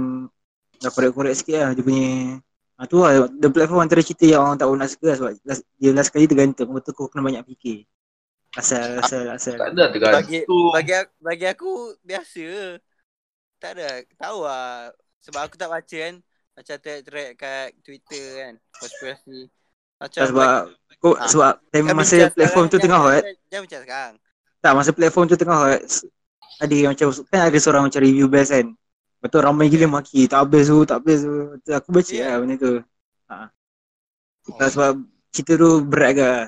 dah 0.77 0.89
korek-korek 0.89 1.33
sikit 1.33 1.57
lah 1.57 1.69
dia 1.71 1.81
punya 1.81 2.37
Ha, 2.75 2.89
tu 2.89 2.97
lah, 2.97 3.29
the 3.29 3.45
platform 3.45 3.77
antara 3.77 4.01
cerita 4.01 4.25
yang 4.25 4.41
orang 4.41 4.57
tak 4.57 4.65
nak 4.65 4.89
suka 4.89 5.05
lah 5.05 5.15
sebab 5.15 5.31
last, 5.45 5.61
dia 5.77 5.93
last 5.93 6.09
kali 6.09 6.25
tergantung. 6.25 6.73
Betul 6.73 6.97
kau 6.97 7.05
kena 7.05 7.21
banyak 7.21 7.45
fikir. 7.45 7.85
Asal, 8.57 8.97
asal, 8.97 9.29
asal. 9.29 9.53
Tak 9.53 9.69
ada 9.69 9.85
Bagi 9.85 10.01
tergantung. 10.01 10.73
bagi 10.73 10.93
aku, 10.97 11.13
bagi 11.21 11.45
aku 11.45 11.69
biasa. 12.01 12.45
Tak 13.61 13.77
ada 13.77 13.87
tahu 14.17 14.39
lah 14.41 14.89
sebab 15.21 15.41
aku 15.45 15.61
tak 15.61 15.69
baca 15.69 15.93
kan 15.93 16.15
macam 16.51 16.75
thread-thread 16.75 17.29
kat 17.37 17.69
Twitter 17.79 18.25
kan 18.39 18.53
konspirasi. 18.73 19.39
Macam 20.01 20.21
sebab 20.25 20.49
kau, 20.97 21.13
Ah. 21.13 21.29
sebab 21.29 21.53
time 21.69 21.85
masa 21.93 22.33
platform 22.33 22.65
tu 22.65 22.81
tengah 22.81 22.97
hot. 22.97 23.21
jangan- 23.21 23.37
Jangan 23.45 23.61
macam 23.61 23.79
sekarang. 23.79 24.13
Tak, 24.57 24.71
masa 24.73 24.89
platform 24.89 25.25
tu 25.29 25.37
tengah 25.37 25.57
hot. 25.59 25.81
Ada 26.59 26.73
yang 26.73 26.91
macam, 26.91 27.07
kan 27.29 27.41
ada 27.47 27.57
seorang 27.61 27.83
macam 27.87 28.01
review 28.03 28.27
best 28.27 28.51
kan. 28.51 28.67
Betul 29.21 29.45
ramai 29.45 29.69
gila 29.69 29.87
maki. 29.87 30.25
Tak 30.25 30.49
habis 30.49 30.67
tu, 30.67 30.81
tak 30.83 30.99
habis 30.99 31.21
tu. 31.21 31.55
Aku 31.69 31.89
baca 31.93 32.09
Ya. 32.11 32.33
lah 32.33 32.37
benda 32.41 32.55
tu. 32.57 32.73
Oh. 33.31 33.47
Tak 34.57 34.69
sebab 34.73 34.91
cerita 35.29 35.53
tu 35.55 35.69
berat 35.85 36.09
agak. 36.17 36.41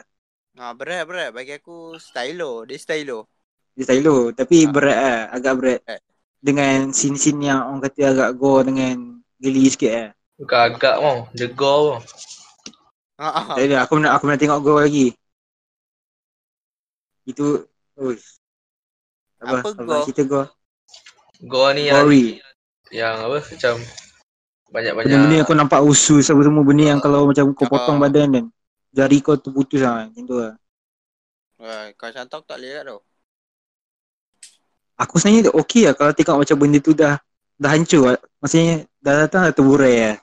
Ha, 0.58 0.74
berat 0.74 1.04
berat 1.06 1.30
bagi 1.34 1.54
aku 1.58 1.98
stylo, 2.02 2.66
dia 2.66 2.78
stylo. 2.82 3.30
Dia 3.78 3.86
stylo. 3.86 4.34
Tapi 4.34 4.66
Ah. 4.66 4.70
berat 4.74 4.98
lah. 5.00 5.20
Agak 5.34 5.54
berat. 5.62 5.80
Berat. 5.86 6.02
Dengan 6.44 6.92
scene-scene 6.92 7.40
yang 7.48 7.62
orang 7.72 7.82
kata 7.88 8.02
agak 8.12 8.30
gore 8.36 8.68
dengan 8.68 9.22
geli 9.40 9.70
sikit 9.72 9.92
lah. 9.94 10.10
Bukan 10.42 10.60
agak 10.76 10.96
mau. 11.00 11.18
Dia 11.32 11.48
go 11.54 11.74
mau. 11.96 12.00
Ha 13.22 13.30
ha. 13.30 13.42
Tak 13.56 13.64
ada, 13.64 13.78
aku 13.86 13.94
nak 14.02 14.12
aku 14.18 14.26
nak 14.28 14.38
tengok 14.42 14.60
gore 14.60 14.84
lagi. 14.90 15.08
Itu 17.24 17.64
Uish. 17.96 18.43
Apa? 19.44 19.56
Apa 19.60 19.70
Apa, 19.70 19.84
gore? 19.84 20.04
cerita 20.04 20.24
gore? 20.24 20.48
Go 21.44 21.68
ni 21.70 21.92
yang, 21.92 22.08
Gory. 22.08 22.40
yang 22.90 23.16
apa 23.20 23.44
macam 23.44 23.74
banyak-banyak. 24.72 25.08
Benda-benda 25.12 25.36
yang 25.36 25.46
kau 25.46 25.58
nampak 25.58 25.82
usus 25.84 26.24
apa 26.26 26.42
semua 26.42 26.64
benda 26.64 26.84
yang 26.88 27.00
kalau 27.00 27.28
macam 27.28 27.52
kau 27.52 27.68
potong 27.68 28.00
Ah. 28.00 28.08
badan 28.08 28.28
kan. 28.32 28.46
Jari 28.90 29.18
kau 29.20 29.36
terputus 29.36 29.82
lah 29.82 30.08
macam 30.08 30.24
tu 30.24 30.36
lah. 30.38 30.54
Wah, 31.58 31.92
kau 31.94 32.08
santok 32.10 32.46
tak 32.46 32.58
boleh 32.58 32.72
kat 32.74 32.84
tu. 32.86 33.00
Aku 34.94 35.16
sebenarnya 35.18 35.52
okey 35.52 35.90
lah 35.90 35.94
kalau 35.94 36.12
tengok 36.14 36.38
macam 36.46 36.56
benda 36.56 36.80
tu 36.80 36.94
dah 36.94 37.18
dah 37.58 37.70
hancur 37.70 38.02
lah. 38.08 38.18
Maksudnya 38.40 38.86
dah 39.02 39.14
datang 39.26 39.42
dah 39.44 39.54
terburai 39.54 39.96
lah. 39.98 40.18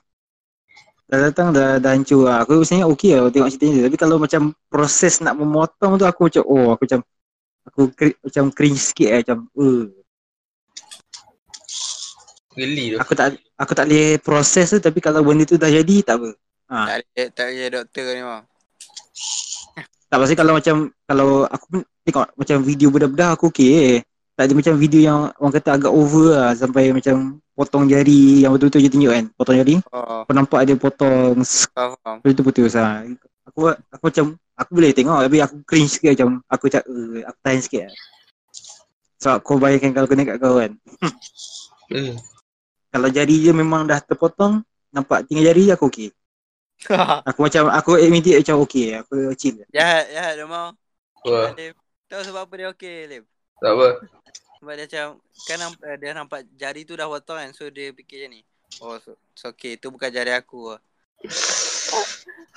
Dah 1.05 1.17
datang 1.27 1.47
dah, 1.51 1.75
dah 1.75 1.91
hancur 1.91 2.23
lah. 2.23 2.47
Aku 2.47 2.63
sebenarnya 2.63 2.87
okey 2.87 3.11
lah 3.13 3.27
tengok 3.29 3.49
cerita 3.51 3.65
ni. 3.67 3.81
Tapi 3.83 3.97
kalau 3.99 4.15
macam 4.15 4.41
proses 4.71 5.19
nak 5.19 5.35
memotong 5.35 5.99
tu 5.99 6.05
aku 6.07 6.31
macam 6.31 6.43
oh 6.47 6.67
aku 6.73 6.81
macam 6.87 6.99
aku 7.65 7.81
cri- 7.93 8.17
macam 8.19 8.45
cringe 8.49 8.81
sikit 8.81 9.09
lah 9.11 9.19
macam 9.21 9.39
uh. 9.55 9.83
Geli 12.51 12.85
tu. 12.93 12.97
Aku 12.99 13.13
tak 13.15 13.27
aku 13.55 13.71
tak 13.71 13.85
boleh 13.87 14.19
proses 14.19 14.67
tu 14.67 14.79
tapi 14.83 14.99
kalau 14.99 15.23
benda 15.23 15.47
tu 15.47 15.55
dah 15.55 15.71
jadi 15.71 15.95
tak 16.03 16.19
apa. 16.19 16.29
Ha. 16.71 16.77
Tak 16.83 16.95
boleh 16.99 17.27
tak 17.31 17.45
boleh 17.47 17.69
doktor 17.71 18.05
ni 18.11 18.23
mah. 18.23 18.41
Tak 20.11 20.17
pasal 20.19 20.35
kalau 20.35 20.53
macam 20.59 20.75
kalau 21.07 21.29
aku 21.47 21.65
pun 21.71 21.79
tengok 22.03 22.27
macam 22.35 22.57
video 22.59 22.91
budak-budak 22.91 23.29
aku 23.39 23.47
okey 23.47 23.69
eh. 23.95 23.99
Tak 24.35 24.47
ada 24.49 24.53
macam 24.57 24.73
video 24.75 25.01
yang 25.05 25.19
orang 25.37 25.53
kata 25.53 25.69
agak 25.79 25.91
over 25.93 26.33
lah 26.35 26.51
sampai 26.51 26.91
macam 26.91 27.39
potong 27.55 27.85
jari 27.85 28.41
yang 28.43 28.51
betul-betul 28.51 28.81
je 28.83 28.89
tunjuk 28.89 29.11
kan. 29.11 29.25
Potong 29.37 29.57
jari. 29.59 29.75
Oh, 29.93 30.25
Kau 30.27 30.33
nampak 30.35 30.59
dia 30.67 30.75
potong 30.75 31.39
faham. 31.71 32.19
lepas 32.19 32.33
tu 32.35 32.43
putus 32.43 32.73
lah. 32.75 33.05
Aku 33.51 33.67
aku 33.67 34.03
macam 34.07 34.25
aku 34.55 34.71
boleh 34.71 34.91
tengok 34.95 35.19
tapi 35.27 35.37
aku 35.43 35.55
cringe 35.67 35.91
sikit 35.99 36.15
macam 36.15 36.39
aku 36.47 36.65
cak 36.71 36.83
uh, 36.87 37.19
aku 37.27 37.39
tahan 37.43 37.59
sikit 37.59 37.81
lah. 37.91 37.95
Sebab 39.21 39.37
kau 39.43 39.59
bayangkan 39.59 39.91
kalau 39.91 40.07
kena 40.07 40.23
kat 40.23 40.37
kau 40.39 40.55
kan. 40.57 40.71
Hmm. 41.91 42.15
Kalau 42.87 43.11
jari 43.11 43.43
je 43.43 43.51
memang 43.51 43.83
dah 43.83 43.99
terpotong 43.99 44.63
nampak 44.95 45.27
tinggal 45.27 45.51
jari 45.51 45.67
je 45.67 45.75
aku 45.75 45.91
okey. 45.91 46.07
Aku 47.27 47.43
macam 47.43 47.67
aku 47.67 47.99
admit 47.99 48.31
it 48.31 48.39
macam 48.39 48.63
okey 48.63 48.95
aku 48.95 49.35
chill. 49.35 49.59
jahat, 49.75 50.07
jahat 50.07 50.39
dia 50.39 50.47
mau. 50.47 50.71
Wah, 51.27 51.51
Lim. 51.51 51.75
Tahu 52.07 52.21
sebab 52.23 52.47
apa 52.47 52.53
dia 52.55 52.67
okey, 52.71 52.97
Lim? 53.11 53.23
tak 53.61 53.71
apa. 53.75 53.87
Sebab 54.57 54.73
dia 54.73 54.85
macam 54.87 55.07
kan 55.45 55.57
nampak, 55.61 55.89
dia 56.01 56.11
nampak 56.15 56.39
jari 56.57 56.81
tu 56.87 56.95
dah 56.97 57.05
potong 57.05 57.37
kan. 57.37 57.51
So 57.53 57.69
dia 57.69 57.93
fikir 57.93 58.25
macam 58.25 58.39
ni. 58.39 58.41
Oh, 58.81 58.97
so, 58.97 59.13
so 59.37 59.51
okay. 59.53 59.77
Tu 59.77 59.91
bukan 59.91 60.09
jari 60.09 60.33
aku. 60.33 60.79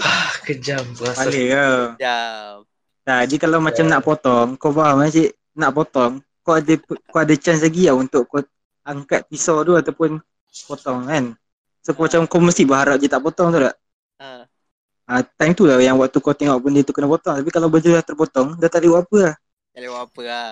Ah, 0.00 0.30
kejam 0.42 0.82
rasa. 0.98 1.26
Balik 1.26 1.44
kau. 1.54 1.78
Jam. 2.02 2.66
Nah, 3.04 3.20
dia 3.28 3.36
kalau 3.36 3.58
macam 3.60 3.84
nak 3.84 4.00
potong, 4.00 4.48
kau 4.56 4.72
faham 4.72 5.04
kan 5.04 5.12
cik? 5.12 5.30
Nak 5.54 5.70
potong, 5.76 6.12
kau 6.42 6.56
ada 6.56 6.74
kau 7.12 7.20
ada 7.20 7.34
chance 7.36 7.62
lagi 7.62 7.86
lah 7.86 7.94
untuk 7.94 8.26
kau 8.26 8.40
angkat 8.84 9.28
pisau 9.28 9.60
tu 9.62 9.76
ataupun 9.76 10.18
potong 10.66 11.06
kan. 11.06 11.24
So 11.84 11.92
kau 11.92 12.08
macam 12.08 12.24
kau 12.24 12.40
mesti 12.40 12.64
berharap 12.64 12.96
je 12.96 13.06
tak 13.12 13.20
potong 13.20 13.52
tu 13.52 13.60
tak? 13.60 13.76
Ha. 14.18 14.48
Ah, 15.04 15.20
time 15.20 15.52
tu 15.52 15.68
lah 15.68 15.76
yang 15.84 16.00
waktu 16.00 16.16
kau 16.16 16.32
tengok 16.32 16.58
benda 16.64 16.80
tu 16.80 16.96
kena 16.96 17.06
potong. 17.06 17.36
Tapi 17.38 17.50
kalau 17.52 17.68
benda 17.68 18.00
dah 18.00 18.04
terpotong, 18.04 18.56
dah 18.56 18.68
tak 18.72 18.80
ada 18.80 18.88
buat 18.88 19.04
apa 19.04 19.16
lah. 19.20 19.34
Tak 19.36 19.78
boleh 19.78 19.90
buat 19.92 20.02
apa 20.08 20.20
lah. 20.24 20.50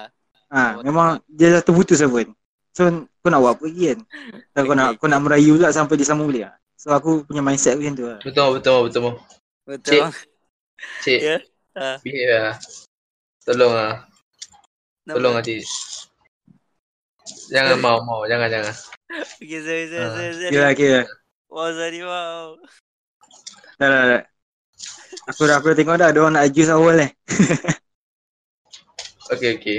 Ha, 0.52 0.60
memang 0.84 1.08
dia 1.24 1.48
dah 1.56 1.62
terputus 1.64 2.04
lah 2.04 2.10
pun. 2.12 2.28
So 2.76 2.80
kau 3.24 3.28
nak 3.32 3.40
buat 3.40 3.52
apa 3.56 3.64
lagi 3.64 3.82
kan? 3.90 3.98
So, 4.52 4.58
kau 4.68 4.76
nak 4.76 4.88
kau 5.00 5.08
nak 5.08 5.20
merayu 5.24 5.56
pula 5.56 5.72
sampai 5.72 5.96
dia 5.96 6.04
sambung 6.04 6.28
balik 6.28 6.52
lah. 6.52 6.54
So 6.82 6.90
aku 6.90 7.22
punya 7.22 7.46
mindset 7.46 7.78
macam 7.78 7.94
tu 7.94 8.10
lah. 8.10 8.18
Betul 8.26 8.58
betul 8.58 8.90
betul. 8.90 9.02
Betul. 9.62 10.02
Cik. 10.02 10.10
Cik, 11.06 11.20
Ya. 11.22 11.38
Ha. 11.78 12.02
behave 12.02 12.34
lah. 12.34 12.54
Tolong 13.46 13.70
lah. 13.70 13.94
Tolong 15.06 15.38
lah 15.38 15.42
cik. 15.46 15.62
Jangan 17.54 17.78
mau 17.78 18.02
mau, 18.02 18.26
jangan 18.26 18.50
jangan. 18.50 18.74
Okay, 19.38 19.62
sorry, 19.62 19.86
sorry, 19.86 20.02
Ah. 20.02 20.10
sorry, 20.10 20.32
sorry. 20.34 20.50
Kira 20.50 20.68
kira. 20.74 21.02
Wow, 21.46 21.70
sorry, 21.70 22.02
wow. 22.02 22.58
Dah 23.78 23.86
dah 23.86 24.02
dah. 24.18 24.22
Aku 25.30 25.46
dah 25.46 25.62
aku 25.62 25.70
dah 25.70 25.76
tengok 25.78 25.96
dah 26.02 26.10
ada 26.10 26.18
orang 26.18 26.34
nak 26.34 26.50
adjust 26.50 26.74
awal 26.74 26.98
eh. 26.98 27.14
Okay 29.32 29.54
okay. 29.54 29.78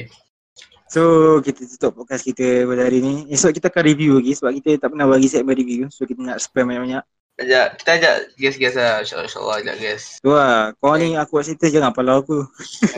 So 0.93 1.41
kita 1.41 1.65
tutup 1.65 2.05
podcast 2.05 2.21
kita 2.21 2.69
pada 2.69 2.85
hari 2.85 3.01
ni. 3.01 3.25
Esok 3.33 3.57
kita 3.57 3.73
akan 3.73 3.81
review 3.81 4.21
lagi 4.21 4.37
sebab 4.37 4.53
kita 4.61 4.77
tak 4.77 4.93
pernah 4.93 5.09
bagi 5.09 5.25
segmen 5.25 5.57
review. 5.57 5.89
So 5.89 6.05
kita 6.05 6.21
nak 6.21 6.37
spam 6.37 6.69
banyak-banyak. 6.69 7.01
Ajak, 7.41 7.81
kita 7.81 7.89
ajak 7.97 8.15
guest-guest 8.37 8.77
lah. 8.77 9.01
InsyaAllah, 9.01 9.25
insyaAllah 9.25 9.55
ajak 9.65 9.75
guest. 9.81 10.05
Tu 10.21 10.29
lah. 10.29 10.69
Kau 10.77 10.93
ni 10.93 11.17
aku 11.17 11.41
buat 11.41 11.49
cerita 11.49 11.65
jangan 11.73 11.97
palau 11.97 12.21
aku. 12.21 12.45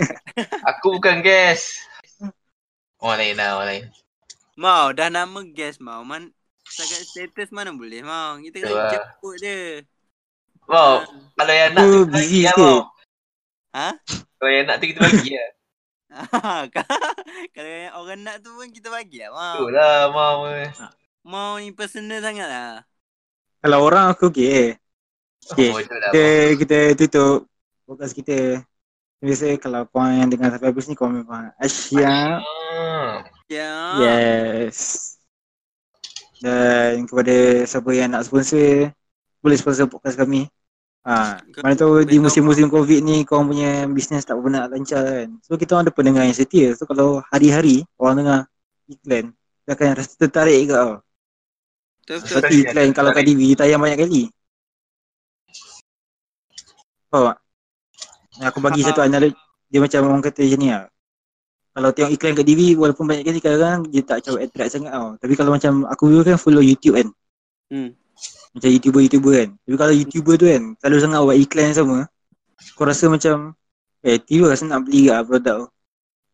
Aku 0.76 1.00
bukan 1.00 1.24
guest. 1.24 1.88
Orang 3.00 3.24
lain 3.24 3.40
lah, 3.40 3.64
orang 3.64 3.68
lain. 3.72 3.86
Mau, 4.60 4.92
dah 4.92 5.08
nama 5.08 5.40
guest 5.56 5.80
mau. 5.80 6.04
Man, 6.04 6.36
setakat 6.68 7.00
status 7.08 7.50
mana 7.56 7.72
boleh 7.72 8.04
mau. 8.04 8.36
Kita 8.44 8.60
kena 8.60 8.76
lah. 8.76 8.92
jemput 8.92 9.40
dia. 9.40 9.88
Wow, 10.68 11.08
kalau 11.40 11.54
yang 11.56 11.72
nak 11.72 11.86
tu 11.88 12.00
kita 12.04 12.12
bagi 12.12 12.40
lah. 12.44 12.56
Mau. 12.60 12.80
Ha? 13.72 13.88
Kalau 14.36 14.52
yang 14.52 14.66
nak 14.68 14.76
tu 14.84 14.86
kita 14.92 15.00
bagi 15.00 15.32
lah. 15.32 15.55
Kalau 17.56 17.70
yang 17.70 17.94
orang 18.00 18.20
nak 18.24 18.40
tu 18.40 18.50
pun 18.56 18.68
kita 18.72 18.88
bagi 18.88 19.24
lah. 19.24 19.32
Mau. 19.36 19.56
Tu 19.60 19.68
lah 19.72 19.98
mau. 20.12 20.40
eh. 20.48 20.70
Mau 21.26 21.58
ni 21.60 21.74
personal 21.76 22.22
sangat 22.24 22.48
lah. 22.48 22.74
Kalau 23.60 23.82
orang 23.84 24.14
aku 24.14 24.30
okey. 24.30 24.78
Okay. 25.52 25.70
Oh, 25.74 25.78
betul 25.78 25.98
lah. 26.00 26.10
Kita 26.14 26.26
kita 26.58 26.78
tutup 26.96 27.50
podcast 27.86 28.14
kita. 28.16 28.62
Biasa 29.24 29.58
kalau 29.58 29.88
kau 29.90 30.06
yang 30.06 30.30
dengar 30.30 30.54
sampai 30.54 30.70
habis 30.70 30.86
ni 30.86 30.94
kau 30.94 31.10
memang 31.10 31.50
asyik. 31.58 32.06
Ah. 32.06 33.26
Ya. 33.50 33.72
Yes. 34.02 35.16
Dan 36.44 37.10
kepada 37.10 37.66
siapa 37.66 37.90
yang 37.96 38.14
nak 38.14 38.28
sponsor, 38.28 38.92
boleh 39.42 39.58
sponsor 39.58 39.90
podcast 39.90 40.20
kami. 40.20 40.46
Ha, 41.06 41.38
mana 41.62 41.78
tahu 41.78 42.02
di 42.02 42.18
musim-musim 42.18 42.66
Covid 42.66 43.06
ni 43.06 43.22
kau 43.30 43.46
punya 43.46 43.86
bisnes 43.86 44.26
tak 44.26 44.42
pernah 44.42 44.66
lancar 44.66 45.06
kan. 45.06 45.30
So 45.46 45.54
kita 45.54 45.78
orang 45.78 45.86
ada 45.86 45.94
pendengar 45.94 46.26
yang 46.26 46.34
setia. 46.34 46.74
So 46.74 46.90
kalau 46.90 47.22
hari-hari 47.30 47.86
orang 48.02 48.26
dengar 48.26 48.40
iklan, 48.90 49.26
dia 49.70 49.72
akan 49.78 49.88
rasa 50.02 50.14
tertarik 50.18 50.66
ke 50.66 50.74
tau. 50.74 51.06
Betul. 52.02 52.18
Seperti 52.26 52.56
iklan 52.66 52.90
kalau 52.90 53.14
kat 53.14 53.22
TV 53.22 53.54
tayang 53.54 53.82
banyak 53.86 54.02
kali. 54.02 54.22
Faham 57.14 57.30
tak? 57.30 57.38
Yang 58.42 58.48
Aku 58.50 58.60
bagi 58.66 58.82
satu 58.82 59.02
analogi 59.06 59.38
dia 59.70 59.80
macam 59.82 60.02
orang 60.10 60.24
kata 60.26 60.42
macam 60.42 60.60
ni 60.62 60.70
lah. 60.74 60.86
Kalau 61.76 61.90
tengok 61.94 62.12
iklan 62.18 62.34
kat 62.34 62.46
TV 62.50 62.62
walaupun 62.74 63.06
banyak 63.06 63.24
kali 63.30 63.40
kadang-kadang 63.46 63.82
dia 63.94 64.02
tak 64.02 64.26
macam 64.26 64.34
attract 64.42 64.72
sangat 64.74 64.90
tau. 64.90 65.08
Tapi 65.22 65.34
kalau 65.38 65.52
macam 65.54 65.74
aku 65.86 66.04
dulu 66.10 66.22
kan 66.26 66.38
follow 66.42 66.66
YouTube 66.66 66.98
kan. 66.98 67.08
Hmm. 67.70 67.90
Macam 68.56 68.70
YouTuber-YouTuber 68.72 69.34
kan. 69.36 69.50
Tapi 69.68 69.76
kalau 69.76 69.94
YouTuber 69.94 70.36
tu 70.40 70.46
kan 70.48 70.64
selalu 70.80 70.98
sangat 71.04 71.20
buat 71.28 71.38
iklan 71.38 71.66
yang 71.68 71.78
sama. 71.78 71.98
Kau 72.80 72.88
rasa 72.88 73.06
macam 73.12 73.52
eh 74.00 74.16
tiba 74.16 74.48
rasa 74.48 74.64
nak 74.64 74.88
beli 74.88 75.12
kat 75.12 75.28
produk 75.28 75.56
tu. 75.60 75.68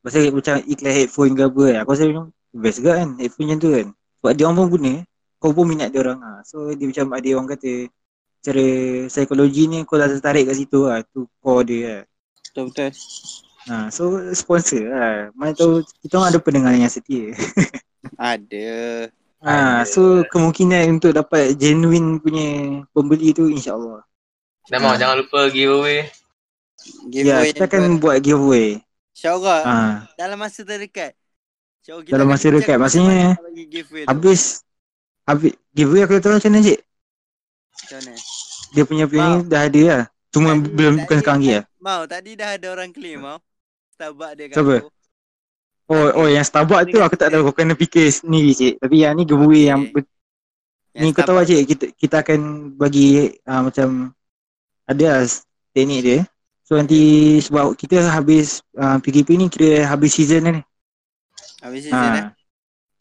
Pasal 0.05 0.29
macam 0.29 0.53
iklan 0.69 0.93
headphone 0.93 1.33
ke 1.33 1.43
apa 1.49 1.61
kan. 1.65 1.77
Aku 1.81 1.89
rasa 1.97 2.03
macam 2.05 2.25
best 2.53 2.77
juga 2.77 2.91
kan 3.01 3.09
headphone 3.17 3.45
macam 3.49 3.59
tu 3.59 3.69
kan. 3.73 3.87
Sebab 4.21 4.31
dia 4.37 4.43
orang 4.45 4.57
pun 4.61 4.67
guna. 4.77 4.93
Kau 5.41 5.49
pun 5.57 5.65
minat 5.65 5.89
dia 5.89 5.99
orang 6.05 6.19
ha. 6.21 6.31
So 6.45 6.69
dia 6.77 6.85
macam 6.85 7.05
ada 7.17 7.29
orang 7.33 7.49
kata 7.57 7.71
cara 8.41 8.65
psikologi 9.09 9.63
ni 9.65 9.77
kau 9.85 9.97
dah 9.97 10.05
tertarik 10.05 10.45
kat 10.45 10.55
situ 10.61 10.85
lah. 10.85 11.01
Tu 11.09 11.25
core 11.41 11.65
dia 11.65 11.81
lah. 11.81 12.01
Betul 12.45 12.63
betul. 12.69 12.89
Ha, 13.61 13.93
so 13.93 14.03
sponsor 14.37 14.89
lah. 14.89 15.33
Mana 15.33 15.57
tahu 15.57 15.81
kita 16.05 16.21
orang 16.21 16.29
ada 16.33 16.39
pendengar 16.41 16.73
yang 16.77 16.89
setia. 16.89 17.33
Ada. 18.17 19.09
Ha, 19.41 19.81
so 19.83 20.21
kemungkinan 20.27 20.97
untuk 20.97 21.11
dapat 21.11 21.53
genuine 21.55 22.17
punya 22.17 22.47
pembeli 22.91 23.33
tu 23.33 23.49
insyaAllah. 23.49 24.01
Dan 24.69 24.77
mau 24.79 24.93
Ah. 24.93 24.97
jangan 24.97 25.17
lupa 25.19 25.49
giveaway. 25.49 26.05
Ya, 27.09 27.45
kita 27.45 27.65
akan 27.65 27.97
buat 27.97 28.21
giveaway. 28.21 28.81
InsyaAllah 29.13 29.59
Ha, 29.61 29.75
dalam 30.17 30.37
masa 30.37 30.61
terdekat. 30.61 31.13
Kita 31.81 32.13
Dalam 32.13 32.29
masa 32.29 32.47
terdekat, 32.47 32.77
maksudnya 32.77 33.37
giveaway 33.65 34.05
habis 34.05 34.61
habis 35.25 35.53
giveaway 35.73 36.05
aku 36.05 36.21
tahu 36.21 36.37
macam 36.37 36.49
mana 36.53 36.61
cik? 36.63 36.79
Macam 37.71 37.97
mana? 38.01 38.13
Dia 38.71 38.83
punya 38.85 39.05
ni 39.05 39.19
dah 39.45 39.61
ada 39.67 39.81
lah. 39.83 40.03
Cuma 40.31 40.55
Tadi- 40.55 40.71
belum 40.71 40.93
tadi- 40.95 41.01
bukan 41.03 41.17
sekarang 41.19 41.41
lagi 41.41 41.51
lah. 41.51 41.65
Mau, 41.81 42.01
tadi 42.07 42.31
dah 42.39 42.49
ada 42.55 42.67
orang 42.71 42.89
claim 42.95 43.19
mau. 43.19 43.37
Starbucks 43.91 44.33
dia 44.33 44.45
kat 44.47 44.55
Siapa? 44.55 44.73
aku. 44.79 44.89
Oh, 45.91 46.23
oh 46.23 46.27
yang 46.31 46.47
Starbucks 46.47 46.87
tu 46.87 47.03
aku 47.03 47.19
tak 47.19 47.35
tahu 47.35 47.51
kau 47.51 47.55
kena 47.59 47.75
fikir 47.75 48.07
sendiri 48.07 48.55
cik. 48.55 48.73
Tapi 48.79 48.95
yang 49.03 49.11
ni 49.19 49.27
giveaway 49.27 49.67
Okay. 49.67 49.67
yang 49.67 49.81
ber- 49.91 50.07
ni 50.95 51.11
kau 51.11 51.23
tahu 51.27 51.35
lah 51.35 51.43
cik 51.43 51.61
kita 51.67 51.85
kita 51.99 52.15
akan 52.23 52.39
bagi 52.79 53.27
uh, 53.43 53.67
macam 53.67 54.15
ada 54.87 55.05
lah 55.19 55.27
teknik 55.75 55.99
dia. 55.99 56.19
So 56.63 56.79
nanti 56.79 57.35
sebab 57.43 57.75
kita 57.75 58.07
habis 58.07 58.63
uh, 58.79 59.03
PKP 59.03 59.35
ni 59.35 59.51
kira 59.51 59.83
habis 59.83 60.15
season 60.15 60.47
ni. 60.47 60.63
Habis 61.59 61.91
season 61.91 62.11
eh. 62.15 62.25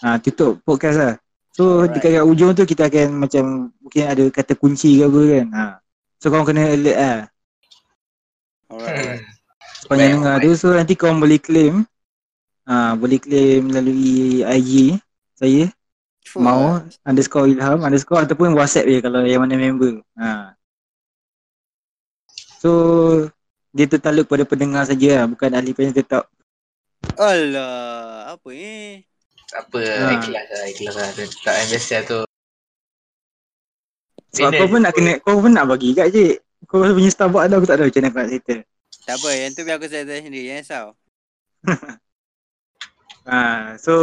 Ha. 0.02 0.06
ha, 0.10 0.16
tutup 0.18 0.58
podcast 0.66 0.98
lah. 0.98 1.14
So 1.54 1.86
Alright. 1.86 1.94
dekat 1.94 2.18
kat 2.18 2.24
ujung 2.26 2.58
tu 2.58 2.66
kita 2.66 2.90
akan 2.90 3.22
macam 3.22 3.70
mungkin 3.78 4.02
ada 4.10 4.24
kata 4.34 4.58
kunci 4.58 4.98
ke 4.98 5.06
apa 5.06 5.20
kan. 5.30 5.46
Ha. 5.54 5.62
So 6.18 6.34
kau 6.34 6.42
kena 6.42 6.74
alert 6.74 6.98
lah. 6.98 7.18
Alright. 8.66 9.22
Baik, 9.86 10.10
dengar 10.18 10.42
tu 10.42 10.50
so 10.58 10.74
nanti 10.74 10.98
kau 10.98 11.14
boleh 11.14 11.38
claim. 11.38 11.86
Ha, 12.68 12.94
boleh 12.94 13.18
claim 13.18 13.66
melalui 13.66 14.44
IG 14.44 15.00
saya 15.34 15.72
Fuh. 16.28 16.38
mau 16.38 16.78
underscore 17.02 17.48
ilham 17.50 17.80
underscore 17.82 18.22
ataupun 18.28 18.52
whatsapp 18.54 18.84
dia 18.86 19.00
kalau 19.00 19.24
yang 19.24 19.42
mana 19.42 19.56
member. 19.56 20.04
Ha. 20.20 20.54
So 22.60 22.70
dia 23.72 23.86
tertaluk 23.88 24.28
pada 24.28 24.44
pendengar 24.44 24.84
saja 24.84 25.22
lah, 25.22 25.26
bukan 25.30 25.50
ahli 25.54 25.72
penyen 25.72 25.94
tetap. 25.94 26.28
Alah, 27.16 28.36
apa 28.36 28.48
ni? 28.52 29.00
Tak 29.48 29.66
apa, 29.66 29.78
Ah. 29.82 30.12
ikhlas 30.20 30.46
lah, 30.46 30.64
ikhlas 30.68 30.94
lah. 30.94 31.08
Dia 31.16 31.26
Tak 31.42 31.54
yang 31.56 31.68
biasa 31.74 31.96
tu. 32.06 32.20
Sebab 34.30 34.50
Bina 34.54 34.58
kau 34.62 34.68
pun 34.70 34.80
nak 34.84 34.92
kena 34.94 35.12
kau 35.18 35.36
pun 35.42 35.50
nak 35.50 35.66
bagi 35.66 35.90
kat 35.90 36.14
cik. 36.14 36.34
Kau 36.70 36.86
punya 36.86 37.10
Starbucks 37.10 37.50
tu 37.50 37.54
aku 37.58 37.66
tak 37.66 37.76
tahu 37.82 37.88
macam 37.90 38.00
mana 38.04 38.12
kau 38.14 38.20
nak 38.22 38.30
settle. 38.30 38.60
Tak 39.00 39.16
apa, 39.16 39.28
yang 39.32 39.50
tu 39.56 39.62
biar 39.66 39.76
aku 39.80 39.88
settle 39.90 40.18
sendiri, 40.22 40.44
jangan 40.46 40.62
risau. 40.62 40.86
Ha, 43.28 43.76
so 43.76 43.94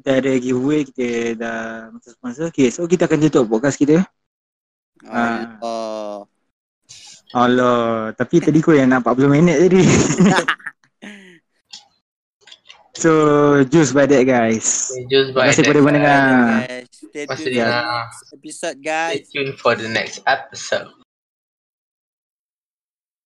kita 0.00 0.10
ada 0.16 0.32
giveaway, 0.40 0.88
kita 0.88 1.36
dah 1.36 1.60
macam 1.92 2.10
sponsor. 2.10 2.48
Okay, 2.48 2.72
so 2.72 2.88
kita 2.88 3.04
akan 3.04 3.20
tutup 3.28 3.44
podcast 3.52 3.76
kita. 3.76 4.00
Ah. 5.04 5.60
Oh. 5.60 6.24
Allah, 7.30 8.10
tapi 8.18 8.42
tadi 8.42 8.58
kau 8.58 8.74
yang 8.74 8.90
nak 8.90 9.06
40 9.06 9.30
minit 9.30 9.56
tadi. 9.62 9.86
so, 13.02 13.10
juice 13.70 13.94
by 13.94 14.08
that 14.08 14.26
guys. 14.26 14.90
Just 15.06 15.30
Terima 15.30 15.38
by 15.38 15.46
kasih 15.52 15.62
kepada 15.62 15.78
that. 15.78 15.86
pendengar. 15.86 16.26
Stay 16.90 17.24
dengar. 17.54 17.78
for 17.78 17.94
next 18.10 18.32
episode 18.34 18.76
Stay 18.82 18.88
guys. 18.88 19.24
tuned 19.30 19.54
for 19.62 19.72
the 19.78 19.86
next 19.86 20.18
episode. 20.26 20.90